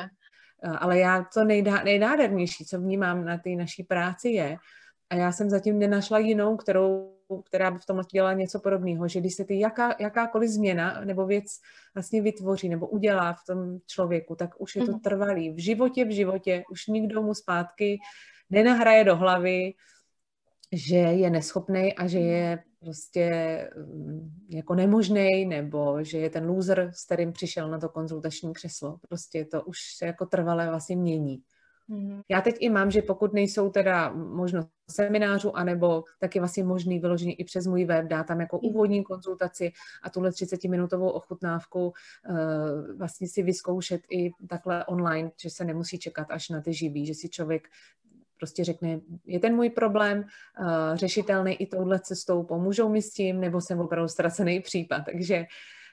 Ale 0.80 1.00
já 1.00 1.26
to 1.34 1.44
nejdá, 1.44 1.84
nejdádhernější, 1.84 2.66
co 2.66 2.80
vnímám 2.80 3.26
na 3.26 3.38
té 3.38 3.50
naší 3.50 3.84
práci 3.84 4.30
je, 4.30 4.58
a 5.10 5.16
já 5.16 5.32
jsem 5.32 5.50
zatím 5.50 5.80
nenašla 5.80 6.20
jinou, 6.20 6.58
kterou, 6.58 7.15
která 7.46 7.72
by 7.72 7.80
v 7.80 7.86
tom 7.86 8.02
dělala 8.14 8.34
něco 8.34 8.60
podobného, 8.60 9.08
že 9.08 9.20
když 9.20 9.34
se 9.34 9.46
ty 9.46 9.60
jaká, 9.60 9.96
jakákoliv 10.00 10.50
změna 10.50 11.02
nebo 11.06 11.26
věc 11.26 11.46
vlastně 11.96 12.22
vytvoří 12.22 12.70
nebo 12.70 12.88
udělá 12.88 13.34
v 13.34 13.46
tom 13.48 13.78
člověku, 13.88 14.36
tak 14.36 14.62
už 14.62 14.76
je 14.76 14.86
to 14.86 14.92
mhm. 14.92 15.00
trvalý. 15.00 15.50
V 15.50 15.64
životě, 15.64 16.06
v 16.06 16.16
životě, 16.16 16.64
už 16.72 16.88
nikdo 16.88 17.22
mu 17.22 17.34
zpátky 17.34 18.00
nenahraje 18.50 19.04
do 19.04 19.16
hlavy, 19.16 19.74
že 20.72 20.98
je 20.98 21.30
neschopný 21.30 21.94
a 21.94 22.08
že 22.08 22.20
je 22.20 22.64
prostě 22.80 23.30
mm, 23.78 24.30
jako 24.50 24.76
nemožný, 24.76 25.46
nebo 25.46 26.04
že 26.04 26.18
je 26.18 26.30
ten 26.30 26.46
loser, 26.46 26.92
s 26.96 27.06
kterým 27.06 27.32
přišel 27.32 27.70
na 27.70 27.80
to 27.80 27.90
konzultační 27.90 28.54
křeslo. 28.54 28.98
Prostě 29.10 29.46
to 29.46 29.64
už 29.64 29.78
se 29.98 30.06
jako 30.06 30.26
trvalé 30.26 30.70
vlastně 30.70 30.96
mění. 30.96 31.42
Mm-hmm. 31.90 32.22
Já 32.30 32.42
teď 32.42 32.56
i 32.60 32.70
mám, 32.70 32.92
že 32.92 33.02
pokud 33.02 33.34
nejsou 33.34 33.70
teda 33.70 34.14
možnost 34.14 34.70
seminářů, 34.92 35.58
anebo 35.58 36.04
tak 36.20 36.36
je 36.36 36.42
vlastně 36.42 36.64
možný 36.64 37.00
vyloženě 37.00 37.34
i 37.34 37.44
přes 37.44 37.68
můj 37.68 37.86
web, 37.86 38.06
dá 38.06 38.24
tam 38.24 38.40
jako 38.42 38.60
úvodní 38.60 39.04
konzultaci 39.04 39.72
a 40.04 40.10
tuhle 40.10 40.30
30-minutovou 40.30 41.08
ochutnávku 41.08 41.94
uh, 42.30 42.98
vlastně 42.98 43.28
si 43.28 43.44
vyzkoušet 43.44 44.02
i 44.12 44.32
takhle 44.50 44.86
online, 44.86 45.32
že 45.42 45.50
se 45.50 45.66
nemusí 45.66 46.00
čekat 46.00 46.28
až 46.32 46.50
na 46.50 46.62
ty 46.62 46.74
živý, 46.74 47.06
že 47.06 47.14
si 47.14 47.30
člověk 47.30 47.68
prostě 48.38 48.64
řekne, 48.64 49.00
je 49.26 49.40
ten 49.40 49.56
můj 49.56 49.70
problém 49.70 50.20
uh, 50.20 50.96
řešitelný 50.96 51.54
i 51.54 51.66
touhle 51.66 52.00
cestou, 52.00 52.44
pomůžou 52.44 52.90
mi 52.90 53.02
s 53.02 53.14
tím, 53.14 53.40
nebo 53.42 53.62
jsem 53.62 53.80
opravdu 53.80 54.08
ztracený 54.08 54.60
případ. 54.60 55.02
Takže, 55.06 55.46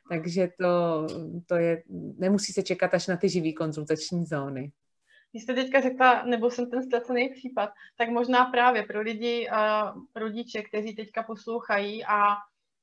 takže 0.08 0.48
to, 0.58 1.06
to 1.46 1.54
je, 1.54 1.82
nemusí 2.18 2.52
se 2.52 2.62
čekat 2.62 2.94
až 2.94 3.06
na 3.06 3.16
ty 3.16 3.28
živý 3.28 3.54
konzultační 3.54 4.24
zóny. 4.24 4.72
Když 5.32 5.42
jste 5.42 5.54
teďka 5.54 5.80
řekla, 5.80 6.22
nebo 6.22 6.50
jsem 6.50 6.70
ten 6.70 6.82
ztracený 6.82 7.28
případ, 7.28 7.70
tak 7.96 8.08
možná 8.08 8.44
právě 8.44 8.82
pro 8.82 9.00
lidi, 9.00 9.50
uh, 9.50 10.02
rodiče, 10.16 10.62
kteří 10.62 10.96
teďka 10.96 11.22
poslouchají 11.22 12.04
a, 12.04 12.34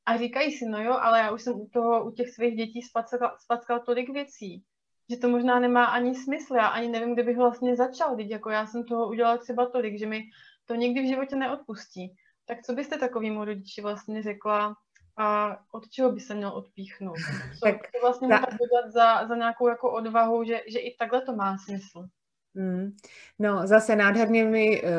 a 0.05 0.17
říkají 0.17 0.51
si, 0.51 0.65
no 0.65 0.83
jo, 0.83 0.93
ale 0.93 1.19
já 1.19 1.31
už 1.31 1.41
jsem 1.41 1.53
u 1.53 1.69
toho, 1.73 2.05
u 2.05 2.11
těch 2.11 2.29
svých 2.29 2.55
dětí 2.55 2.81
spackal, 2.81 3.35
spackal 3.39 3.79
tolik 3.79 4.09
věcí, 4.09 4.63
že 5.09 5.17
to 5.17 5.29
možná 5.29 5.59
nemá 5.59 5.85
ani 5.85 6.15
smysl. 6.15 6.55
Já 6.55 6.67
ani 6.67 6.87
nevím, 6.87 7.13
kde 7.13 7.23
bych 7.23 7.37
vlastně 7.37 7.75
začal, 7.75 8.15
teď 8.15 8.29
jako 8.29 8.49
já 8.49 8.65
jsem 8.65 8.83
toho 8.83 9.07
udělala 9.07 9.37
třeba 9.37 9.69
tolik, 9.69 9.99
že 9.99 10.05
mi 10.07 10.23
to 10.65 10.75
nikdy 10.75 11.01
v 11.01 11.07
životě 11.07 11.35
neodpustí. 11.35 12.15
Tak 12.45 12.61
co 12.61 12.73
byste 12.73 12.97
takovému 12.97 13.45
rodiči 13.45 13.81
vlastně 13.81 14.23
řekla, 14.23 14.75
a 15.17 15.57
od 15.71 15.89
čeho 15.89 16.11
by 16.11 16.19
se 16.19 16.35
měl 16.35 16.49
odpíchnout? 16.49 17.17
Co 17.59 17.65
tak, 17.65 17.75
to 17.75 17.99
vlastně 18.01 18.27
ta... 18.27 18.39
může 18.39 18.91
za, 18.91 19.27
za 19.27 19.35
nějakou 19.35 19.67
jako 19.67 19.91
odvahu, 19.91 20.43
že, 20.43 20.61
že 20.67 20.79
i 20.79 20.95
takhle 20.95 21.21
to 21.21 21.35
má 21.35 21.57
smysl? 21.57 22.07
Hmm. 22.55 22.95
No, 23.39 23.67
zase 23.67 23.95
nádherně 23.95 24.43
mi 24.43 24.83
uh, 24.83 24.89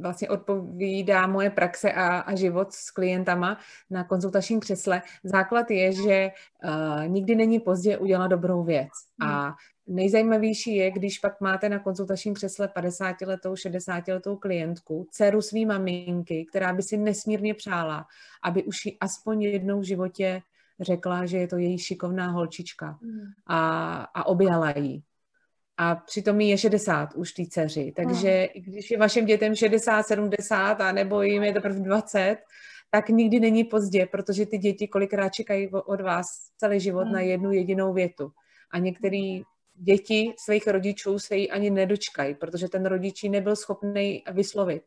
vlastně 0.00 0.28
odpovídá 0.28 1.26
moje 1.26 1.50
praxe 1.50 1.92
a, 1.92 2.18
a 2.18 2.34
život 2.34 2.72
s 2.72 2.90
klientama 2.90 3.58
na 3.90 4.04
konzultačním 4.04 4.60
křesle. 4.60 5.02
Základ 5.24 5.70
je, 5.70 5.92
že 5.92 6.30
uh, 6.64 7.08
nikdy 7.08 7.34
není 7.34 7.60
pozdě 7.60 7.98
udělat 7.98 8.26
dobrou 8.26 8.64
věc. 8.64 8.88
Hmm. 9.20 9.30
A 9.30 9.56
nejzajímavější 9.86 10.76
je, 10.76 10.90
když 10.90 11.18
pak 11.18 11.40
máte 11.40 11.68
na 11.68 11.78
konzultačním 11.78 12.34
křesle 12.34 12.66
50-letou, 12.66 13.54
60-letou 13.54 14.36
klientku, 14.36 15.06
dceru 15.10 15.42
svý 15.42 15.66
maminky, 15.66 16.46
která 16.50 16.72
by 16.72 16.82
si 16.82 16.96
nesmírně 16.96 17.54
přála, 17.54 18.06
aby 18.42 18.62
už 18.64 18.86
ji 18.86 18.96
aspoň 19.00 19.42
jednou 19.42 19.80
v 19.80 19.84
životě 19.84 20.42
řekla, 20.80 21.26
že 21.26 21.38
je 21.38 21.48
to 21.48 21.56
její 21.56 21.78
šikovná 21.78 22.30
holčička 22.30 22.98
hmm. 23.02 23.26
a, 23.46 23.94
a 24.14 24.26
objala 24.26 24.70
ji 24.70 25.02
a 25.76 25.94
přitom 25.94 26.40
jí 26.40 26.48
je 26.48 26.58
60 26.58 27.14
už 27.14 27.32
té 27.32 27.42
dceři. 27.46 27.92
Takže 27.96 28.48
hmm. 28.54 28.64
když 28.64 28.90
je 28.90 28.98
vašim 28.98 29.26
dětem 29.26 29.54
60, 29.54 30.02
70 30.02 30.80
a 30.80 30.92
nebo 30.92 31.22
jim 31.22 31.42
je 31.42 31.52
teprve 31.52 31.80
20, 31.80 32.36
tak 32.90 33.08
nikdy 33.08 33.40
není 33.40 33.64
pozdě, 33.64 34.06
protože 34.06 34.46
ty 34.46 34.58
děti 34.58 34.88
kolikrát 34.88 35.28
čekají 35.28 35.68
od 35.70 36.00
vás 36.00 36.26
celý 36.56 36.80
život 36.80 37.04
hmm. 37.04 37.12
na 37.12 37.20
jednu 37.20 37.52
jedinou 37.52 37.92
větu. 37.92 38.30
A 38.70 38.78
některé 38.78 39.40
děti 39.74 40.34
svých 40.44 40.66
rodičů 40.66 41.18
se 41.18 41.36
jí 41.36 41.50
ani 41.50 41.70
nedočkají, 41.70 42.34
protože 42.34 42.68
ten 42.68 42.86
rodič 42.86 43.22
nebyl 43.22 43.56
schopný 43.56 44.22
vyslovit. 44.32 44.82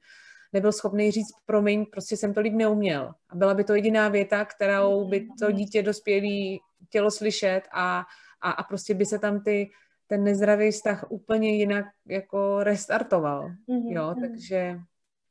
Nebyl 0.54 0.72
schopný 0.72 1.12
říct, 1.12 1.34
promiň, 1.46 1.86
prostě 1.86 2.18
jsem 2.18 2.34
to 2.34 2.42
líp 2.42 2.54
neuměl. 2.54 3.14
A 3.30 3.36
byla 3.36 3.54
by 3.54 3.64
to 3.64 3.76
jediná 3.76 4.10
věta, 4.10 4.46
kterou 4.46 5.08
by 5.08 5.28
to 5.40 5.52
dítě 5.52 5.84
dospělý 5.84 6.60
chtělo 6.88 7.12
slyšet 7.12 7.62
a, 7.74 8.04
a, 8.42 8.52
a 8.52 8.64
prostě 8.64 8.94
by 8.94 9.06
se 9.06 9.20
tam 9.20 9.44
ty 9.44 9.70
ten 10.08 10.24
nezdravý 10.24 10.72
vztah 10.72 11.06
úplně 11.10 11.58
jinak 11.58 11.86
jako 12.08 12.64
restartoval, 12.64 13.50
mm-hmm. 13.50 13.92
jo, 13.92 14.14
mhm. 14.18 14.22
takže, 14.22 14.80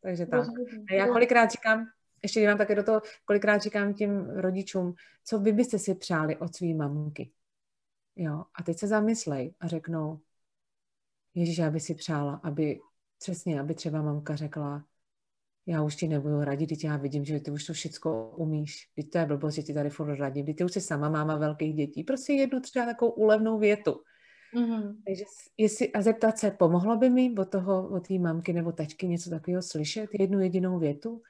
takže 0.02 0.26
tak. 0.26 0.46
A 0.90 0.94
já 0.94 1.06
kolikrát 1.06 1.50
říkám, 1.50 1.86
ještě 2.22 2.40
dívám 2.40 2.58
také 2.58 2.74
do 2.74 2.82
toho, 2.82 3.02
kolikrát 3.24 3.62
říkám 3.62 3.94
těm 3.94 4.30
rodičům, 4.30 4.94
co 5.24 5.38
vy 5.38 5.52
byste 5.52 5.78
si 5.78 5.94
přáli 5.94 6.36
od 6.36 6.56
svý 6.56 6.74
mamky, 6.74 7.30
jo, 8.16 8.44
a 8.54 8.62
teď 8.62 8.78
se 8.78 8.86
zamyslej 8.86 9.54
a 9.60 9.66
řeknou, 9.66 10.20
Ježíš, 11.34 11.58
já 11.58 11.70
bych 11.70 11.82
si 11.82 11.94
přála, 11.94 12.40
aby 12.42 12.80
přesně, 13.18 13.60
aby 13.60 13.74
třeba 13.74 14.02
mamka 14.02 14.36
řekla, 14.36 14.84
já 15.66 15.82
už 15.82 15.96
ti 15.96 16.08
nebudu 16.08 16.44
radit, 16.44 16.68
teď 16.68 16.84
já 16.84 16.96
vidím, 16.96 17.24
že 17.24 17.40
ty 17.40 17.50
už 17.50 17.64
to 17.64 17.72
všechno 17.72 18.30
umíš. 18.30 18.88
Teď 18.94 19.10
to 19.10 19.18
je 19.18 19.26
blbost, 19.26 19.54
že 19.54 19.62
ti 19.62 19.74
tady 19.74 19.90
furt 19.90 20.16
radím. 20.16 20.46
Teď 20.46 20.56
ty 20.56 20.64
už 20.64 20.72
jsi 20.72 20.80
sama 20.80 21.08
máma 21.08 21.36
velkých 21.36 21.74
dětí. 21.74 22.04
Prostě 22.04 22.32
jednu 22.32 22.60
třeba 22.60 22.86
takovou 22.86 23.10
úlevnou 23.10 23.58
větu. 23.58 24.00
Mm-hmm. 24.54 24.96
Takže 25.06 25.24
jestli, 25.56 25.92
a 25.92 26.02
zeptat 26.02 26.38
se, 26.38 26.50
pomohlo 26.50 26.96
by 26.96 27.10
mi 27.10 27.34
od 27.38 27.50
toho, 27.50 27.88
od 27.88 28.08
té 28.08 28.18
mamky 28.18 28.52
nebo 28.52 28.72
tačky 28.72 29.08
něco 29.08 29.30
takového 29.30 29.62
slyšet, 29.62 30.10
jednu 30.12 30.40
jedinou 30.40 30.78
větu? 30.78 31.22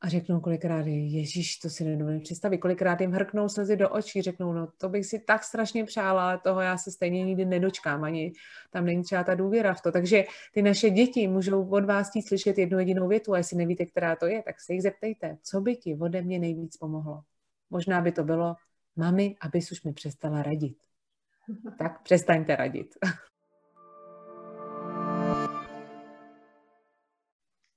A 0.00 0.08
řeknou 0.08 0.40
kolikrát, 0.40 0.86
Ježíš, 0.86 1.58
to 1.58 1.70
si 1.70 1.84
nedovedu 1.84 2.20
představit. 2.20 2.58
Kolikrát 2.58 3.00
jim 3.00 3.12
hrknou 3.12 3.48
slzy 3.48 3.76
do 3.76 3.90
očí, 3.90 4.22
řeknou, 4.22 4.52
no 4.52 4.68
to 4.78 4.88
bych 4.88 5.06
si 5.06 5.18
tak 5.18 5.44
strašně 5.44 5.84
přála, 5.84 6.24
ale 6.24 6.38
toho 6.38 6.60
já 6.60 6.78
se 6.78 6.90
stejně 6.90 7.24
nikdy 7.24 7.44
nedočkám, 7.44 8.04
ani 8.04 8.32
tam 8.70 8.84
není 8.84 9.02
třeba 9.02 9.24
ta 9.24 9.34
důvěra 9.34 9.74
v 9.74 9.82
to. 9.82 9.92
Takže 9.92 10.24
ty 10.54 10.62
naše 10.62 10.90
děti 10.90 11.28
můžou 11.28 11.68
od 11.68 11.84
vás 11.84 12.08
chtít 12.08 12.22
slyšet 12.22 12.58
jednu 12.58 12.78
jedinou 12.78 13.08
větu 13.08 13.34
a 13.34 13.38
jestli 13.38 13.56
nevíte, 13.56 13.86
která 13.86 14.16
to 14.16 14.26
je, 14.26 14.42
tak 14.42 14.60
se 14.60 14.72
jich 14.72 14.82
zeptejte, 14.82 15.38
co 15.42 15.60
by 15.60 15.76
ti 15.76 15.96
ode 16.00 16.22
mě 16.22 16.38
nejvíc 16.38 16.76
pomohlo. 16.76 17.20
Možná 17.70 18.00
by 18.00 18.12
to 18.12 18.24
bylo, 18.24 18.54
mami, 18.96 19.36
abys 19.40 19.72
už 19.72 19.82
mi 19.82 19.92
přestala 19.92 20.42
radit 20.42 20.76
tak 21.78 22.02
přestaňte 22.02 22.56
radit. 22.56 22.86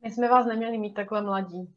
My 0.04 0.12
jsme 0.12 0.30
vás 0.30 0.46
neměli 0.46 0.78
mít 0.78 0.94
takhle 0.94 1.22
mladí. 1.22 1.74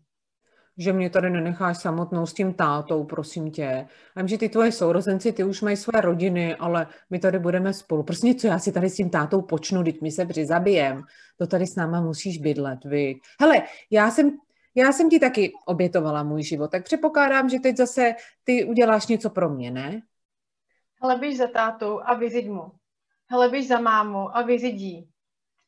Že 0.79 0.93
mě 0.93 1.11
tady 1.11 1.31
nenecháš 1.31 1.79
samotnou 1.79 2.27
s 2.27 2.35
tím 2.35 2.55
tátou, 2.55 3.05
prosím 3.05 3.51
tě. 3.51 3.87
A 4.17 4.21
vím, 4.21 4.29
že 4.29 4.39
ty 4.39 4.49
tvoje 4.49 4.73
sourozenci, 4.73 5.33
ty 5.33 5.45
už 5.45 5.63
mají 5.63 5.77
své 5.77 6.01
rodiny, 6.01 6.57
ale 6.57 6.87
my 7.11 7.19
tady 7.19 7.39
budeme 7.39 7.73
spolu. 7.73 8.03
Prostě 8.03 8.35
co 8.35 8.47
já 8.47 8.59
si 8.59 8.73
tady 8.73 8.91
s 8.91 8.97
tím 8.97 9.11
tátou 9.11 9.43
počnu, 9.43 9.85
teď 9.85 10.01
my 10.01 10.11
se 10.11 10.27
přizabijem. 10.27 11.03
To 11.37 11.47
tady 11.47 11.67
s 11.67 11.77
náma 11.77 12.01
musíš 12.01 12.39
bydlet, 12.39 12.85
vy. 12.85 13.15
Hele, 13.41 13.63
já 13.91 14.11
jsem, 14.11 14.31
já 14.75 14.93
jsem 14.93 15.11
ti 15.11 15.19
taky 15.19 15.53
obětovala 15.67 16.23
můj 16.23 16.43
život, 16.43 16.71
tak 16.71 16.85
předpokládám, 16.85 17.49
že 17.49 17.61
teď 17.61 17.77
zase 17.77 18.15
ty 18.45 18.65
uděláš 18.65 19.07
něco 19.07 19.31
pro 19.31 19.49
mě, 19.49 19.71
ne? 19.71 20.03
Hele, 21.03 21.17
běž 21.17 21.37
za 21.37 21.47
tátou 21.47 22.01
a 22.05 22.15
vyzid 22.15 22.49
mu. 22.49 22.73
Hele, 23.31 23.49
běž 23.49 23.69
za 23.69 23.81
mámou 23.81 24.37
a 24.37 24.43
vyzidí. 24.43 25.09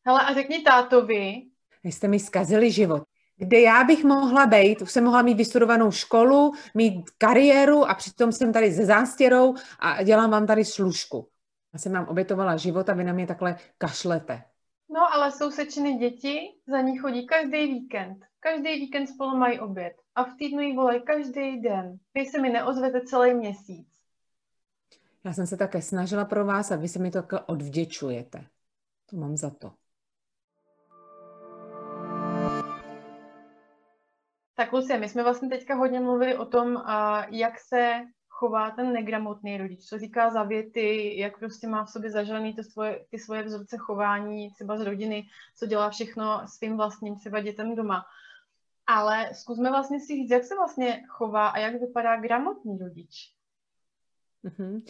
Hele, 0.07 0.21
a 0.21 0.35
řekni 0.35 0.63
tátovi. 0.63 1.43
Vy 1.85 1.93
jste 1.93 2.09
mi 2.09 2.19
zkazili 2.19 2.71
život. 2.71 3.03
Kde 3.37 3.61
já 3.61 3.85
bych 3.85 4.05
mohla 4.05 4.47
být, 4.47 4.83
už 4.83 4.91
jsem 4.91 5.05
mohla 5.05 5.23
mít 5.23 5.35
vystudovanou 5.35 5.91
školu, 5.91 6.53
mít 6.75 7.11
kariéru 7.19 7.85
a 7.85 7.95
přitom 7.95 8.33
jsem 8.33 8.53
tady 8.53 8.73
se 8.73 8.87
zástěrou 8.87 9.55
a 9.79 10.03
dělám 10.03 10.31
vám 10.31 10.47
tady 10.47 10.65
služku. 10.65 11.29
Já 11.73 11.79
jsem 11.79 11.93
vám 11.93 12.07
obětovala 12.09 12.57
život 12.57 12.89
a 12.89 12.93
vy 12.95 13.05
na 13.05 13.13
mě 13.13 13.27
takhle 13.27 13.57
kašlete. 13.79 14.43
No, 14.91 15.15
ale 15.15 15.33
jsou 15.33 15.51
sečeny 15.51 15.95
děti, 15.95 16.41
za 16.69 16.81
ní 16.81 16.99
chodí 16.99 17.27
každý 17.27 17.67
víkend. 17.67 18.19
Každý 18.41 18.75
víkend 18.75 19.07
spolu 19.07 19.37
mají 19.37 19.61
oběd. 19.61 19.93
A 20.15 20.25
v 20.25 20.37
týdnu 20.39 20.61
jí 20.61 20.77
volají 20.77 21.03
každý 21.03 21.61
den. 21.61 21.97
Vy 22.15 22.27
se 22.27 22.41
mi 22.41 22.51
neozvete 22.51 23.01
celý 23.01 23.35
měsíc. 23.35 23.94
Já 25.25 25.33
jsem 25.33 25.47
se 25.47 25.57
také 25.57 25.83
snažila 25.83 26.25
pro 26.25 26.45
vás 26.45 26.71
a 26.71 26.77
vy 26.77 26.89
se 26.89 26.99
mi 26.99 27.11
to 27.11 27.23
odvděčujete. 27.47 28.47
To 29.11 29.17
mám 29.17 29.37
za 29.37 29.51
to. 29.51 29.73
Tak 34.55 34.73
Lucie, 34.73 34.99
my 34.99 35.09
jsme 35.09 35.23
vlastně 35.23 35.49
teďka 35.49 35.75
hodně 35.75 36.01
mluvili 36.01 36.37
o 36.37 36.45
tom, 36.45 36.83
jak 37.31 37.59
se 37.59 38.01
chová 38.29 38.71
ten 38.71 38.93
negramotný 38.93 39.59
rodič, 39.59 39.85
co 39.85 39.99
říká 39.99 40.31
za 40.31 40.43
věty, 40.43 41.19
jak 41.19 41.39
prostě 41.39 41.69
má 41.69 41.85
v 41.85 41.91
sobě 41.91 42.11
zažalený 42.11 42.55
ty 42.55 42.65
svoje, 42.65 43.07
ty 43.11 43.19
svoje 43.19 43.43
vzorce 43.43 43.77
chování, 43.79 44.51
třeba 44.51 44.77
z 44.77 44.81
rodiny, 44.81 45.27
co 45.57 45.67
dělá 45.67 45.91
všechno 45.91 46.43
svým 46.47 46.77
vlastním 46.77 47.17
třeba 47.17 47.41
dětem 47.41 47.75
doma. 47.75 48.05
Ale 48.87 49.31
zkusme 49.35 49.71
vlastně 49.71 50.01
si 50.01 50.07
říct, 50.07 50.31
jak 50.31 50.45
se 50.45 50.55
vlastně 50.55 51.03
chová 51.09 51.49
a 51.49 51.59
jak 51.59 51.81
vypadá 51.81 52.17
gramotný 52.21 52.79
rodič. 52.79 53.35
Mm-hmm. 54.45 54.83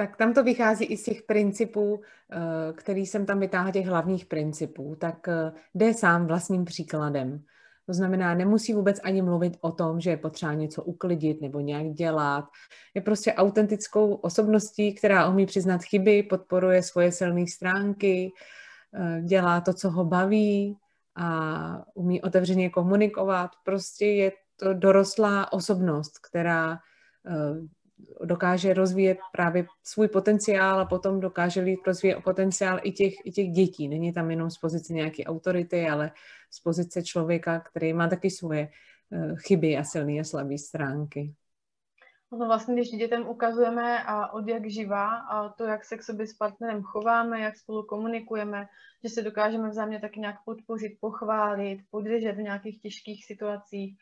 Tak 0.00 0.16
tam 0.16 0.34
to 0.34 0.44
vychází 0.44 0.84
i 0.84 0.96
z 0.96 1.02
těch 1.02 1.22
principů, 1.22 2.00
eh, 2.32 2.72
který 2.72 3.06
jsem 3.06 3.26
tam 3.26 3.40
vytáhla, 3.40 3.70
těch 3.70 3.86
hlavních 3.86 4.26
principů. 4.26 4.96
Tak 5.00 5.28
eh, 5.28 5.52
jde 5.74 5.94
sám 5.94 6.26
vlastním 6.26 6.64
příkladem. 6.64 7.44
To 7.86 7.94
znamená, 7.94 8.34
nemusí 8.34 8.74
vůbec 8.74 9.00
ani 9.02 9.22
mluvit 9.22 9.56
o 9.60 9.72
tom, 9.72 10.00
že 10.00 10.10
je 10.10 10.16
potřeba 10.16 10.54
něco 10.54 10.82
uklidit 10.82 11.40
nebo 11.40 11.60
nějak 11.60 11.86
dělat. 11.86 12.44
Je 12.94 13.02
prostě 13.02 13.34
autentickou 13.34 14.14
osobností, 14.14 14.94
která 14.94 15.28
umí 15.28 15.46
přiznat 15.46 15.82
chyby, 15.82 16.22
podporuje 16.22 16.82
svoje 16.82 17.12
silné 17.12 17.46
stránky, 17.46 18.32
eh, 18.94 19.22
dělá 19.22 19.60
to, 19.60 19.74
co 19.74 19.90
ho 19.90 20.04
baví 20.04 20.76
a 21.16 21.82
umí 21.94 22.22
otevřeně 22.22 22.70
komunikovat. 22.70 23.50
Prostě 23.64 24.06
je 24.06 24.32
to 24.56 24.74
dorostlá 24.74 25.52
osobnost, 25.52 26.18
která 26.18 26.78
dokáže 28.24 28.74
rozvíjet 28.74 29.18
právě 29.32 29.66
svůj 29.84 30.08
potenciál 30.08 30.80
a 30.80 30.84
potom 30.84 31.20
dokáže 31.20 31.64
rozvíjet 31.86 32.24
potenciál 32.24 32.80
i 32.82 32.92
těch, 32.92 33.14
i 33.24 33.32
těch 33.32 33.48
dětí. 33.48 33.88
Není 33.88 34.12
tam 34.12 34.30
jenom 34.30 34.50
z 34.50 34.58
pozice 34.58 34.92
nějaké 34.92 35.24
autority, 35.24 35.88
ale 35.88 36.12
z 36.50 36.60
pozice 36.60 37.02
člověka, 37.02 37.60
který 37.60 37.92
má 37.92 38.08
taky 38.08 38.30
svoje 38.30 38.68
uh, 39.10 39.36
chyby 39.36 39.76
a 39.76 39.84
silné 39.84 40.20
a 40.20 40.24
slabé 40.24 40.58
stránky. 40.58 41.34
No 42.32 42.46
vlastně, 42.46 42.74
když 42.74 42.88
dětem 42.88 43.28
ukazujeme 43.28 44.02
a 44.02 44.32
od 44.32 44.48
jak 44.48 44.70
živá 44.70 45.16
a 45.16 45.48
to, 45.48 45.64
jak 45.64 45.84
se 45.84 45.96
k 45.96 46.02
sobě 46.02 46.26
s 46.26 46.34
partnerem 46.34 46.82
chováme, 46.82 47.40
jak 47.40 47.56
spolu 47.56 47.82
komunikujeme, 47.82 48.66
že 49.04 49.10
se 49.10 49.22
dokážeme 49.22 49.68
vzájemně 49.68 50.00
taky 50.00 50.20
nějak 50.20 50.36
podpořit, 50.44 50.92
pochválit, 51.00 51.80
podržet 51.90 52.32
v 52.32 52.42
nějakých 52.42 52.80
těžkých 52.80 53.24
situacích, 53.26 53.96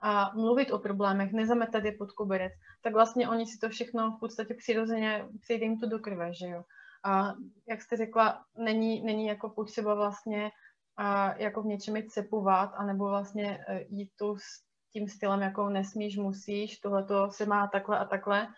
a 0.00 0.32
mluvit 0.34 0.70
o 0.70 0.78
problémech, 0.78 1.32
nezametat 1.32 1.84
je 1.84 1.92
pod 1.92 2.12
koberec, 2.12 2.52
tak 2.82 2.92
vlastně 2.92 3.28
oni 3.28 3.46
si 3.46 3.58
to 3.58 3.68
všechno 3.68 4.10
v 4.10 4.20
podstatě 4.20 4.54
přirozeně, 4.54 5.28
přijde 5.40 5.64
jim 5.64 5.78
to 5.80 5.88
do 5.88 5.98
krve, 5.98 6.34
že 6.34 6.46
jo. 6.46 6.62
A 7.04 7.32
jak 7.68 7.82
jste 7.82 7.96
řekla, 7.96 8.44
není, 8.58 9.02
není 9.04 9.26
jako 9.26 9.48
potřeba 9.48 9.94
vlastně 9.94 10.50
a 10.96 11.38
jako 11.38 11.62
v 11.62 11.66
něčem 11.66 11.96
jít 11.96 12.10
cepovat, 12.10 12.70
anebo 12.76 13.08
vlastně 13.08 13.58
e, 13.68 13.84
jít 13.88 14.10
tu 14.18 14.36
s 14.36 14.66
tím 14.92 15.08
stylem, 15.08 15.42
jako 15.42 15.68
nesmíš, 15.68 16.16
musíš, 16.16 16.78
tohle 16.78 17.06
se 17.30 17.46
má 17.46 17.68
takhle 17.72 17.98
a 17.98 18.04
takhle, 18.04 18.48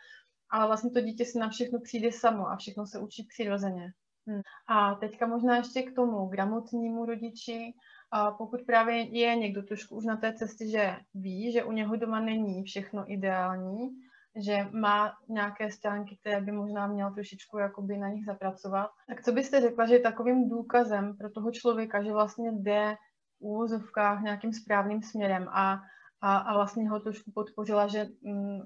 ale 0.51 0.66
vlastně 0.66 0.91
to 0.91 1.01
dítě 1.01 1.24
si 1.24 1.39
na 1.39 1.49
všechno 1.49 1.80
přijde 1.80 2.12
samo 2.12 2.49
a 2.49 2.57
všechno 2.57 2.86
se 2.86 2.99
učí 2.99 3.26
přirozeně. 3.28 3.93
Hmm. 4.26 4.41
A 4.68 4.95
teďka 4.95 5.26
možná 5.26 5.57
ještě 5.57 5.82
k 5.82 5.95
tomu 5.95 6.26
gramotnímu 6.26 7.05
rodiči, 7.05 7.72
a 8.11 8.31
pokud 8.31 8.61
právě 8.67 8.97
je 8.97 9.37
někdo 9.37 9.63
trošku 9.63 9.97
už 9.97 10.05
na 10.05 10.17
té 10.17 10.35
cestě, 10.35 10.67
že 10.67 10.97
ví, 11.15 11.53
že 11.53 11.65
u 11.65 11.73
něho 11.73 11.97
doma 11.97 12.21
není 12.21 12.65
všechno 12.65 13.13
ideální, 13.13 13.89
že 14.37 14.69
má 14.73 15.13
nějaké 15.29 15.71
stránky, 15.71 16.17
které 16.21 16.41
by 16.41 16.53
možná 16.53 16.87
měl 16.87 17.15
trošičku 17.15 17.59
jakoby 17.59 17.99
na 17.99 18.09
nich 18.09 18.25
zapracovat, 18.25 18.91
tak 19.09 19.23
co 19.25 19.33
byste 19.33 19.61
řekla, 19.61 19.87
že 19.87 19.95
je 19.95 20.01
takovým 20.01 20.49
důkazem 20.49 21.17
pro 21.17 21.31
toho 21.31 21.51
člověka, 21.53 22.03
že 22.03 22.13
vlastně 22.13 22.53
jde 22.53 22.97
v 23.39 23.41
úvozovkách 23.41 24.23
nějakým 24.23 24.53
správným 24.53 25.03
směrem 25.03 25.49
a, 25.49 25.81
a, 26.21 26.37
a 26.37 26.55
vlastně 26.55 26.91
ho 26.91 27.01
trošku 27.01 27.31
podpořila, 27.35 27.89
že 27.89 28.07
mm, 28.23 28.61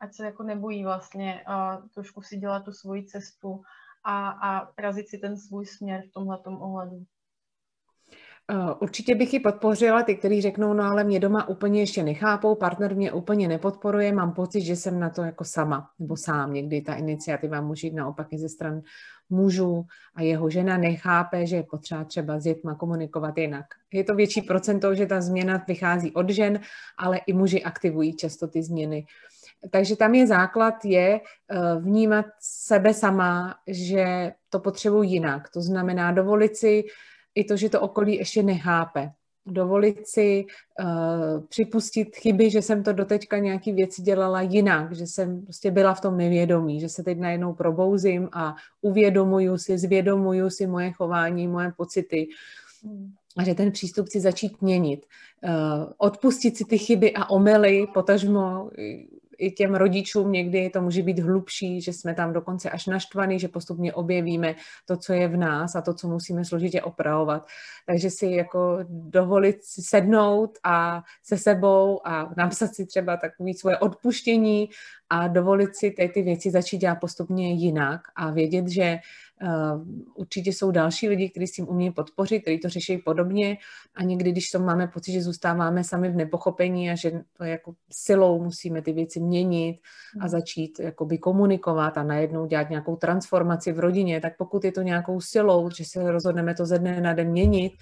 ať 0.00 0.14
se 0.14 0.24
jako 0.24 0.42
nebojí 0.42 0.84
vlastně 0.84 1.42
a 1.46 1.78
trošku 1.94 2.22
si 2.22 2.36
dělat 2.36 2.64
tu 2.64 2.72
svoji 2.72 3.06
cestu 3.06 3.62
a, 4.04 4.28
a 4.30 4.72
razit 4.78 5.08
si 5.08 5.18
ten 5.18 5.36
svůj 5.36 5.66
směr 5.66 6.02
v 6.08 6.12
tomhle 6.12 6.38
ohledu. 6.44 7.04
Eh, 8.50 8.74
určitě 8.80 9.14
bych 9.14 9.32
ji 9.32 9.40
podpořila, 9.40 10.02
ty, 10.02 10.16
kteří 10.16 10.40
řeknou, 10.40 10.74
no 10.74 10.84
ale 10.84 11.04
mě 11.04 11.20
doma 11.20 11.48
úplně 11.48 11.80
ještě 11.80 12.02
nechápou, 12.02 12.54
partner 12.54 12.96
mě 12.96 13.12
úplně 13.12 13.48
nepodporuje, 13.48 14.12
mám 14.12 14.32
pocit, 14.32 14.60
že 14.60 14.76
jsem 14.76 15.00
na 15.00 15.10
to 15.10 15.22
jako 15.22 15.44
sama 15.44 15.90
nebo 15.98 16.16
sám. 16.16 16.52
Někdy 16.52 16.80
ta 16.80 16.94
iniciativa 16.94 17.60
může 17.60 17.86
jít 17.86 17.94
naopak 17.94 18.26
i 18.30 18.38
ze 18.38 18.48
stran 18.48 18.82
mužů 19.30 19.86
a 20.14 20.22
jeho 20.22 20.50
žena 20.50 20.76
nechápe, 20.76 21.46
že 21.46 21.56
je 21.56 21.62
potřeba 21.62 22.04
třeba 22.04 22.38
s 22.40 22.42
dětma 22.42 22.74
komunikovat 22.74 23.38
jinak. 23.38 23.66
Je 23.92 24.04
to 24.04 24.14
větší 24.14 24.42
procento, 24.42 24.94
že 24.94 25.06
ta 25.06 25.20
změna 25.20 25.64
vychází 25.68 26.12
od 26.12 26.30
žen, 26.30 26.60
ale 26.98 27.18
i 27.26 27.32
muži 27.32 27.62
aktivují 27.62 28.16
často 28.16 28.48
ty 28.48 28.62
změny. 28.62 29.06
Takže 29.70 29.96
tam 29.96 30.14
je 30.14 30.26
základ, 30.26 30.84
je 30.84 31.20
eh, 31.20 31.80
vnímat 31.80 32.26
sebe 32.40 32.94
sama, 32.94 33.54
že 33.66 34.32
to 34.50 34.60
potřebuji 34.60 35.02
jinak. 35.02 35.50
To 35.50 35.60
znamená 35.60 36.12
dovolit 36.12 36.56
si 36.56 36.84
i 37.34 37.44
to, 37.44 37.56
že 37.56 37.68
to 37.68 37.80
okolí 37.80 38.16
ještě 38.16 38.42
nechápe. 38.42 39.10
Dovolit 39.46 40.06
si 40.06 40.44
uh, 40.80 41.44
připustit 41.48 42.16
chyby, 42.16 42.50
že 42.50 42.62
jsem 42.62 42.82
to 42.82 42.92
doteďka 42.92 43.38
nějaký 43.38 43.72
věci 43.72 44.02
dělala 44.02 44.40
jinak, 44.40 44.96
že 44.96 45.06
jsem 45.06 45.42
prostě 45.42 45.70
byla 45.70 45.94
v 45.94 46.00
tom 46.00 46.16
nevědomí, 46.16 46.80
že 46.80 46.88
se 46.88 47.02
teď 47.02 47.18
najednou 47.18 47.52
probouzím 47.52 48.28
a 48.32 48.56
uvědomuju 48.80 49.58
si, 49.58 49.78
zvědomuju 49.78 50.50
si 50.50 50.66
moje 50.66 50.92
chování, 50.92 51.48
moje 51.48 51.72
pocity 51.76 52.28
a 53.36 53.44
že 53.44 53.54
ten 53.54 53.72
přístup 53.72 54.08
si 54.08 54.20
začít 54.20 54.62
měnit. 54.62 55.06
Uh, 55.44 55.50
odpustit 55.98 56.56
si 56.56 56.64
ty 56.64 56.78
chyby 56.78 57.12
a 57.12 57.30
omely, 57.30 57.86
potažmo 57.94 58.70
i 59.38 59.50
těm 59.50 59.74
rodičům 59.74 60.32
někdy 60.32 60.70
to 60.70 60.80
může 60.80 61.02
být 61.02 61.18
hlubší, 61.18 61.80
že 61.80 61.92
jsme 61.92 62.14
tam 62.14 62.32
dokonce 62.32 62.70
až 62.70 62.86
naštvaný, 62.86 63.38
že 63.38 63.48
postupně 63.48 63.92
objevíme 63.92 64.54
to, 64.86 64.96
co 64.96 65.12
je 65.12 65.28
v 65.28 65.36
nás 65.36 65.76
a 65.76 65.80
to, 65.80 65.94
co 65.94 66.08
musíme 66.08 66.44
složitě 66.44 66.82
opravovat. 66.82 67.46
Takže 67.86 68.10
si 68.10 68.26
jako 68.26 68.78
dovolit 68.88 69.56
sednout 69.62 70.58
a 70.64 71.02
se 71.22 71.38
sebou 71.38 72.06
a 72.06 72.30
napsat 72.36 72.74
si 72.74 72.86
třeba 72.86 73.16
takový 73.16 73.54
svoje 73.54 73.78
odpuštění 73.78 74.68
a 75.10 75.28
dovolit 75.28 75.76
si 75.76 75.90
ty, 75.90 76.08
ty 76.08 76.22
věci 76.22 76.50
začít 76.50 76.78
dělat 76.78 76.98
postupně 77.00 77.52
jinak 77.52 78.00
a 78.16 78.30
vědět, 78.30 78.68
že 78.68 78.98
určitě 80.14 80.50
jsou 80.50 80.70
další 80.70 81.08
lidi, 81.08 81.30
kteří 81.30 81.46
s 81.46 81.52
tím 81.52 81.68
umí 81.68 81.90
podpořit, 81.90 82.40
kteří 82.40 82.60
to 82.60 82.68
řeší 82.68 82.98
podobně 82.98 83.56
a 83.94 84.02
někdy, 84.02 84.32
když 84.32 84.50
to 84.50 84.58
máme 84.58 84.86
pocit, 84.86 85.12
že 85.12 85.22
zůstáváme 85.22 85.84
sami 85.84 86.08
v 86.08 86.16
nepochopení 86.16 86.90
a 86.90 86.94
že 86.94 87.12
to 87.38 87.44
jako 87.44 87.74
silou 87.92 88.44
musíme 88.44 88.82
ty 88.82 88.92
věci 88.92 89.20
měnit 89.20 89.78
a 90.20 90.22
hmm. 90.22 90.28
začít 90.28 90.80
jakoby 90.80 91.18
komunikovat 91.18 91.98
a 91.98 92.02
najednou 92.02 92.46
dělat 92.46 92.70
nějakou 92.70 92.96
transformaci 92.96 93.72
v 93.72 93.78
rodině, 93.78 94.20
tak 94.20 94.36
pokud 94.38 94.64
je 94.64 94.72
to 94.72 94.82
nějakou 94.82 95.20
silou, 95.20 95.70
že 95.70 95.84
se 95.84 96.10
rozhodneme 96.12 96.54
to 96.54 96.66
ze 96.66 96.78
dne 96.78 97.00
na 97.00 97.12
den 97.12 97.30
měnit, 97.30 97.72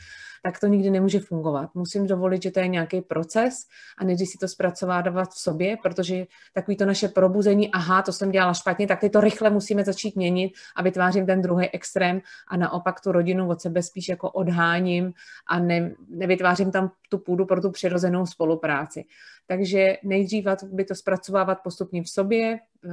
tak 0.42 0.60
to 0.60 0.66
nikdy 0.66 0.90
nemůže 0.90 1.20
fungovat. 1.20 1.74
Musím 1.74 2.06
dovolit, 2.06 2.42
že 2.42 2.50
to 2.50 2.60
je 2.60 2.68
nějaký 2.68 3.00
proces 3.00 3.66
a 3.98 4.04
nejdřív 4.04 4.28
si 4.28 4.38
to 4.38 4.48
zpracovávat 4.48 5.30
v 5.30 5.38
sobě, 5.38 5.76
protože 5.82 6.26
takový 6.54 6.76
to 6.76 6.86
naše 6.86 7.08
probuzení, 7.08 7.72
aha, 7.72 8.02
to 8.02 8.12
jsem 8.12 8.30
dělala 8.30 8.54
špatně, 8.54 8.86
tak 8.86 9.00
teď 9.00 9.12
to 9.12 9.20
rychle 9.20 9.50
musíme 9.50 9.84
začít 9.84 10.16
měnit 10.16 10.52
a 10.76 10.82
vytvářím 10.82 11.26
ten 11.26 11.42
druhý 11.42 11.68
extrém 11.68 12.20
a 12.48 12.56
naopak 12.56 13.00
tu 13.00 13.12
rodinu 13.12 13.48
od 13.48 13.60
sebe 13.60 13.82
spíš 13.82 14.08
jako 14.08 14.30
odháním 14.30 15.12
a 15.46 15.58
ne, 15.58 15.94
nevytvářím 16.08 16.70
tam 16.70 16.90
tu 17.08 17.18
půdu 17.18 17.46
pro 17.46 17.60
tu 17.60 17.70
přirozenou 17.70 18.26
spolupráci. 18.26 19.04
Takže 19.46 19.96
nejdřív 20.04 20.44
by 20.72 20.84
to 20.84 20.94
zpracovávat 20.94 21.58
postupně 21.64 22.02
v 22.02 22.08
sobě, 22.08 22.58
eh, 22.84 22.90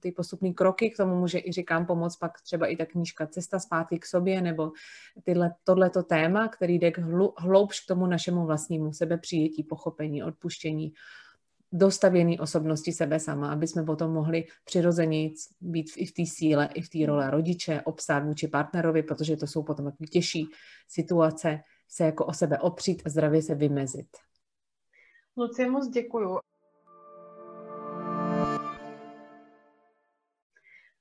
ty 0.00 0.12
postupné 0.12 0.52
kroky, 0.52 0.90
k 0.90 0.96
tomu 0.96 1.16
může 1.16 1.38
i 1.38 1.52
říkám 1.52 1.86
pomoct 1.86 2.16
pak 2.16 2.40
třeba 2.42 2.66
i 2.66 2.76
ta 2.76 2.86
knížka 2.86 3.26
Cesta 3.26 3.58
zpátky 3.58 3.98
k 3.98 4.06
sobě, 4.06 4.42
nebo 4.42 4.72
tyhle, 5.24 5.54
tohleto 5.64 6.02
téma, 6.02 6.48
který 6.48 6.78
jde 6.78 6.90
k 6.90 6.98
hloubš 7.38 7.80
k 7.80 7.86
tomu 7.88 8.06
našemu 8.06 8.46
vlastnímu 8.46 8.92
sebepřijetí, 8.92 9.64
pochopení, 9.64 10.22
odpuštění, 10.22 10.92
dostavěný 11.72 12.38
osobnosti 12.38 12.92
sebe 12.92 13.20
sama, 13.20 13.52
aby 13.52 13.66
jsme 13.66 13.84
potom 13.84 14.12
mohli 14.12 14.44
přirozeně 14.64 15.30
být 15.60 15.86
i 15.96 16.06
v 16.06 16.12
té 16.12 16.26
síle, 16.26 16.68
i 16.74 16.82
v 16.82 16.88
té 16.88 17.06
role 17.06 17.30
rodiče, 17.30 17.82
obstát 17.84 18.24
vůči 18.24 18.48
partnerovi, 18.48 19.02
protože 19.02 19.36
to 19.36 19.46
jsou 19.46 19.62
potom 19.62 19.92
těžší 20.10 20.46
situace, 20.88 21.60
se 21.88 22.04
jako 22.04 22.26
o 22.26 22.32
sebe 22.32 22.58
opřít 22.58 23.02
a 23.06 23.08
zdravě 23.08 23.42
se 23.42 23.54
vymezit. 23.54 24.06
Lucie, 25.36 25.70
moc 25.70 25.88
děkuju. 25.88 26.38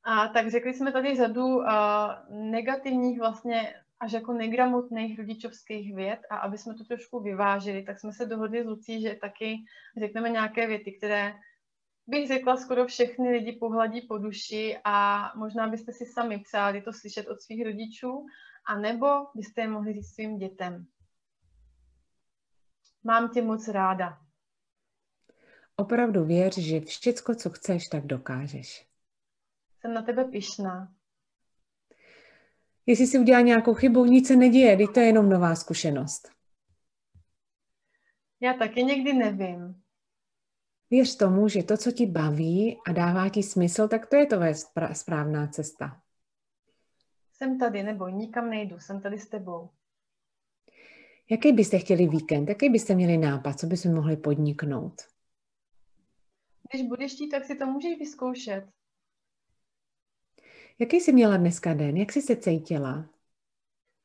A 0.03 0.27
tak 0.27 0.51
řekli 0.51 0.73
jsme 0.73 0.91
tady 0.91 1.15
řadu 1.15 1.45
uh, 1.45 1.65
negativních 2.30 3.19
vlastně 3.19 3.73
až 3.99 4.11
jako 4.11 4.34
negramotných 4.34 5.19
rodičovských 5.19 5.95
věd 5.95 6.19
a 6.30 6.38
aby 6.38 6.57
jsme 6.57 6.73
to 6.73 6.84
trošku 6.84 7.19
vyvážili, 7.19 7.84
tak 7.84 7.99
jsme 7.99 8.13
se 8.13 8.25
dohodli 8.25 8.63
s 8.63 8.65
Lucí, 8.65 9.01
že 9.01 9.17
taky 9.21 9.57
řekneme 9.97 10.30
nějaké 10.30 10.67
věty, 10.67 10.91
které 10.91 11.34
bych 12.07 12.27
řekla, 12.27 12.57
skoro 12.57 12.86
všechny 12.86 13.32
lidi 13.32 13.51
pohladí 13.51 14.01
po 14.01 14.17
duši 14.17 14.77
a 14.84 15.32
možná 15.36 15.67
byste 15.67 15.93
si 15.93 16.05
sami 16.05 16.39
přáli 16.39 16.82
to 16.82 16.93
slyšet 16.93 17.27
od 17.27 17.41
svých 17.41 17.65
rodičů, 17.65 18.25
a 18.65 18.80
nebo 18.80 19.07
byste 19.36 19.61
je 19.61 19.67
mohli 19.67 19.93
říct 19.93 20.13
svým 20.13 20.38
dětem. 20.38 20.86
Mám 23.04 23.30
tě 23.30 23.41
moc 23.41 23.68
ráda. 23.68 24.22
Opravdu 25.76 26.26
věř, 26.26 26.58
že 26.58 26.82
všecko, 26.82 27.36
co 27.36 27.50
chceš, 27.50 27.88
tak 27.88 28.06
dokážeš. 28.06 28.88
Jsem 29.80 29.93
na 29.93 30.02
tebe 30.02 30.26
pišná. 30.26 30.93
Jestli 32.86 33.08
si 33.08 33.20
udělá 33.20 33.41
nějakou 33.41 33.74
chybu, 33.74 34.06
nic 34.06 34.28
se 34.28 34.36
neděje, 34.36 34.78
teď 34.78 34.88
to 34.93 35.00
je 35.00 35.06
jenom 35.06 35.30
nová 35.30 35.56
zkušenost. 35.56 36.32
Já 38.39 38.54
taky 38.54 38.84
někdy 38.84 39.14
nevím. 39.14 39.82
Věř 40.89 41.16
tomu, 41.16 41.47
že 41.47 41.64
to, 41.64 41.78
co 41.78 41.91
ti 41.91 42.06
baví 42.06 42.78
a 42.88 42.91
dává 42.91 43.30
ti 43.30 43.43
smysl, 43.43 43.88
tak 43.88 44.06
to 44.06 44.16
je 44.16 44.26
tvoje 44.26 44.54
správná 44.93 45.47
cesta. 45.47 46.02
Jsem 47.34 47.60
tady, 47.60 47.84
nebo 47.84 48.08
nikam 48.08 48.50
nejdu, 48.50 48.80
jsem 48.80 49.02
tady 49.02 49.20
s 49.20 49.30
tebou. 49.30 49.70
Jaký 51.32 51.51
byste 51.51 51.80
chtěli 51.80 52.07
víkend? 52.07 52.49
Jaký 52.49 52.69
byste 52.69 52.95
měli 52.95 53.17
nápad? 53.17 53.59
Co 53.59 53.67
byste 53.67 53.89
mohli 53.89 54.17
podniknout? 54.17 55.01
Když 56.71 56.88
budeš 56.88 57.13
chtít, 57.13 57.30
tak 57.30 57.45
si 57.45 57.55
to 57.55 57.65
můžeš 57.65 57.99
vyzkoušet. 57.99 58.69
Jaký 60.80 60.99
jsi 60.99 61.13
měla 61.13 61.38
dneska 61.38 61.73
den? 61.73 61.97
Jak 61.97 62.11
jsi 62.11 62.21
se 62.21 62.36
cítila? 62.36 63.09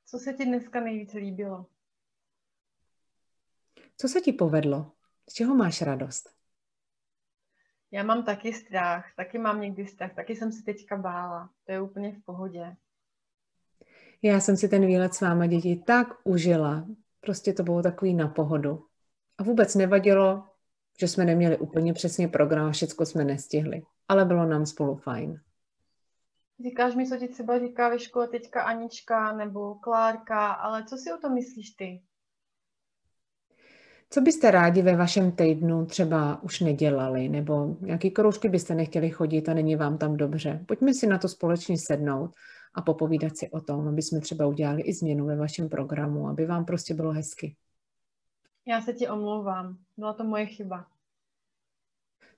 Co 0.07 0.19
se 0.19 0.33
ti 0.33 0.45
dneska 0.45 0.81
nejvíce 0.81 1.19
líbilo? 1.19 1.67
Co 3.97 4.09
se 4.09 4.21
ti 4.21 4.33
povedlo? 4.33 4.93
Z 5.31 5.35
čeho 5.35 5.55
máš 5.55 5.83
radost? 5.83 6.31
Já 7.91 8.03
mám 8.03 8.25
taky 8.25 8.53
strach, 8.53 9.15
taky 9.17 9.39
mám 9.39 9.61
někdy 9.61 9.87
strach, 9.87 10.15
taky 10.15 10.37
jsem 10.37 10.53
se 10.53 10.63
teďka 10.63 10.97
bála. 10.97 11.51
To 11.65 11.73
je 11.73 11.81
úplně 11.81 12.13
v 12.13 12.25
pohodě. 12.25 12.77
Já 14.23 14.41
jsem 14.41 14.57
si 14.57 14.69
ten 14.69 14.87
výlet 14.87 15.15
s 15.15 15.21
váma 15.21 15.47
děti 15.47 15.83
tak 15.87 16.09
užila. 16.25 16.87
Prostě 17.25 17.53
to 17.53 17.63
bylo 17.63 17.83
takový 17.83 18.15
na 18.15 18.29
pohodu. 18.29 18.85
A 19.39 19.43
vůbec 19.43 19.75
nevadilo, 19.75 20.43
že 21.01 21.09
jsme 21.09 21.25
neměli 21.25 21.59
úplně 21.59 21.93
přesně 21.93 22.29
program 22.29 22.67
a 22.67 22.71
všechno 22.71 23.07
jsme 23.07 23.25
nestihli. 23.25 23.83
Ale 24.09 24.25
bylo 24.25 24.47
nám 24.47 24.67
spolu 24.67 24.97
fajn. 24.97 25.41
Říkáš 26.65 26.95
mi, 26.95 27.09
co 27.09 27.17
ti 27.17 27.29
třeba 27.29 27.59
říká 27.59 27.89
ve 27.89 27.99
škole 27.99 28.29
teďka 28.29 28.63
Anička 28.63 29.37
nebo 29.37 29.75
Klárka, 29.75 30.53
ale 30.53 30.85
co 30.85 30.97
si 30.97 31.13
o 31.13 31.19
tom 31.19 31.35
myslíš 31.35 31.71
ty? 31.71 32.03
Co 34.11 34.21
byste 34.21 34.51
rádi 34.51 34.83
ve 34.83 34.97
vašem 34.97 35.33
týdnu 35.33 35.87
třeba 35.87 36.43
už 36.43 36.61
nedělali, 36.61 37.29
nebo 37.29 37.77
jaký 37.87 38.11
kroužky 38.11 38.49
byste 38.49 38.75
nechtěli 38.75 39.11
chodit 39.11 39.49
a 39.49 39.55
není 39.55 39.77
vám 39.77 39.99
tam 39.99 40.17
dobře? 40.17 40.65
Pojďme 40.69 40.95
si 40.95 41.07
na 41.07 41.19
to 41.19 41.29
společně 41.29 41.77
sednout 41.87 42.31
a 42.75 42.83
popovídat 42.83 43.37
si 43.37 43.51
o 43.51 43.61
tom, 43.61 43.89
aby 43.89 44.03
jsme 44.03 44.21
třeba 44.21 44.47
udělali 44.47 44.83
i 44.83 44.93
změnu 44.93 45.27
ve 45.27 45.37
vašem 45.37 45.69
programu, 45.69 46.29
aby 46.29 46.47
vám 46.47 46.65
prostě 46.65 46.95
bylo 46.95 47.13
hezky. 47.13 47.57
Já 48.67 48.81
se 48.81 48.93
ti 48.93 49.09
omlouvám, 49.09 49.79
byla 49.97 50.13
to 50.13 50.25
moje 50.25 50.47
chyba. 50.47 50.87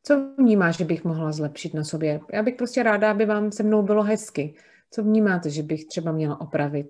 Co 0.02 0.34
vnímáš, 0.38 0.76
že 0.76 0.84
bych 0.84 1.04
mohla 1.04 1.32
zlepšit 1.32 1.74
na 1.74 1.84
sobě? 1.84 2.20
Já 2.32 2.42
bych 2.42 2.54
prostě 2.54 2.82
ráda, 2.82 3.10
aby 3.10 3.26
vám 3.26 3.52
se 3.52 3.62
mnou 3.62 3.82
bylo 3.82 4.02
hezky. 4.02 4.54
Co 4.90 5.02
vnímáte, 5.02 5.50
že 5.50 5.62
bych 5.62 5.86
třeba 5.86 6.12
měla 6.12 6.40
opravit? 6.40 6.86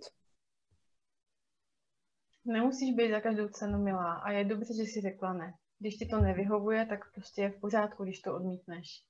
Nemusíš 2.44 2.94
být 2.94 3.10
za 3.10 3.20
každou 3.20 3.48
cenu 3.48 3.82
milá 3.82 4.14
a 4.14 4.30
je 4.30 4.44
dobře, 4.44 4.74
že 4.74 4.82
jsi 4.82 5.00
řekla 5.00 5.32
ne. 5.32 5.54
Když 5.78 5.96
ti 5.96 6.06
to 6.06 6.20
nevyhovuje, 6.20 6.86
tak 6.86 7.12
prostě 7.14 7.42
je 7.42 7.50
v 7.50 7.60
pořádku, 7.60 8.04
když 8.04 8.20
to 8.20 8.34
odmítneš. 8.34 9.04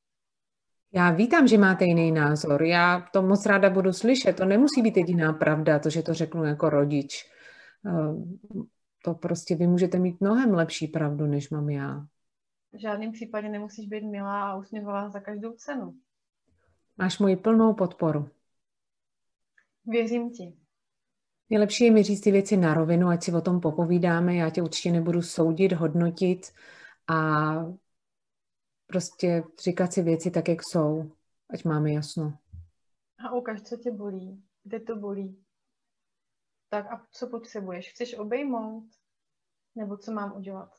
Já 0.96 1.10
vítám, 1.10 1.48
že 1.48 1.58
máte 1.58 1.84
jiný 1.84 2.12
názor. 2.12 2.62
Já 2.62 3.08
to 3.12 3.22
moc 3.22 3.46
ráda 3.46 3.70
budu 3.70 3.92
slyšet. 3.92 4.36
To 4.36 4.44
nemusí 4.44 4.82
být 4.82 4.96
jediná 4.96 5.32
pravda, 5.32 5.78
to, 5.78 5.90
že 5.90 6.02
to 6.02 6.14
řeknu 6.14 6.44
jako 6.44 6.70
rodič. 6.70 7.30
Eh, 7.86 8.14
to 9.04 9.14
prostě 9.14 9.56
vy 9.56 9.66
můžete 9.66 9.98
mít 9.98 10.20
mnohem 10.20 10.54
lepší 10.54 10.88
pravdu, 10.88 11.26
než 11.26 11.50
mám 11.50 11.70
já. 11.70 12.06
V 12.72 12.80
žádném 12.80 13.12
případě 13.12 13.48
nemusíš 13.48 13.88
být 13.88 14.04
milá 14.04 14.50
a 14.50 14.56
usměvavá 14.56 15.08
za 15.08 15.20
každou 15.20 15.52
cenu. 15.52 15.94
Máš 16.96 17.18
moji 17.18 17.36
plnou 17.36 17.74
podporu. 17.74 18.28
Věřím 19.86 20.30
ti. 20.30 20.52
Nejlepší 21.50 21.84
je 21.84 21.90
mi 21.90 22.02
říct 22.02 22.20
ty 22.20 22.30
věci 22.30 22.56
na 22.56 22.74
rovinu, 22.74 23.08
ať 23.08 23.22
si 23.22 23.32
o 23.32 23.40
tom 23.40 23.60
popovídáme. 23.60 24.34
Já 24.34 24.50
tě 24.50 24.62
určitě 24.62 24.92
nebudu 24.92 25.22
soudit, 25.22 25.72
hodnotit 25.72 26.52
a 27.08 27.52
prostě 28.86 29.44
říkat 29.64 29.92
si 29.92 30.02
věci 30.02 30.30
tak, 30.30 30.48
jak 30.48 30.58
jsou, 30.62 31.10
ať 31.50 31.64
máme 31.64 31.92
jasno. 31.92 32.38
A 33.18 33.32
ukaž, 33.32 33.62
co 33.62 33.76
tě 33.76 33.90
bolí, 33.90 34.44
kde 34.64 34.80
to 34.80 34.96
bolí. 34.96 35.44
Tak 36.68 36.86
a 36.92 37.06
co 37.10 37.26
potřebuješ? 37.26 37.90
Chceš 37.90 38.18
obejmout? 38.18 38.84
Nebo 39.74 39.96
co 39.96 40.12
mám 40.12 40.36
udělat? 40.36 40.70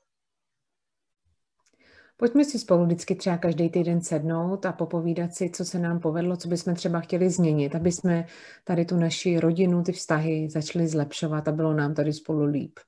Pojďme 2.19 2.45
si 2.45 2.59
spolu 2.59 2.85
vždycky 2.85 3.15
třeba 3.15 3.37
každý 3.37 3.69
týden 3.69 4.01
sednout 4.01 4.65
a 4.65 4.71
popovídat 4.71 5.33
si, 5.33 5.49
co 5.49 5.65
se 5.65 5.79
nám 5.79 5.99
povedlo, 5.99 6.37
co 6.37 6.47
bychom 6.47 6.75
třeba 6.75 6.99
chtěli 6.99 7.29
změnit, 7.29 7.75
aby 7.75 7.91
jsme 7.91 8.25
tady 8.63 8.85
tu 8.85 8.97
naši 8.97 9.39
rodinu, 9.39 9.83
ty 9.83 9.91
vztahy 9.91 10.49
začali 10.49 10.87
zlepšovat 10.87 11.47
a 11.47 11.51
bylo 11.51 11.73
nám 11.73 11.93
tady 11.93 12.13
spolu 12.13 12.43
líp. 12.45 12.79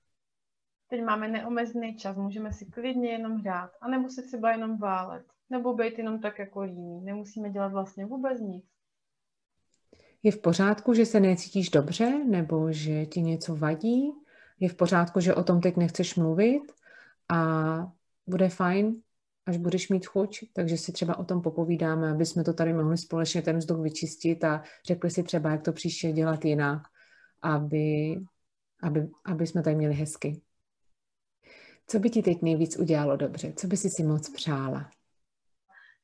Teď 0.89 1.03
máme 1.03 1.27
neomezený 1.27 1.95
čas, 1.95 2.17
můžeme 2.17 2.53
si 2.53 2.65
klidně 2.65 3.09
jenom 3.09 3.37
hrát, 3.37 3.71
anebo 3.81 4.09
se 4.09 4.21
třeba 4.21 4.51
jenom 4.51 4.77
válet, 4.77 5.25
nebo 5.49 5.73
být 5.73 5.97
jenom 5.97 6.19
tak 6.19 6.39
jako 6.39 6.61
líní. 6.61 7.01
Nemusíme 7.01 7.49
dělat 7.49 7.71
vlastně 7.71 8.05
vůbec 8.05 8.39
nic. 8.39 8.65
Je 10.23 10.31
v 10.31 10.41
pořádku, 10.41 10.93
že 10.93 11.05
se 11.05 11.19
necítíš 11.19 11.69
dobře, 11.69 12.23
nebo 12.25 12.71
že 12.71 13.05
ti 13.05 13.21
něco 13.21 13.55
vadí? 13.55 14.11
Je 14.59 14.69
v 14.69 14.75
pořádku, 14.75 15.19
že 15.19 15.35
o 15.35 15.43
tom 15.43 15.61
teď 15.61 15.77
nechceš 15.77 16.15
mluvit 16.15 16.63
a 17.29 17.91
bude 18.27 18.49
fajn, 18.49 19.01
až 19.45 19.57
budeš 19.57 19.89
mít 19.89 20.05
chuť, 20.05 20.39
takže 20.53 20.77
si 20.77 20.91
třeba 20.91 21.19
o 21.19 21.25
tom 21.25 21.41
popovídáme, 21.41 22.11
aby 22.11 22.25
jsme 22.25 22.43
to 22.43 22.53
tady 22.53 22.73
mohli 22.73 22.97
společně 22.97 23.41
ten 23.41 23.57
vzduch 23.57 23.79
vyčistit 23.79 24.43
a 24.43 24.63
řekli 24.85 25.09
si 25.09 25.23
třeba, 25.23 25.51
jak 25.51 25.61
to 25.61 25.73
příště 25.73 26.11
dělat 26.11 26.45
jinak, 26.45 26.81
aby, 27.41 28.19
aby, 28.83 29.09
aby 29.25 29.47
jsme 29.47 29.63
tady 29.63 29.75
měli 29.75 29.93
hezky. 29.93 30.41
Co 31.91 31.99
by 31.99 32.09
ti 32.09 32.21
teď 32.21 32.41
nejvíc 32.41 32.77
udělalo 32.77 33.17
dobře? 33.17 33.53
Co 33.55 33.67
by 33.67 33.77
si 33.77 33.89
si 33.89 34.03
moc 34.03 34.29
přála? 34.29 34.89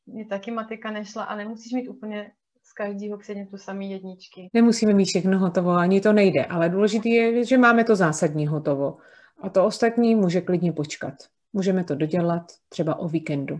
Mně 0.05 0.25
taky 0.25 0.51
matika 0.51 0.91
nešla 0.91 1.23
a 1.23 1.35
nemusíš 1.35 1.73
mít 1.73 1.89
úplně 1.89 2.31
z 2.63 2.73
každého 2.73 3.17
předmětu 3.17 3.57
samý 3.57 3.91
jedničky. 3.91 4.49
Nemusíme 4.53 4.93
mít 4.93 5.05
všechno 5.05 5.39
hotovo, 5.39 5.71
ani 5.71 6.01
to 6.01 6.13
nejde, 6.13 6.45
ale 6.45 6.69
důležité 6.69 7.09
je, 7.09 7.45
že 7.45 7.57
máme 7.57 7.83
to 7.83 7.95
zásadní 7.95 8.47
hotovo. 8.47 8.97
A 9.41 9.49
to 9.49 9.65
ostatní 9.65 10.15
může 10.15 10.41
klidně 10.41 10.71
počkat. 10.71 11.13
Můžeme 11.53 11.83
to 11.83 11.95
dodělat 11.95 12.43
třeba 12.69 12.99
o 12.99 13.07
víkendu. 13.07 13.59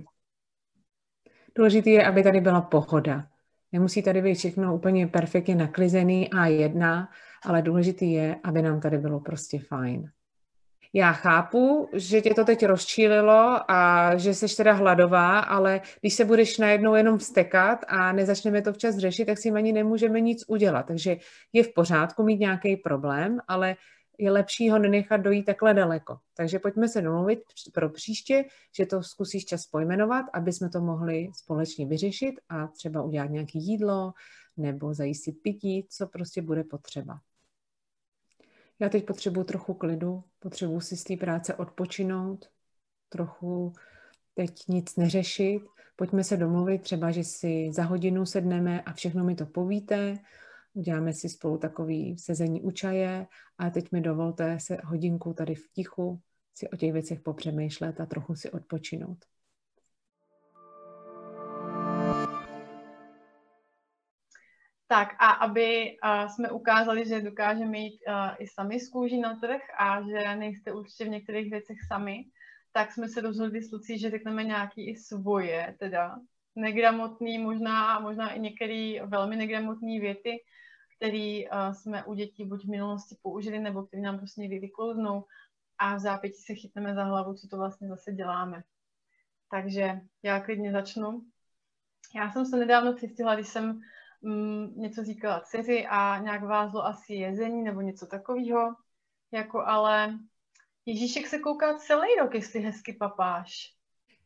Důležité 1.56 1.90
je, 1.90 2.08
aby 2.08 2.24
tady 2.24 2.42
byla 2.42 2.62
pohoda. 2.62 3.28
Nemusí 3.72 4.04
tady 4.04 4.22
být 4.22 4.36
všechno 4.36 4.76
úplně 4.76 5.08
perfektně 5.08 5.56
naklizený 5.56 6.30
a 6.30 6.46
jedna, 6.46 7.10
ale 7.44 7.62
důležité 7.62 8.06
je, 8.06 8.36
aby 8.44 8.62
nám 8.62 8.80
tady 8.80 8.98
bylo 8.98 9.20
prostě 9.20 9.60
fajn. 9.60 10.12
Já 10.98 11.12
chápu, 11.12 11.90
že 11.94 12.22
tě 12.22 12.34
to 12.34 12.46
teď 12.46 12.66
rozčílilo 12.66 13.72
a 13.72 14.12
že 14.18 14.34
jsi 14.34 14.56
teda 14.56 14.74
hladová, 14.74 15.40
ale 15.40 15.82
když 16.02 16.14
se 16.14 16.26
budeš 16.26 16.58
najednou 16.58 16.96
jenom 16.96 17.18
vstekat 17.18 17.80
a 17.88 18.12
nezačneme 18.12 18.62
to 18.62 18.74
včas 18.74 18.98
řešit, 18.98 19.26
tak 19.26 19.38
si 19.38 19.52
ani 19.52 19.74
nemůžeme 19.74 20.22
nic 20.22 20.44
udělat. 20.48 20.84
Takže 20.84 21.18
je 21.54 21.64
v 21.64 21.74
pořádku 21.74 22.24
mít 22.24 22.40
nějaký 22.40 22.78
problém, 22.78 23.40
ale 23.48 23.76
je 24.18 24.32
lepší 24.32 24.70
ho 24.70 24.80
nenechat 24.80 25.22
dojít 25.22 25.44
takhle 25.44 25.74
daleko. 25.74 26.18
Takže 26.38 26.60
pojďme 26.60 26.88
se 26.88 27.02
domluvit 27.02 27.40
pro 27.74 27.90
příště, 27.90 28.46
že 28.78 28.86
to 28.86 29.04
zkusíš 29.04 29.46
čas 29.46 29.66
pojmenovat, 29.66 30.26
aby 30.34 30.54
jsme 30.54 30.70
to 30.70 30.82
mohli 30.82 31.30
společně 31.34 31.86
vyřešit 31.86 32.36
a 32.50 32.68
třeba 32.68 33.04
udělat 33.04 33.30
nějaké 33.30 33.60
jídlo 33.60 34.14
nebo 34.58 34.94
zajistit 34.94 35.36
pití, 35.42 35.88
co 35.90 36.08
prostě 36.08 36.42
bude 36.42 36.64
potřeba. 36.64 37.20
Já 38.80 38.90
teď 38.90 39.06
potřebuji 39.06 39.44
trochu 39.44 39.74
klidu, 39.74 40.24
potřebuji 40.40 40.80
si 40.82 40.98
z 40.98 41.04
té 41.04 41.18
práce 41.18 41.56
odpočinout, 41.56 42.46
trochu 43.10 43.74
teď 44.34 44.68
nic 44.68 44.96
neřešit. 44.96 45.62
Pojďme 45.96 46.24
se 46.24 46.38
domluvit 46.38 46.82
třeba, 46.82 47.12
že 47.12 47.24
si 47.24 47.70
za 47.72 47.84
hodinu 47.84 48.26
sedneme 48.26 48.82
a 48.82 48.94
všechno 48.94 49.24
mi 49.24 49.36
to 49.36 49.46
povíte, 49.46 50.18
uděláme 50.74 51.14
si 51.14 51.30
spolu 51.30 51.58
takový 51.58 52.18
sezení 52.18 52.62
u 52.62 52.72
čaje 52.72 53.28
a 53.58 53.70
teď 53.70 53.92
mi 53.92 54.02
dovolte 54.02 54.60
se 54.60 54.78
hodinku 54.84 55.34
tady 55.34 55.56
v 55.56 55.72
tichu 55.74 56.22
si 56.54 56.70
o 56.70 56.76
těch 56.76 56.94
věcech 56.94 57.20
popřemýšlet 57.20 58.02
a 58.02 58.06
trochu 58.06 58.36
si 58.36 58.52
odpočinout. 58.52 59.26
Tak 64.88 65.16
a 65.20 65.30
aby 65.32 65.98
uh, 66.04 66.28
jsme 66.28 66.52
ukázali, 66.52 67.08
že 67.08 67.22
dokážeme 67.22 67.78
jít 67.78 68.00
uh, 68.08 68.14
i 68.38 68.48
sami 68.48 68.80
z 68.80 68.90
kůží 68.90 69.20
na 69.20 69.36
trh 69.36 69.62
a 69.78 70.02
že 70.02 70.36
nejste 70.36 70.74
určitě 70.74 71.06
v 71.06 71.10
některých 71.10 71.52
věcech 71.52 71.78
sami, 71.88 72.26
tak 72.72 72.92
jsme 72.92 73.10
se 73.10 73.22
rozhodli 73.22 73.62
s 73.62 73.72
Lucí, 73.72 74.00
že 74.00 74.10
řekneme 74.10 74.44
nějaký 74.44 74.90
i 74.90 74.96
svoje, 74.96 75.76
teda 75.80 76.20
negramotný, 76.56 77.38
možná, 77.38 78.00
možná 78.00 78.32
i 78.32 78.40
některé 78.40 79.06
velmi 79.06 79.36
negramotné 79.36 80.00
věty, 80.00 80.38
které 80.98 81.44
jsme 81.74 82.04
u 82.04 82.14
dětí 82.14 82.46
buď 82.46 82.66
v 82.66 82.70
minulosti 82.70 83.16
použili, 83.22 83.60
nebo 83.60 83.84
které 83.84 84.02
nám 84.02 84.18
prostě 84.18 84.42
někdy 84.42 84.60
vyklouznou 84.60 85.26
a 85.78 85.96
v 85.96 86.00
zápětí 86.00 86.42
se 86.42 86.56
chytneme 86.56 86.96
za 86.96 87.04
hlavu, 87.04 87.34
co 87.34 87.48
to 87.48 87.58
vlastně 87.58 87.88
zase 87.88 88.14
děláme. 88.14 88.64
Takže 89.52 90.02
já 90.24 90.40
klidně 90.40 90.72
začnu. 90.72 91.22
Já 92.16 92.32
jsem 92.32 92.46
se 92.46 92.58
nedávno 92.58 92.94
přistihla, 92.94 93.36
když 93.36 93.48
jsem 93.48 93.82
mm, 94.26 94.74
něco 94.76 95.04
říkala 95.04 95.42
dceři 95.42 95.88
a 95.90 96.20
nějak 96.20 96.44
vázlo 96.44 96.86
asi 96.86 97.14
jezení 97.14 97.64
nebo 97.64 97.82
něco 97.82 98.06
takového, 98.06 98.76
jako 99.32 99.62
ale 99.62 100.20
Ježíšek 100.86 101.28
se 101.28 101.40
kouká 101.40 101.78
celý 101.78 102.08
rok, 102.20 102.34
jestli 102.34 102.60
hezky 102.60 102.94
papáš. 102.94 103.75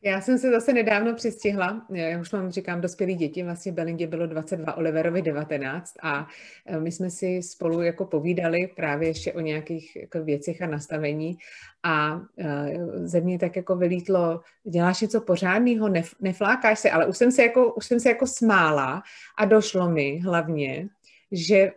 Já 0.02 0.20
jsem 0.20 0.38
se 0.38 0.50
zase 0.50 0.72
nedávno 0.72 1.14
přistihla, 1.14 1.86
já 1.92 2.20
už 2.20 2.32
mám, 2.32 2.50
říkám, 2.50 2.80
dospělý 2.80 3.14
děti, 3.14 3.42
vlastně 3.42 3.72
Belindě 3.72 4.06
bylo 4.06 4.26
22, 4.26 4.76
Oliverovi 4.76 5.22
19 5.22 5.94
a 6.02 6.28
e, 6.66 6.80
my 6.80 6.92
jsme 6.92 7.10
si 7.10 7.42
spolu 7.42 7.82
jako 7.82 8.04
povídali 8.04 8.58
právě 8.76 9.08
ještě 9.08 9.32
o 9.32 9.40
nějakých 9.40 9.96
jako 9.96 10.24
věcech 10.24 10.62
a 10.62 10.66
nastavení 10.66 11.38
a 11.82 12.20
e, 12.38 12.74
ze 12.94 13.20
mě 13.20 13.38
tak 13.38 13.56
jako 13.56 13.76
vylítlo, 13.76 14.40
děláš 14.64 15.00
něco 15.00 15.20
pořádného, 15.20 15.88
nef, 15.88 16.14
neflákáš 16.20 16.78
se, 16.78 16.90
ale 16.90 17.06
už 17.06 17.16
jsem 17.16 17.32
se 17.32 17.42
jako, 17.42 17.74
už 17.74 17.86
jsem 17.86 18.00
se 18.00 18.08
jako 18.08 18.26
smála 18.26 19.02
a 19.38 19.44
došlo 19.44 19.90
mi 19.90 20.18
hlavně, 20.18 20.88
že 21.32 21.56
e, 21.56 21.72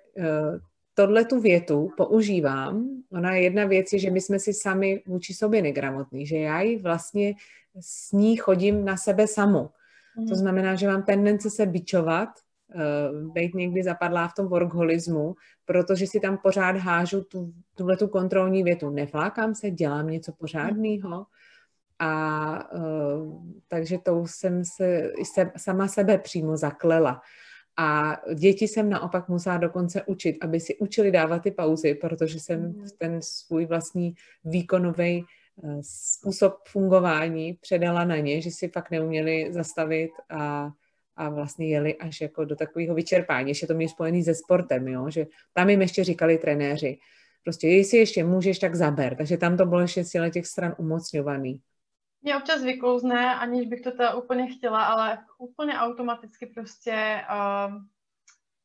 tohle 0.94 1.26
tu 1.26 1.42
větu 1.42 1.90
používám, 1.98 2.90
ona 3.12 3.36
je 3.36 3.44
jedna 3.44 3.66
věc, 3.66 3.94
je, 3.94 4.00
že 4.00 4.12
my 4.12 4.22
jsme 4.22 4.40
si 4.40 4.54
sami 4.54 5.02
vůči 5.06 5.34
sobě 5.34 5.62
negramotní, 5.62 6.28
že 6.28 6.38
já 6.38 6.62
ji 6.62 6.78
vlastně 6.78 7.34
s 7.80 8.12
ní 8.12 8.38
chodím 8.38 8.86
na 8.86 8.98
sebe 8.98 9.28
samu. 9.28 9.70
Mm. 10.18 10.28
To 10.28 10.36
znamená, 10.36 10.76
že 10.76 10.88
mám 10.88 11.04
tendenci 11.04 11.50
se 11.50 11.66
bičovat, 11.66 12.30
uh, 12.76 13.34
být 13.34 13.56
někdy 13.56 13.84
zapadlá 13.84 14.28
v 14.28 14.34
tom 14.34 14.48
workholismu, 14.48 15.36
protože 15.66 16.08
si 16.08 16.20
tam 16.20 16.38
pořád 16.38 16.76
hážu 16.76 17.24
tu, 17.24 17.54
tuhle 17.76 17.98
tu 17.98 18.08
kontrolní 18.08 18.64
větu. 18.64 18.90
Neflákám 18.90 19.56
se, 19.56 19.72
dělám 19.72 20.08
něco 20.08 20.32
pořádného. 20.32 21.26
A 22.00 22.74
uh, 22.74 23.44
takže 23.68 23.98
to 23.98 24.24
jsem 24.28 24.66
se, 24.66 25.12
se 25.34 25.52
sama 25.58 25.88
sebe 25.88 26.18
přímo 26.18 26.58
zaklela. 26.58 27.22
A 27.78 28.18
děti 28.36 28.68
jsem 28.68 28.90
naopak 28.90 29.30
musela 29.30 29.58
dokonce 29.58 30.04
učit, 30.04 30.38
aby 30.42 30.60
si 30.60 30.78
učili 30.78 31.12
dávat 31.12 31.40
ty 31.40 31.52
pauzy, 31.52 31.96
protože 31.96 32.40
jsem 32.40 32.62
mm. 32.62 32.86
ten 32.98 33.20
svůj 33.22 33.66
vlastní 33.66 34.14
výkonový 34.46 35.26
eh, 35.26 35.43
způsob 35.82 36.58
fungování 36.68 37.54
předala 37.54 38.04
na 38.04 38.18
ně, 38.18 38.42
že 38.42 38.52
si 38.52 38.68
fakt 38.68 38.92
neuměli 38.92 39.54
zastavit 39.54 40.12
a, 40.30 40.70
a 41.16 41.30
vlastně 41.30 41.68
jeli 41.68 41.96
až 41.96 42.22
jako 42.22 42.46
do 42.46 42.56
takového 42.56 42.96
vyčerpání. 42.96 43.50
Ještě 43.50 43.68
to 43.68 43.74
mě 43.74 43.90
spojený 43.90 44.24
se 44.24 44.36
sportem, 44.36 44.88
jo? 44.88 45.10
že 45.10 45.26
tam 45.54 45.70
jim 45.70 45.82
ještě 45.82 46.04
říkali 46.04 46.38
trenéři, 46.38 46.98
prostě 47.44 47.68
jestli 47.68 47.98
ještě 47.98 48.24
můžeš, 48.24 48.60
tak 48.60 48.76
zaber. 48.76 49.16
Takže 49.16 49.38
tam 49.38 49.58
to 49.58 49.66
bylo 49.66 49.82
ještě 49.82 50.04
z 50.04 50.32
těch 50.32 50.48
stran 50.48 50.76
umocňovaný. 50.78 51.62
Mě 52.22 52.38
občas 52.38 52.64
vyklouzne, 52.64 53.36
aniž 53.36 53.68
bych 53.68 53.82
to 53.82 53.92
teda 53.92 54.16
úplně 54.16 54.48
chtěla, 54.48 54.84
ale 54.84 55.18
úplně 55.38 55.74
automaticky 55.74 56.46
prostě 56.46 57.22
uh, 57.32 57.82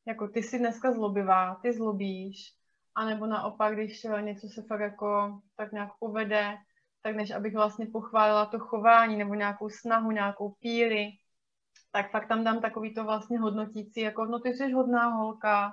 jako 0.07 0.29
ty 0.29 0.43
jsi 0.43 0.59
dneska 0.59 0.93
zlobivá, 0.93 1.55
ty 1.63 1.73
zlobíš, 1.73 2.53
anebo 2.95 3.27
naopak, 3.27 3.75
když 3.75 4.07
něco 4.21 4.49
se 4.49 4.63
fakt 4.63 4.81
jako 4.81 5.41
tak 5.57 5.73
nějak 5.73 5.91
povede, 5.99 6.57
tak 7.03 7.17
než 7.17 7.31
abych 7.31 7.55
vlastně 7.55 7.87
pochválila 7.87 8.47
to 8.47 8.59
chování 8.59 9.17
nebo 9.17 9.35
nějakou 9.35 9.69
snahu, 9.69 10.11
nějakou 10.11 10.55
píly, 10.61 11.09
tak 11.93 12.11
fakt 12.11 12.29
tam 12.29 12.45
dám 12.45 12.61
takový 12.61 12.95
to 12.95 13.05
vlastně 13.05 13.39
hodnotící, 13.39 14.01
jako 14.01 14.25
no 14.25 14.39
ty 14.39 14.55
jsi 14.55 14.73
hodná 14.73 15.07
holka, 15.07 15.73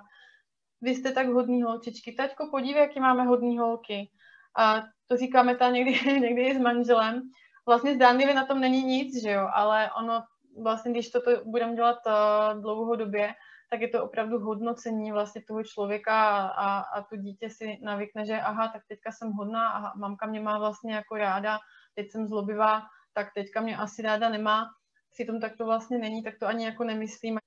vy 0.82 0.96
jste 0.96 1.12
tak 1.12 1.28
hodný 1.28 1.64
holčičky, 1.64 2.12
taťko 2.12 2.48
podívej, 2.52 2.82
jaký 2.82 3.00
máme 3.00 3.24
hodný 3.24 3.58
holky. 3.58 4.10
A 4.58 4.84
to 5.08 5.18
říkáme 5.18 5.56
tam 5.56 5.74
někdy, 5.74 5.92
někdy 6.20 6.42
i 6.42 6.56
s 6.56 6.62
manželem, 6.62 7.22
vlastně 7.66 7.96
zdánlivě 7.96 8.34
na 8.34 8.46
tom 8.46 8.60
není 8.60 8.84
nic, 8.84 9.24
že 9.24 9.32
jo, 9.32 9.50
ale 9.54 9.92
ono 9.92 10.24
vlastně, 10.64 10.92
když 10.92 11.10
toto 11.10 11.32
budeme 11.46 11.76
dělat 11.76 11.98
uh, 12.06 12.62
dlouhodobě, 12.62 13.34
tak 13.70 13.82
je 13.82 13.88
to 13.88 14.04
opravdu 14.04 14.40
hodnocení 14.40 15.12
vlastně 15.12 15.42
toho 15.48 15.64
člověka 15.64 16.48
a, 16.48 16.80
a, 16.80 17.02
to 17.02 17.16
dítě 17.16 17.50
si 17.50 17.80
navykne, 17.82 18.26
že 18.26 18.42
aha, 18.42 18.68
tak 18.68 18.82
teďka 18.88 19.12
jsem 19.12 19.32
hodná 19.32 19.70
a 19.70 19.98
mamka 19.98 20.26
mě 20.26 20.40
má 20.40 20.60
vlastně 20.60 20.94
jako 20.94 21.18
ráda, 21.18 21.60
teď 21.96 22.12
jsem 22.12 22.28
zlobivá, 22.28 22.82
tak 23.14 23.34
teďka 23.34 23.62
mě 23.62 23.78
asi 23.78 24.02
ráda 24.02 24.30
nemá. 24.30 24.66
Přitom 25.12 25.40
tak 25.40 25.58
to 25.58 25.66
vlastně 25.66 25.98
není, 25.98 26.24
tak 26.24 26.34
to 26.40 26.48
ani 26.48 26.66
jako 26.66 26.84
nemyslím, 26.84 27.38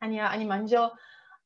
ani 0.00 0.18
já, 0.18 0.28
ani 0.28 0.44
manžel, 0.44 0.90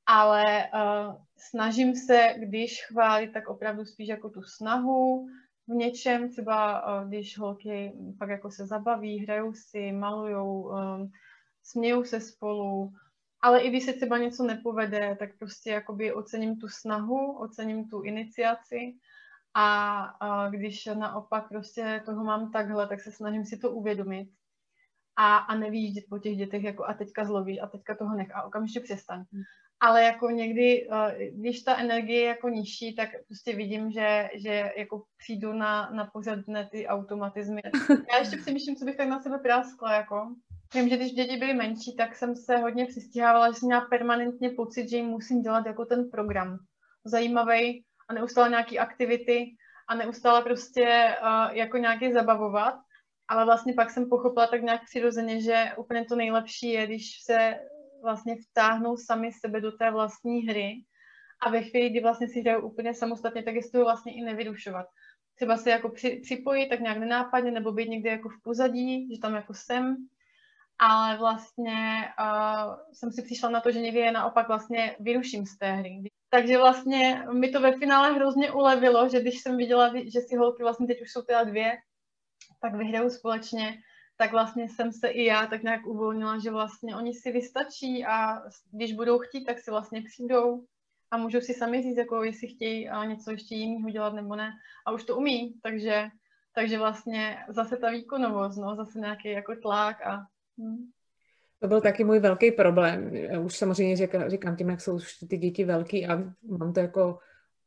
ale 0.07 0.45
uh, 0.75 1.16
snažím 1.37 1.95
se, 1.97 2.35
když 2.39 2.87
chválit, 2.87 3.33
tak 3.33 3.49
opravdu 3.49 3.85
spíš 3.85 4.09
jako 4.09 4.31
tu 4.31 4.43
snahu, 4.43 5.27
v 5.68 5.72
něčem, 5.72 6.31
třeba 6.31 6.81
eh, 6.81 7.09
když 7.09 7.39
holky 7.39 7.93
pak 8.18 8.29
jako 8.29 8.51
se 8.51 8.66
zabaví, 8.66 9.18
hrajou 9.18 9.53
si, 9.55 9.93
malujou, 9.93 10.62
um, 10.62 11.11
smějou 11.62 12.05
se 12.05 12.20
spolu, 12.20 12.93
ale 13.45 13.61
i 13.61 13.71
když 13.71 13.85
se 13.85 13.93
třeba 13.93 14.19
něco 14.19 14.45
nepovede, 14.45 15.17
tak 15.19 15.39
prostě 15.39 15.71
jakoby 15.71 16.13
ocením 16.13 16.57
tu 16.61 16.69
snahu, 16.69 17.39
ocením 17.39 17.89
tu 17.89 18.03
iniciaci 18.03 18.95
a, 19.55 20.01
a 20.03 20.49
když 20.49 20.87
naopak 20.87 21.49
prostě 21.49 22.03
toho 22.05 22.25
mám 22.25 22.53
takhle, 22.53 22.89
tak 22.89 23.01
se 23.01 23.13
snažím 23.13 23.45
si 23.45 23.57
to 23.57 23.71
uvědomit 23.71 24.29
a, 25.17 25.37
a 25.37 25.55
nevýjíždět 25.55 26.05
po 26.09 26.19
těch 26.19 26.37
dětech 26.37 26.65
jako 26.65 26.85
a 26.85 26.95
teďka 26.95 27.25
zloví 27.25 27.61
a 27.61 27.67
teďka 27.67 27.95
toho 27.95 28.17
nech 28.17 28.35
a 28.35 28.43
okamžitě 28.43 28.81
přestaň. 28.81 29.25
Hmm 29.33 29.43
ale 29.81 30.03
jako 30.03 30.31
někdy, 30.31 30.89
když 31.33 31.63
ta 31.63 31.77
energie 31.77 32.21
je 32.21 32.27
jako 32.27 32.49
nižší, 32.49 32.95
tak 32.95 33.09
prostě 33.27 33.57
vidím, 33.57 33.91
že, 33.91 34.31
že 34.35 34.73
jako 34.77 35.03
přijdu 35.17 35.53
na, 35.53 35.91
na 35.91 36.05
pořadné 36.05 36.69
ty 36.71 36.87
automatizmy. 36.87 37.61
Já 38.13 38.19
ještě 38.19 38.37
přemýšlím, 38.37 38.77
co 38.77 38.85
bych 38.85 38.97
tak 38.97 39.09
na 39.09 39.21
sebe 39.21 39.39
práskla, 39.39 39.95
jako. 39.95 40.35
Vím, 40.75 40.89
že 40.89 40.97
když 40.97 41.12
děti 41.12 41.37
byly 41.37 41.55
menší, 41.55 41.97
tak 41.97 42.16
jsem 42.16 42.37
se 42.37 42.57
hodně 42.57 42.87
přistěhávala, 42.87 43.51
že 43.51 43.55
jsem 43.55 43.66
měla 43.66 43.81
permanentně 43.81 44.51
pocit, 44.51 44.89
že 44.89 44.97
jim 44.97 45.07
musím 45.07 45.43
dělat 45.43 45.66
jako 45.66 45.85
ten 45.85 46.11
program. 46.11 46.59
Zajímavý 47.05 47.85
a 48.09 48.14
neustále 48.14 48.49
nějaký 48.49 48.79
aktivity 48.79 49.57
a 49.89 49.95
neustále 49.95 50.43
prostě 50.43 51.16
uh, 51.22 51.57
jako 51.57 51.77
nějaký 51.77 52.12
zabavovat. 52.12 52.75
Ale 53.29 53.45
vlastně 53.45 53.72
pak 53.72 53.91
jsem 53.91 54.09
pochopila 54.09 54.47
tak 54.47 54.62
nějak 54.62 54.85
přirozeně, 54.85 55.41
že 55.41 55.72
úplně 55.77 56.05
to 56.05 56.16
nejlepší 56.16 56.70
je, 56.70 56.87
když 56.87 57.22
se 57.22 57.55
vlastně 58.03 58.37
vtáhnou 58.37 58.97
sami 58.97 59.33
sebe 59.33 59.61
do 59.61 59.72
té 59.72 59.91
vlastní 59.91 60.41
hry 60.41 60.75
a 61.41 61.51
ve 61.51 61.62
chvíli, 61.62 61.91
kdy 61.91 62.01
vlastně 62.01 62.29
si 62.29 62.41
hrajou 62.41 62.61
úplně 62.61 62.95
samostatně, 62.95 63.43
tak 63.43 63.55
je 63.55 63.62
z 63.62 63.70
toho 63.70 63.85
vlastně 63.85 64.14
i 64.14 64.20
nevyrušovat. 64.20 64.87
Třeba 65.35 65.57
se 65.57 65.70
jako 65.70 65.89
při, 65.89 66.20
připojit 66.22 66.68
tak 66.68 66.81
nějak 66.81 66.99
nenápadně 66.99 67.51
nebo 67.51 67.72
být 67.72 67.89
někde 67.89 68.11
jako 68.11 68.29
v 68.29 68.43
pozadí, 68.43 69.14
že 69.14 69.20
tam 69.20 69.35
jako 69.35 69.55
jsem, 69.55 69.97
ale 70.79 71.18
vlastně 71.18 72.09
uh, 72.20 72.75
jsem 72.93 73.12
si 73.12 73.22
přišla 73.22 73.51
na 73.51 73.61
to, 73.61 73.70
že 73.70 73.81
někdy 73.81 74.01
je 74.01 74.12
naopak 74.12 74.49
vlastně 74.49 74.97
vyruším 75.01 75.47
z 75.47 75.59
té 75.59 75.72
hry. 75.72 76.11
Takže 76.31 76.59
vlastně 76.59 77.25
mi 77.33 77.49
to 77.49 77.61
ve 77.61 77.79
finále 77.79 78.12
hrozně 78.12 78.53
ulevilo, 78.53 79.09
že 79.09 79.20
když 79.20 79.41
jsem 79.41 79.57
viděla, 79.57 79.93
že 80.12 80.20
si 80.20 80.37
holky 80.37 80.62
vlastně 80.62 80.87
teď 80.87 81.03
už 81.03 81.12
jsou 81.12 81.22
teda 81.22 81.45
dvě, 81.45 81.72
tak 82.61 82.75
vyhrajou 82.75 83.11
společně, 83.11 83.75
tak 84.16 84.33
vlastně 84.33 84.68
jsem 84.68 84.93
se 84.93 85.09
i 85.09 85.25
já 85.25 85.47
tak 85.47 85.62
nějak 85.62 85.87
uvolnila, 85.87 86.39
že 86.39 86.51
vlastně 86.51 86.97
oni 86.97 87.14
si 87.14 87.33
vystačí 87.33 88.05
a 88.05 88.43
když 88.72 88.93
budou 88.93 89.18
chtít, 89.18 89.45
tak 89.45 89.59
si 89.59 89.70
vlastně 89.70 90.03
přijdou 90.03 90.64
a 91.11 91.16
můžou 91.16 91.41
si 91.41 91.55
sami 91.55 91.83
říct, 91.83 91.97
jako 91.97 92.22
jestli 92.22 92.49
chtějí 92.49 92.91
něco 93.07 93.31
ještě 93.31 93.55
jiného 93.55 93.91
dělat 93.91 94.14
nebo 94.14 94.37
ne. 94.37 94.53
A 94.87 94.93
už 94.93 95.05
to 95.05 95.16
umí, 95.16 95.55
takže, 95.62 96.09
takže 96.55 96.79
vlastně 96.79 97.45
zase 97.49 97.77
ta 97.77 97.91
výkonovost, 97.91 98.59
no, 98.59 98.77
zase 98.77 98.99
nějaký 98.99 99.29
jako 99.29 99.57
tlak 99.57 100.07
a... 100.07 100.27
Hm. 100.59 100.91
To 101.59 101.69
byl 101.69 101.81
taky 101.81 102.05
můj 102.05 102.19
velký 102.19 102.51
problém. 102.53 103.17
Já 103.17 103.41
už 103.41 103.57
samozřejmě 103.57 103.97
říkám, 103.97 104.31
říkám 104.31 104.57
tím, 104.57 104.71
jak 104.71 104.81
jsou 104.81 104.95
už 104.95 105.17
ty 105.29 105.39
děti 105.39 105.65
velký 105.65 106.07
a 106.07 106.23
mám 106.59 106.73
to 106.73 106.81
jako 106.81 107.19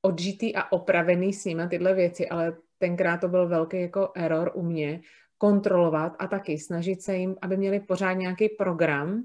odžitý 0.02 0.56
a 0.56 0.72
opravený 0.72 1.34
s 1.34 1.46
nimi 1.46 1.64
tyhle 1.70 1.94
věci, 1.94 2.30
ale 2.30 2.58
tenkrát 2.78 3.18
to 3.18 3.28
byl 3.28 3.48
velký 3.48 3.82
jako 3.82 4.12
error 4.16 4.52
u 4.54 4.62
mě, 4.62 5.02
kontrolovat 5.38 6.16
a 6.20 6.28
taky 6.28 6.60
snažit 6.60 7.02
se 7.02 7.16
jim, 7.16 7.36
aby 7.42 7.58
měli 7.58 7.80
pořád 7.80 8.14
nějaký 8.14 8.50
program 8.50 9.24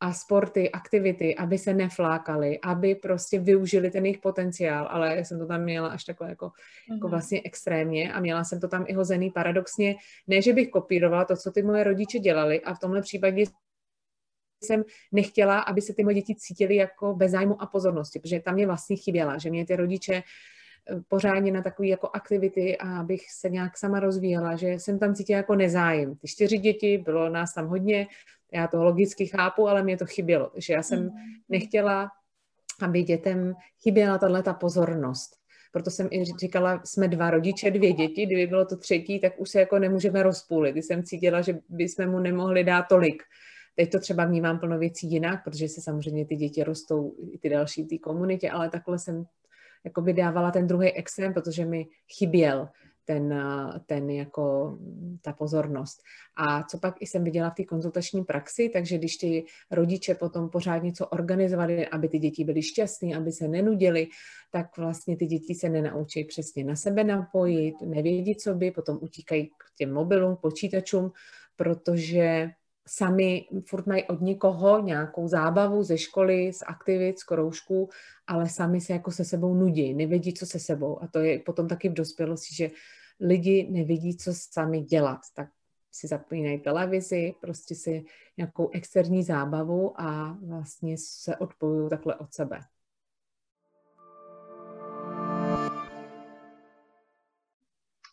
a 0.00 0.12
sporty, 0.12 0.70
aktivity, 0.70 1.36
aby 1.36 1.58
se 1.58 1.74
neflákali, 1.74 2.58
aby 2.60 2.94
prostě 2.94 3.38
využili 3.38 3.90
ten 3.90 4.04
jejich 4.04 4.18
potenciál, 4.18 4.88
ale 4.90 5.16
já 5.16 5.24
jsem 5.24 5.38
to 5.38 5.46
tam 5.46 5.62
měla 5.62 5.88
až 5.88 6.04
takhle 6.04 6.28
jako, 6.28 6.46
mm-hmm. 6.46 6.94
jako 6.94 7.06
mhm. 7.06 7.10
vlastně 7.10 7.42
extrémně 7.44 8.12
a 8.12 8.20
měla 8.20 8.44
jsem 8.44 8.60
to 8.60 8.68
tam 8.68 8.84
i 8.88 8.92
hozený 8.92 9.30
paradoxně, 9.30 9.96
ne, 10.26 10.42
že 10.42 10.52
bych 10.52 10.70
kopírovala 10.70 11.24
to, 11.24 11.36
co 11.36 11.50
ty 11.50 11.62
moje 11.62 11.84
rodiče 11.84 12.18
dělali 12.18 12.60
a 12.60 12.74
v 12.74 12.78
tomhle 12.78 13.02
případě 13.02 13.44
jsem 14.64 14.84
nechtěla, 15.12 15.60
aby 15.60 15.80
se 15.80 15.94
ty 15.94 16.04
moje 16.04 16.14
děti 16.14 16.34
cítily 16.34 16.76
jako 16.76 17.14
bez 17.14 17.32
zájmu 17.32 17.62
a 17.62 17.66
pozornosti, 17.66 18.18
protože 18.18 18.40
tam 18.40 18.54
mě 18.54 18.66
vlastně 18.66 18.96
chyběla, 18.96 19.38
že 19.38 19.50
mě 19.50 19.66
ty 19.66 19.76
rodiče 19.76 20.22
pořádně 21.08 21.52
na 21.52 21.62
takové 21.62 21.88
jako 21.88 22.10
aktivity 22.12 22.78
a 22.78 23.00
abych 23.00 23.30
se 23.30 23.50
nějak 23.50 23.78
sama 23.78 24.00
rozvíjela, 24.00 24.56
že 24.56 24.68
jsem 24.68 24.98
tam 24.98 25.14
cítila 25.14 25.36
jako 25.36 25.54
nezájem. 25.54 26.16
Ty 26.16 26.28
čtyři 26.28 26.58
děti, 26.58 26.98
bylo 26.98 27.28
nás 27.28 27.54
tam 27.54 27.66
hodně, 27.66 28.06
já 28.52 28.66
to 28.66 28.84
logicky 28.84 29.26
chápu, 29.26 29.68
ale 29.68 29.82
mě 29.82 29.96
to 29.96 30.06
chybělo. 30.06 30.46
Takže 30.46 30.72
já 30.72 30.82
jsem 30.82 31.08
mm-hmm. 31.08 31.12
nechtěla, 31.48 32.08
aby 32.82 33.02
dětem 33.02 33.54
chyběla 33.82 34.18
tahle 34.18 34.42
ta 34.42 34.52
pozornost. 34.54 35.38
Proto 35.72 35.90
jsem 35.90 36.08
i 36.10 36.24
říkala, 36.24 36.82
jsme 36.84 37.08
dva 37.08 37.30
rodiče, 37.30 37.70
dvě 37.70 37.92
děti, 37.92 38.26
kdyby 38.26 38.46
bylo 38.46 38.64
to 38.64 38.76
třetí, 38.76 39.20
tak 39.20 39.40
už 39.40 39.50
se 39.50 39.60
jako 39.60 39.78
nemůžeme 39.78 40.22
rozpůlit. 40.22 40.72
Když 40.72 40.84
jsem 40.84 41.02
cítila, 41.02 41.40
že 41.40 41.58
bychom 41.68 42.06
mu 42.06 42.18
nemohli 42.18 42.64
dát 42.64 42.82
tolik. 42.82 43.22
Teď 43.76 43.92
to 43.92 44.00
třeba 44.00 44.24
vnímám 44.24 44.58
plno 44.58 44.78
věcí 44.78 45.10
jinak, 45.10 45.44
protože 45.44 45.68
se 45.68 45.80
samozřejmě 45.80 46.26
ty 46.26 46.36
děti 46.36 46.64
rostou 46.64 47.14
i 47.32 47.38
ty 47.38 47.48
další 47.48 47.82
v 47.82 47.88
té 47.88 47.98
komunitě, 47.98 48.50
ale 48.50 48.70
takhle 48.70 48.98
jsem 48.98 49.24
jako 49.84 50.00
by 50.00 50.12
dávala 50.12 50.50
ten 50.50 50.66
druhý 50.66 50.92
extrém, 50.92 51.34
protože 51.34 51.64
mi 51.64 51.86
chyběl 52.18 52.68
ten, 53.08 53.44
ten 53.86 54.10
jako 54.10 54.78
ta 55.22 55.32
pozornost. 55.32 56.02
A 56.36 56.62
co 56.62 56.78
pak 56.78 56.94
i 57.00 57.06
jsem 57.06 57.24
viděla 57.24 57.50
v 57.50 57.54
té 57.54 57.64
konzultační 57.64 58.24
praxi, 58.24 58.68
takže 58.68 58.98
když 58.98 59.16
ty 59.16 59.44
rodiče 59.70 60.14
potom 60.14 60.50
pořád 60.50 60.82
něco 60.82 61.06
organizovali, 61.06 61.88
aby 61.88 62.08
ty 62.08 62.18
děti 62.18 62.44
byly 62.44 62.62
šťastné, 62.62 63.16
aby 63.16 63.32
se 63.32 63.48
nenudili, 63.48 64.06
tak 64.52 64.76
vlastně 64.76 65.16
ty 65.16 65.26
děti 65.26 65.54
se 65.54 65.68
nenaučí 65.68 66.24
přesně 66.24 66.64
na 66.64 66.76
sebe 66.76 67.04
napojit, 67.04 67.74
nevědí, 67.80 68.36
co 68.36 68.54
by, 68.54 68.70
potom 68.70 68.98
utíkají 69.00 69.46
k 69.46 69.76
těm 69.76 69.92
mobilům, 69.92 70.36
počítačům, 70.36 71.12
protože 71.56 72.50
sami 72.88 73.48
furt 73.66 73.86
mají 73.86 74.04
od 74.04 74.20
někoho 74.20 74.82
nějakou 74.82 75.28
zábavu 75.28 75.82
ze 75.82 75.98
školy, 75.98 76.52
z 76.52 76.62
aktivit, 76.66 77.18
z 77.18 77.24
kroužků, 77.24 77.88
ale 78.26 78.48
sami 78.48 78.80
se 78.80 78.92
jako 78.92 79.10
se 79.10 79.24
sebou 79.24 79.54
nudí, 79.54 79.94
nevědí, 79.94 80.34
co 80.34 80.46
se 80.46 80.58
sebou. 80.58 81.02
A 81.02 81.08
to 81.08 81.18
je 81.18 81.38
potom 81.38 81.68
taky 81.68 81.88
v 81.88 81.94
dospělosti, 81.94 82.54
že 82.54 82.70
lidi 83.20 83.68
nevidí, 83.70 84.16
co 84.16 84.32
sami 84.34 84.80
dělat, 84.80 85.20
tak 85.34 85.48
si 85.92 86.06
zapínají 86.06 86.58
televizi, 86.60 87.34
prostě 87.40 87.74
si 87.74 88.04
nějakou 88.36 88.70
externí 88.72 89.22
zábavu 89.22 90.00
a 90.00 90.38
vlastně 90.46 90.96
se 90.98 91.36
odpojují 91.36 91.90
takhle 91.90 92.14
od 92.14 92.34
sebe. 92.34 92.60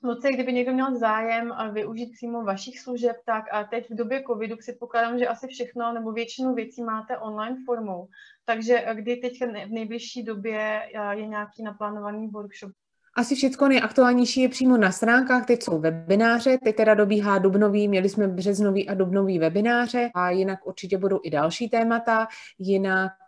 Lucie, 0.05 0.33
kdyby 0.33 0.53
někdo 0.53 0.73
měl 0.73 0.97
zájem 0.97 1.53
využít 1.71 2.11
přímo 2.11 2.43
vašich 2.43 2.79
služeb, 2.79 3.15
tak 3.25 3.45
a 3.51 3.63
teď 3.63 3.89
v 3.89 3.95
době 3.95 4.23
covidu 4.27 4.57
předpokládám, 4.57 5.19
že 5.19 5.27
asi 5.27 5.47
všechno 5.47 5.93
nebo 5.93 6.11
většinu 6.11 6.53
věcí 6.53 6.83
máte 6.83 7.17
online 7.17 7.55
formou. 7.65 8.07
Takže 8.45 8.85
kdy 8.93 9.15
teď 9.15 9.41
v 9.41 9.71
nejbližší 9.71 10.23
době 10.23 10.89
je 11.11 11.25
nějaký 11.25 11.63
naplánovaný 11.63 12.27
workshop? 12.27 12.71
Asi 13.17 13.35
všechno 13.35 13.67
nejaktuálnější 13.67 14.41
je 14.41 14.49
přímo 14.49 14.77
na 14.77 14.91
stránkách, 14.91 15.45
teď 15.45 15.63
jsou 15.63 15.79
webináře, 15.79 16.57
teď 16.63 16.75
teda 16.75 16.93
dobíhá 16.93 17.37
dubnový, 17.37 17.87
měli 17.87 18.09
jsme 18.09 18.27
březnový 18.27 18.89
a 18.89 18.93
dubnový 18.93 19.39
webináře 19.39 20.09
a 20.15 20.29
jinak 20.29 20.67
určitě 20.67 20.97
budou 20.97 21.19
i 21.23 21.29
další 21.29 21.69
témata, 21.69 22.27
jinak 22.59 23.11
eh, 23.11 23.24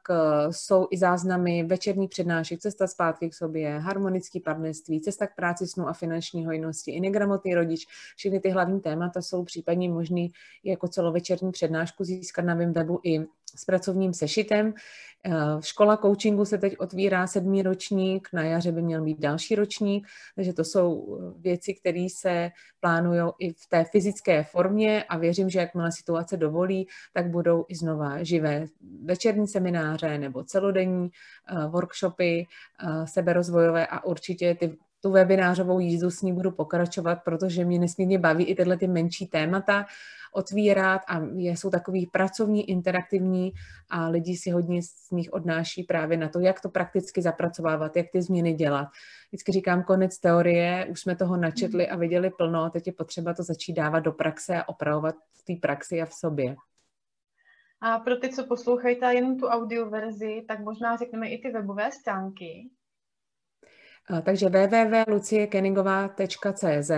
jsou 0.51 0.87
i 0.91 0.97
záznamy 0.97 1.63
večerní 1.63 2.07
přednášek, 2.07 2.59
cesta 2.59 2.87
zpátky 2.87 3.29
k 3.29 3.33
sobě, 3.33 3.79
harmonický 3.79 4.39
partnerství, 4.39 5.01
cesta 5.01 5.27
k 5.27 5.35
práci 5.35 5.67
snu 5.67 5.87
a 5.87 5.93
finanční 5.93 6.45
hojnosti, 6.45 6.91
i 6.91 6.99
negramotný 6.99 7.55
rodič. 7.55 7.87
Všechny 8.15 8.39
ty 8.39 8.49
hlavní 8.49 8.79
témata 8.79 9.21
jsou 9.21 9.43
případně 9.43 9.89
možný 9.89 10.31
jako 10.63 10.87
celovečerní 10.87 11.51
přednášku 11.51 12.03
získat 12.03 12.45
na 12.45 12.55
mém 12.55 12.73
webu 12.73 12.99
i 13.03 13.25
s 13.55 13.65
pracovním 13.65 14.13
sešitem. 14.13 14.73
Eh, 15.25 15.31
škola 15.61 15.97
coachingu 15.97 16.45
se 16.45 16.57
teď 16.57 16.75
otvírá 16.79 17.27
sedmý 17.27 17.61
ročník, 17.61 18.29
na 18.33 18.43
jaře 18.43 18.71
by 18.71 18.81
měl 18.81 19.03
být 19.03 19.19
další 19.19 19.55
ročník, 19.55 20.07
takže 20.35 20.53
to 20.53 20.63
jsou 20.63 21.17
eh, 21.19 21.41
věci, 21.41 21.73
které 21.73 22.07
se 22.15 22.51
plánují 22.79 23.21
i 23.39 23.53
v 23.53 23.67
té 23.69 23.83
fyzické 23.83 24.43
formě 24.43 25.03
a 25.03 25.17
věřím, 25.17 25.49
že 25.49 25.59
jakmile 25.59 25.91
situace 25.91 26.37
dovolí, 26.37 26.87
tak 27.13 27.29
budou 27.29 27.65
i 27.67 27.75
znova 27.75 28.23
živé 28.23 28.65
večerní 29.03 29.47
semináře 29.47 30.17
nebo 30.17 30.43
celodenní 30.43 31.09
eh, 31.09 31.67
workshopy 31.67 32.45
seberozvojové 33.05 33.87
a 33.87 34.03
určitě 34.03 34.55
ty 34.55 34.77
tu 35.01 35.11
webinářovou 35.11 35.79
jízdu 35.79 36.11
s 36.11 36.21
ní 36.21 36.33
budu 36.33 36.51
pokračovat, 36.51 37.15
protože 37.15 37.65
mě 37.65 37.79
nesmírně 37.79 38.19
baví 38.19 38.45
i 38.45 38.55
tyhle 38.55 38.77
ty 38.77 38.87
menší 38.87 39.27
témata, 39.27 39.85
otvírat 40.33 41.01
a 41.07 41.19
jsou 41.35 41.69
takový 41.69 42.07
pracovní, 42.07 42.69
interaktivní 42.69 43.53
a 43.89 44.07
lidi 44.07 44.37
si 44.37 44.49
hodně 44.49 44.81
z 44.81 45.11
nich 45.11 45.33
odnáší 45.33 45.83
právě 45.83 46.17
na 46.17 46.29
to, 46.29 46.39
jak 46.39 46.61
to 46.61 46.69
prakticky 46.69 47.21
zapracovávat, 47.21 47.95
jak 47.95 48.05
ty 48.11 48.21
změny 48.21 48.53
dělat. 48.53 48.87
Vždycky 49.29 49.51
říkám 49.51 49.83
konec 49.83 50.19
teorie, 50.19 50.87
už 50.89 51.01
jsme 51.01 51.15
toho 51.15 51.37
načetli 51.37 51.83
mhm. 51.83 51.93
a 51.93 51.97
viděli 51.97 52.29
plno, 52.29 52.69
teď 52.69 52.87
je 52.87 52.93
potřeba 52.93 53.33
to 53.33 53.43
začít 53.43 53.73
dávat 53.73 53.99
do 53.99 54.11
praxe 54.11 54.57
a 54.57 54.69
opravovat 54.69 55.15
v 55.33 55.43
té 55.43 55.53
praxi 55.61 56.01
a 56.01 56.05
v 56.05 56.13
sobě. 56.13 56.55
A 57.81 57.99
pro 57.99 58.15
ty, 58.15 58.29
co 58.29 58.45
poslouchají 58.45 58.97
jenom 59.11 59.39
tu 59.39 59.47
audio 59.47 59.89
verzi, 59.89 60.43
tak 60.47 60.59
možná 60.59 60.97
řekneme 60.97 61.29
i 61.29 61.41
ty 61.41 61.51
webové 61.51 61.91
stránky. 61.91 62.69
Takže 64.23 64.49
www.luciekeningová.cz 64.49 66.91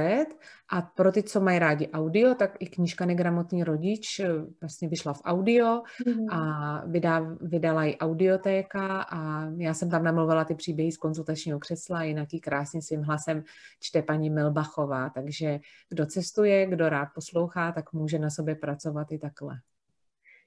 a 0.69 0.81
pro 0.81 1.11
ty, 1.11 1.23
co 1.23 1.41
mají 1.41 1.59
rádi 1.59 1.89
audio, 1.89 2.35
tak 2.35 2.57
i 2.59 2.67
knížka 2.67 3.05
Negramotný 3.05 3.63
rodič 3.63 4.19
eh, 4.19 4.29
vlastně 4.61 4.89
vyšla 4.89 5.13
v 5.13 5.21
audio 5.25 5.65
mm-hmm. 5.65 6.27
a 6.31 6.81
vydá, 6.85 7.19
vydala 7.41 7.85
i 7.85 7.97
audiotéka 7.97 9.01
a 9.01 9.49
já 9.57 9.73
jsem 9.73 9.89
tam 9.89 10.03
namluvila 10.03 10.45
ty 10.45 10.55
příběhy 10.55 10.91
z 10.91 10.97
konzultačního 10.97 11.59
křesla, 11.59 12.03
jinak 12.03 12.33
i 12.33 12.39
krásně 12.39 12.81
svým 12.81 13.01
hlasem 13.01 13.43
čte 13.79 14.01
paní 14.01 14.29
Milbachová, 14.29 15.09
takže 15.09 15.59
kdo 15.89 16.05
cestuje, 16.05 16.65
kdo 16.65 16.89
rád 16.89 17.07
poslouchá, 17.15 17.71
tak 17.71 17.93
může 17.93 18.19
na 18.19 18.29
sobě 18.29 18.55
pracovat 18.55 19.11
i 19.11 19.19
takhle. 19.19 19.55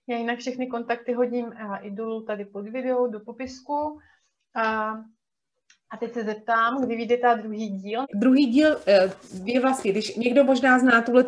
Já 0.07 0.17
jinak 0.17 0.39
všechny 0.39 0.67
kontakty 0.67 1.13
hodím 1.13 1.53
i 1.81 1.91
dolů 1.91 2.25
tady 2.25 2.45
pod 2.45 2.69
video, 2.69 3.07
do 3.07 3.21
popisku. 3.21 3.99
A 4.55 4.95
a 5.93 5.97
teď 5.97 6.13
se 6.13 6.25
zeptám, 6.25 6.85
kdy 6.85 6.97
vyjde 6.97 7.17
ta 7.17 7.35
druhý 7.35 7.69
díl? 7.69 8.05
Druhý 8.15 8.47
díl 8.47 8.77
eh, 8.87 9.11
je 9.45 9.61
vlastně, 9.61 9.91
když 9.93 10.17
někdo 10.17 10.45
možná 10.45 10.79
zná 10.79 11.03
tuhle 11.03 11.25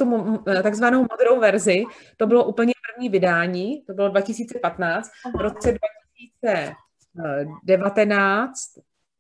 eh, 0.49 0.63
takzvanou 0.63 1.07
modrou 1.11 1.41
verzi, 1.41 1.85
to 2.17 2.27
bylo 2.27 2.45
úplně 2.45 2.73
první 2.95 3.09
vydání, 3.09 3.83
to 3.87 3.93
bylo 3.93 4.09
2015, 4.09 5.11
Aha. 5.25 5.33
v 5.39 5.41
roce 5.41 5.79
2019 7.15 8.57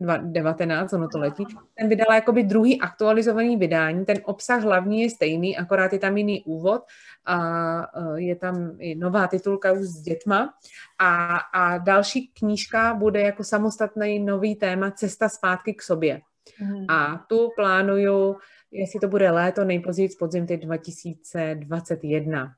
19, 0.00 0.92
ono 0.92 1.08
to 1.08 1.18
letí, 1.18 1.44
ten 1.74 1.88
vydala 1.88 2.14
jakoby 2.14 2.42
druhý 2.42 2.80
aktualizovaný 2.80 3.56
vydání, 3.56 4.04
ten 4.04 4.16
obsah 4.24 4.62
hlavní 4.62 5.02
je 5.02 5.10
stejný, 5.10 5.56
akorát 5.56 5.92
je 5.92 5.98
tam 5.98 6.16
jiný 6.16 6.44
úvod 6.44 6.82
a 7.24 7.38
e, 7.82 8.20
je 8.20 8.36
tam 8.36 8.76
i 8.78 8.94
nová 8.94 9.26
titulka 9.26 9.72
už 9.72 9.80
s 9.80 10.02
dětma 10.02 10.54
a, 10.98 11.36
a 11.36 11.78
další 11.78 12.28
knížka 12.28 12.94
bude 12.94 13.20
jako 13.20 13.44
samostatný 13.44 14.18
nový 14.18 14.56
téma 14.56 14.90
Cesta 14.90 15.28
zpátky 15.28 15.74
k 15.74 15.82
sobě. 15.82 16.20
Hmm. 16.58 16.84
A 16.88 17.24
tu 17.28 17.50
plánuju, 17.56 18.36
jestli 18.70 19.00
to 19.00 19.08
bude 19.08 19.30
léto, 19.30 19.64
nejpozději 19.64 20.08
z 20.08 20.16
podzim 20.16 20.46
2021. 20.46 22.54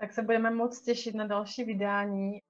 Tak 0.00 0.12
se 0.12 0.22
budeme 0.22 0.50
moc 0.50 0.80
těšit 0.80 1.14
na 1.14 1.26
další 1.26 1.64
vydání. 1.64 2.40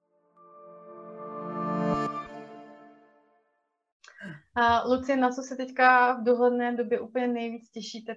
A 4.55 4.87
Lucie, 4.87 5.17
na 5.17 5.29
co 5.29 5.41
se 5.41 5.55
teďka 5.55 6.13
v 6.13 6.23
dohledné 6.23 6.75
době 6.75 6.99
úplně 6.99 7.27
nejvíc 7.27 7.69
těšíte? 7.69 8.15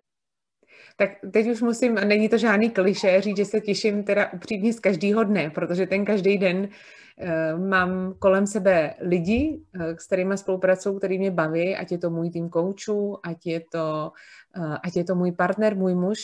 Tak 0.97 1.11
teď 1.33 1.47
už 1.51 1.63
musím, 1.63 1.95
není 1.95 2.29
to 2.29 2.39
žádný 2.39 2.71
kliše, 2.71 3.21
říct, 3.21 3.37
že 3.37 3.45
se 3.45 3.61
těším 3.61 4.05
teda 4.05 4.33
upřímně 4.33 4.73
z 4.73 4.81
každého 4.81 5.25
dne, 5.25 5.51
protože 5.51 5.87
ten 5.87 6.05
každý 6.05 6.39
den 6.39 6.69
uh, 6.69 7.67
mám 7.69 8.15
kolem 8.19 8.47
sebe 8.47 8.95
lidi, 9.01 9.63
uh, 9.77 9.83
s 9.83 10.07
kterými 10.07 10.39
spolupracuju, 10.39 10.99
který 10.99 11.19
mě 11.19 11.31
baví, 11.31 11.77
ať 11.77 11.93
je 11.93 11.99
to 11.99 12.11
můj 12.11 12.31
tým 12.31 12.49
koučů, 12.49 13.19
ať 13.23 13.47
je 13.47 13.61
to, 13.73 14.13
uh, 14.57 14.77
ať 14.83 14.97
je 14.97 15.05
to 15.05 15.15
můj 15.15 15.33
partner, 15.33 15.77
můj 15.77 15.95
muž, 15.95 16.19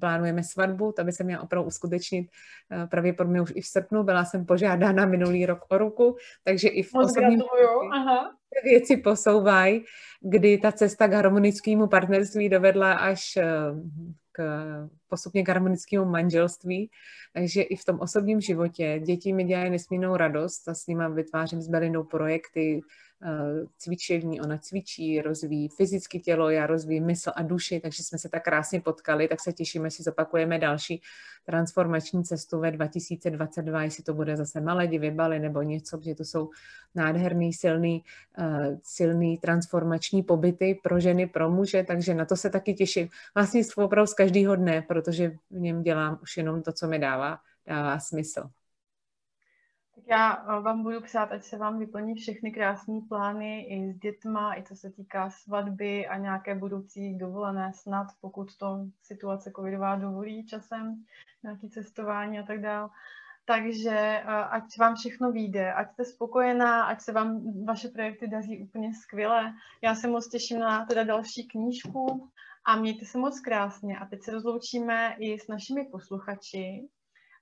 plánujeme 0.00 0.42
svatbu, 0.42 0.92
ta 0.92 1.04
by 1.04 1.12
se 1.12 1.24
měla 1.24 1.42
opravdu 1.42 1.66
uskutečnit 1.66 2.28
pravděpodobně 2.90 3.42
už 3.42 3.52
i 3.54 3.60
v 3.60 3.66
srpnu, 3.66 4.02
byla 4.02 4.24
jsem 4.24 4.46
požádána 4.46 5.06
minulý 5.06 5.46
rok 5.46 5.64
o 5.68 5.78
ruku, 5.78 6.16
takže 6.44 6.68
i 6.68 6.82
v 6.82 6.94
Moc 6.94 7.04
osobním... 7.04 7.42
Aha 7.92 8.39
věci 8.64 8.96
posouvají, 8.96 9.84
kdy 10.20 10.58
ta 10.58 10.72
cesta 10.72 11.08
k 11.08 11.12
harmonickému 11.12 11.86
partnerství 11.86 12.48
dovedla 12.48 12.92
až 12.92 13.36
eh, 13.36 13.44
k, 14.32 14.42
postupně 15.08 15.44
k 15.44 15.48
harmonickému 15.48 16.04
manželství. 16.04 16.90
Takže 17.32 17.62
i 17.62 17.76
v 17.76 17.84
tom 17.84 18.00
osobním 18.00 18.40
životě 18.40 19.00
děti 19.06 19.32
mi 19.32 19.44
dělají 19.44 19.70
nesmírnou 19.70 20.16
radost 20.16 20.68
a 20.68 20.74
s 20.74 20.86
nimi 20.86 21.04
vytvářím 21.14 21.60
s 21.60 21.68
Belinou 21.68 22.04
projekty, 22.04 22.80
cvičení, 23.78 24.40
ona 24.40 24.58
cvičí, 24.58 25.22
rozvíjí 25.22 25.68
fyzické 25.68 26.18
tělo, 26.18 26.50
já 26.50 26.66
rozvíjí 26.66 27.00
mysl 27.00 27.32
a 27.36 27.42
duši, 27.42 27.80
takže 27.80 28.02
jsme 28.02 28.18
se 28.18 28.28
tak 28.28 28.44
krásně 28.44 28.80
potkali, 28.80 29.28
tak 29.28 29.40
se 29.40 29.52
těšíme, 29.52 29.90
si 29.90 30.02
zopakujeme 30.02 30.58
další 30.58 31.02
transformační 31.44 32.24
cestu 32.24 32.60
ve 32.60 32.70
2022, 32.70 33.82
jestli 33.82 34.04
to 34.04 34.14
bude 34.14 34.36
zase 34.36 34.60
Malediv, 34.60 35.12
Bali 35.12 35.38
nebo 35.38 35.62
něco, 35.62 35.98
protože 35.98 36.14
to 36.14 36.24
jsou 36.24 36.50
nádherný, 36.94 37.52
silný, 37.52 38.04
uh, 38.38 38.78
silný 38.82 39.38
transformační 39.38 40.22
pobyty 40.22 40.80
pro 40.82 41.00
ženy, 41.00 41.26
pro 41.26 41.50
muže, 41.50 41.84
takže 41.84 42.14
na 42.14 42.24
to 42.24 42.36
se 42.36 42.50
taky 42.50 42.74
těším. 42.74 43.08
Vlastně 43.34 43.62
opravdu 43.76 44.06
z 44.06 44.14
každého 44.14 44.56
dne, 44.56 44.82
protože 44.82 45.32
v 45.50 45.58
něm 45.58 45.82
dělám 45.82 46.18
už 46.22 46.36
jenom 46.36 46.62
to, 46.62 46.72
co 46.72 46.88
mi 46.88 46.98
dává, 46.98 47.38
dává 47.66 47.98
smysl. 47.98 48.50
Tak 50.00 50.08
já 50.08 50.36
eh, 50.36 50.60
vám 50.60 50.82
budu 50.82 51.00
psát, 51.00 51.32
ať 51.32 51.44
se 51.44 51.58
vám 51.58 51.78
vyplní 51.78 52.14
všechny 52.14 52.52
krásné 52.52 53.00
plány 53.08 53.60
i 53.60 53.92
s 53.92 53.98
dětma, 53.98 54.56
i 54.56 54.62
co 54.62 54.76
se 54.76 54.90
týká 54.90 55.30
svatby 55.30 56.06
a 56.06 56.16
nějaké 56.16 56.54
budoucí 56.54 57.18
dovolené 57.18 57.72
snad, 57.74 58.06
pokud 58.20 58.56
to 58.56 58.86
situace 59.02 59.52
covidová 59.56 59.96
dovolí 59.96 60.46
časem, 60.46 61.04
nějaké 61.42 61.68
cestování 61.68 62.38
a 62.38 62.42
tak 62.42 62.60
dále. 62.60 62.88
Takže 63.44 63.90
eh, 63.90 64.24
ať 64.26 64.78
vám 64.78 64.94
všechno 64.94 65.32
vyjde, 65.32 65.72
ať 65.72 65.92
jste 65.92 66.04
spokojená, 66.04 66.84
ať 66.84 67.00
se 67.00 67.12
vám 67.12 67.64
vaše 67.64 67.88
projekty 67.88 68.28
daří 68.28 68.62
úplně 68.62 68.94
skvěle. 68.94 69.54
Já 69.82 69.94
se 69.94 70.08
moc 70.08 70.28
těším 70.28 70.58
na 70.58 70.86
teda 70.86 71.04
další 71.04 71.48
knížku 71.48 72.30
a 72.64 72.76
mějte 72.76 73.04
se 73.04 73.18
moc 73.18 73.40
krásně. 73.40 73.98
A 73.98 74.06
teď 74.06 74.22
se 74.22 74.30
rozloučíme 74.30 75.16
i 75.18 75.38
s 75.38 75.48
našimi 75.48 75.84
posluchači. 75.84 76.88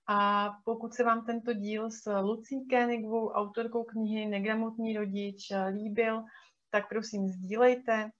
A 0.09 0.51
pokud 0.65 0.95
se 0.95 1.05
vám 1.05 1.25
tento 1.25 1.53
díl 1.53 1.91
s 1.91 2.21
Lucí 2.21 2.67
Kénigovou, 2.71 3.29
autorkou 3.29 3.85
knihy 3.85 4.27
Negramotný 4.27 4.97
rodič, 4.97 5.53
líbil, 5.71 6.23
tak 6.71 6.89
prosím 6.89 7.29
sdílejte. 7.29 8.11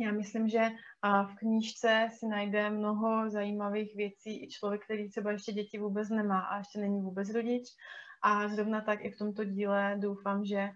Já 0.00 0.12
myslím, 0.12 0.48
že 0.48 0.70
v 1.02 1.34
knížce 1.38 2.08
si 2.18 2.26
najde 2.26 2.70
mnoho 2.70 3.30
zajímavých 3.30 3.96
věcí 3.96 4.44
i 4.44 4.48
člověk, 4.48 4.84
který 4.84 5.10
třeba 5.10 5.32
ještě 5.32 5.52
děti 5.52 5.78
vůbec 5.78 6.08
nemá 6.08 6.40
a 6.40 6.58
ještě 6.58 6.78
není 6.78 7.00
vůbec 7.00 7.30
rodič. 7.30 7.64
A 8.22 8.48
zrovna 8.48 8.80
tak 8.80 9.04
i 9.04 9.10
v 9.10 9.18
tomto 9.18 9.44
díle 9.44 9.96
doufám, 9.98 10.44
že 10.44 10.70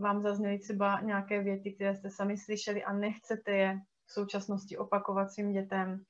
vám 0.00 0.22
zazněly 0.22 0.58
třeba 0.58 1.00
nějaké 1.00 1.42
věty, 1.42 1.74
které 1.74 1.96
jste 1.96 2.10
sami 2.10 2.38
slyšeli 2.38 2.84
a 2.84 2.92
nechcete 2.92 3.52
je 3.52 3.78
v 4.06 4.12
současnosti 4.12 4.78
opakovat 4.78 5.30
svým 5.30 5.52
dětem. 5.52 6.04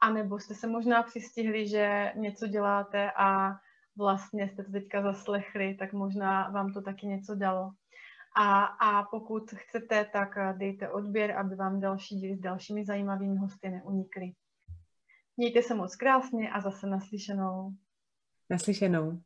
A 0.00 0.10
nebo 0.10 0.38
jste 0.38 0.54
se 0.54 0.66
možná 0.66 1.02
přistihli, 1.02 1.68
že 1.68 2.12
něco 2.16 2.46
děláte 2.46 3.10
a 3.16 3.50
vlastně 3.96 4.48
jste 4.48 4.64
to 4.64 4.72
teďka 4.72 5.02
zaslechli, 5.02 5.74
tak 5.74 5.92
možná 5.92 6.50
vám 6.50 6.72
to 6.72 6.82
taky 6.82 7.06
něco 7.06 7.34
dalo. 7.34 7.70
A, 8.36 8.64
a 8.64 9.02
pokud 9.02 9.50
chcete, 9.50 10.04
tak 10.12 10.28
dejte 10.58 10.88
odběr, 10.88 11.36
aby 11.36 11.56
vám 11.56 11.80
další 11.80 12.14
díly 12.16 12.36
s 12.36 12.40
dalšími 12.40 12.84
zajímavými 12.84 13.36
hosty 13.36 13.70
neunikly. 13.70 14.32
Mějte 15.36 15.62
se 15.62 15.74
moc 15.74 15.96
krásně 15.96 16.50
a 16.50 16.60
zase 16.60 16.86
naslyšenou. 16.86 17.70
Naslyšenou. 18.50 19.20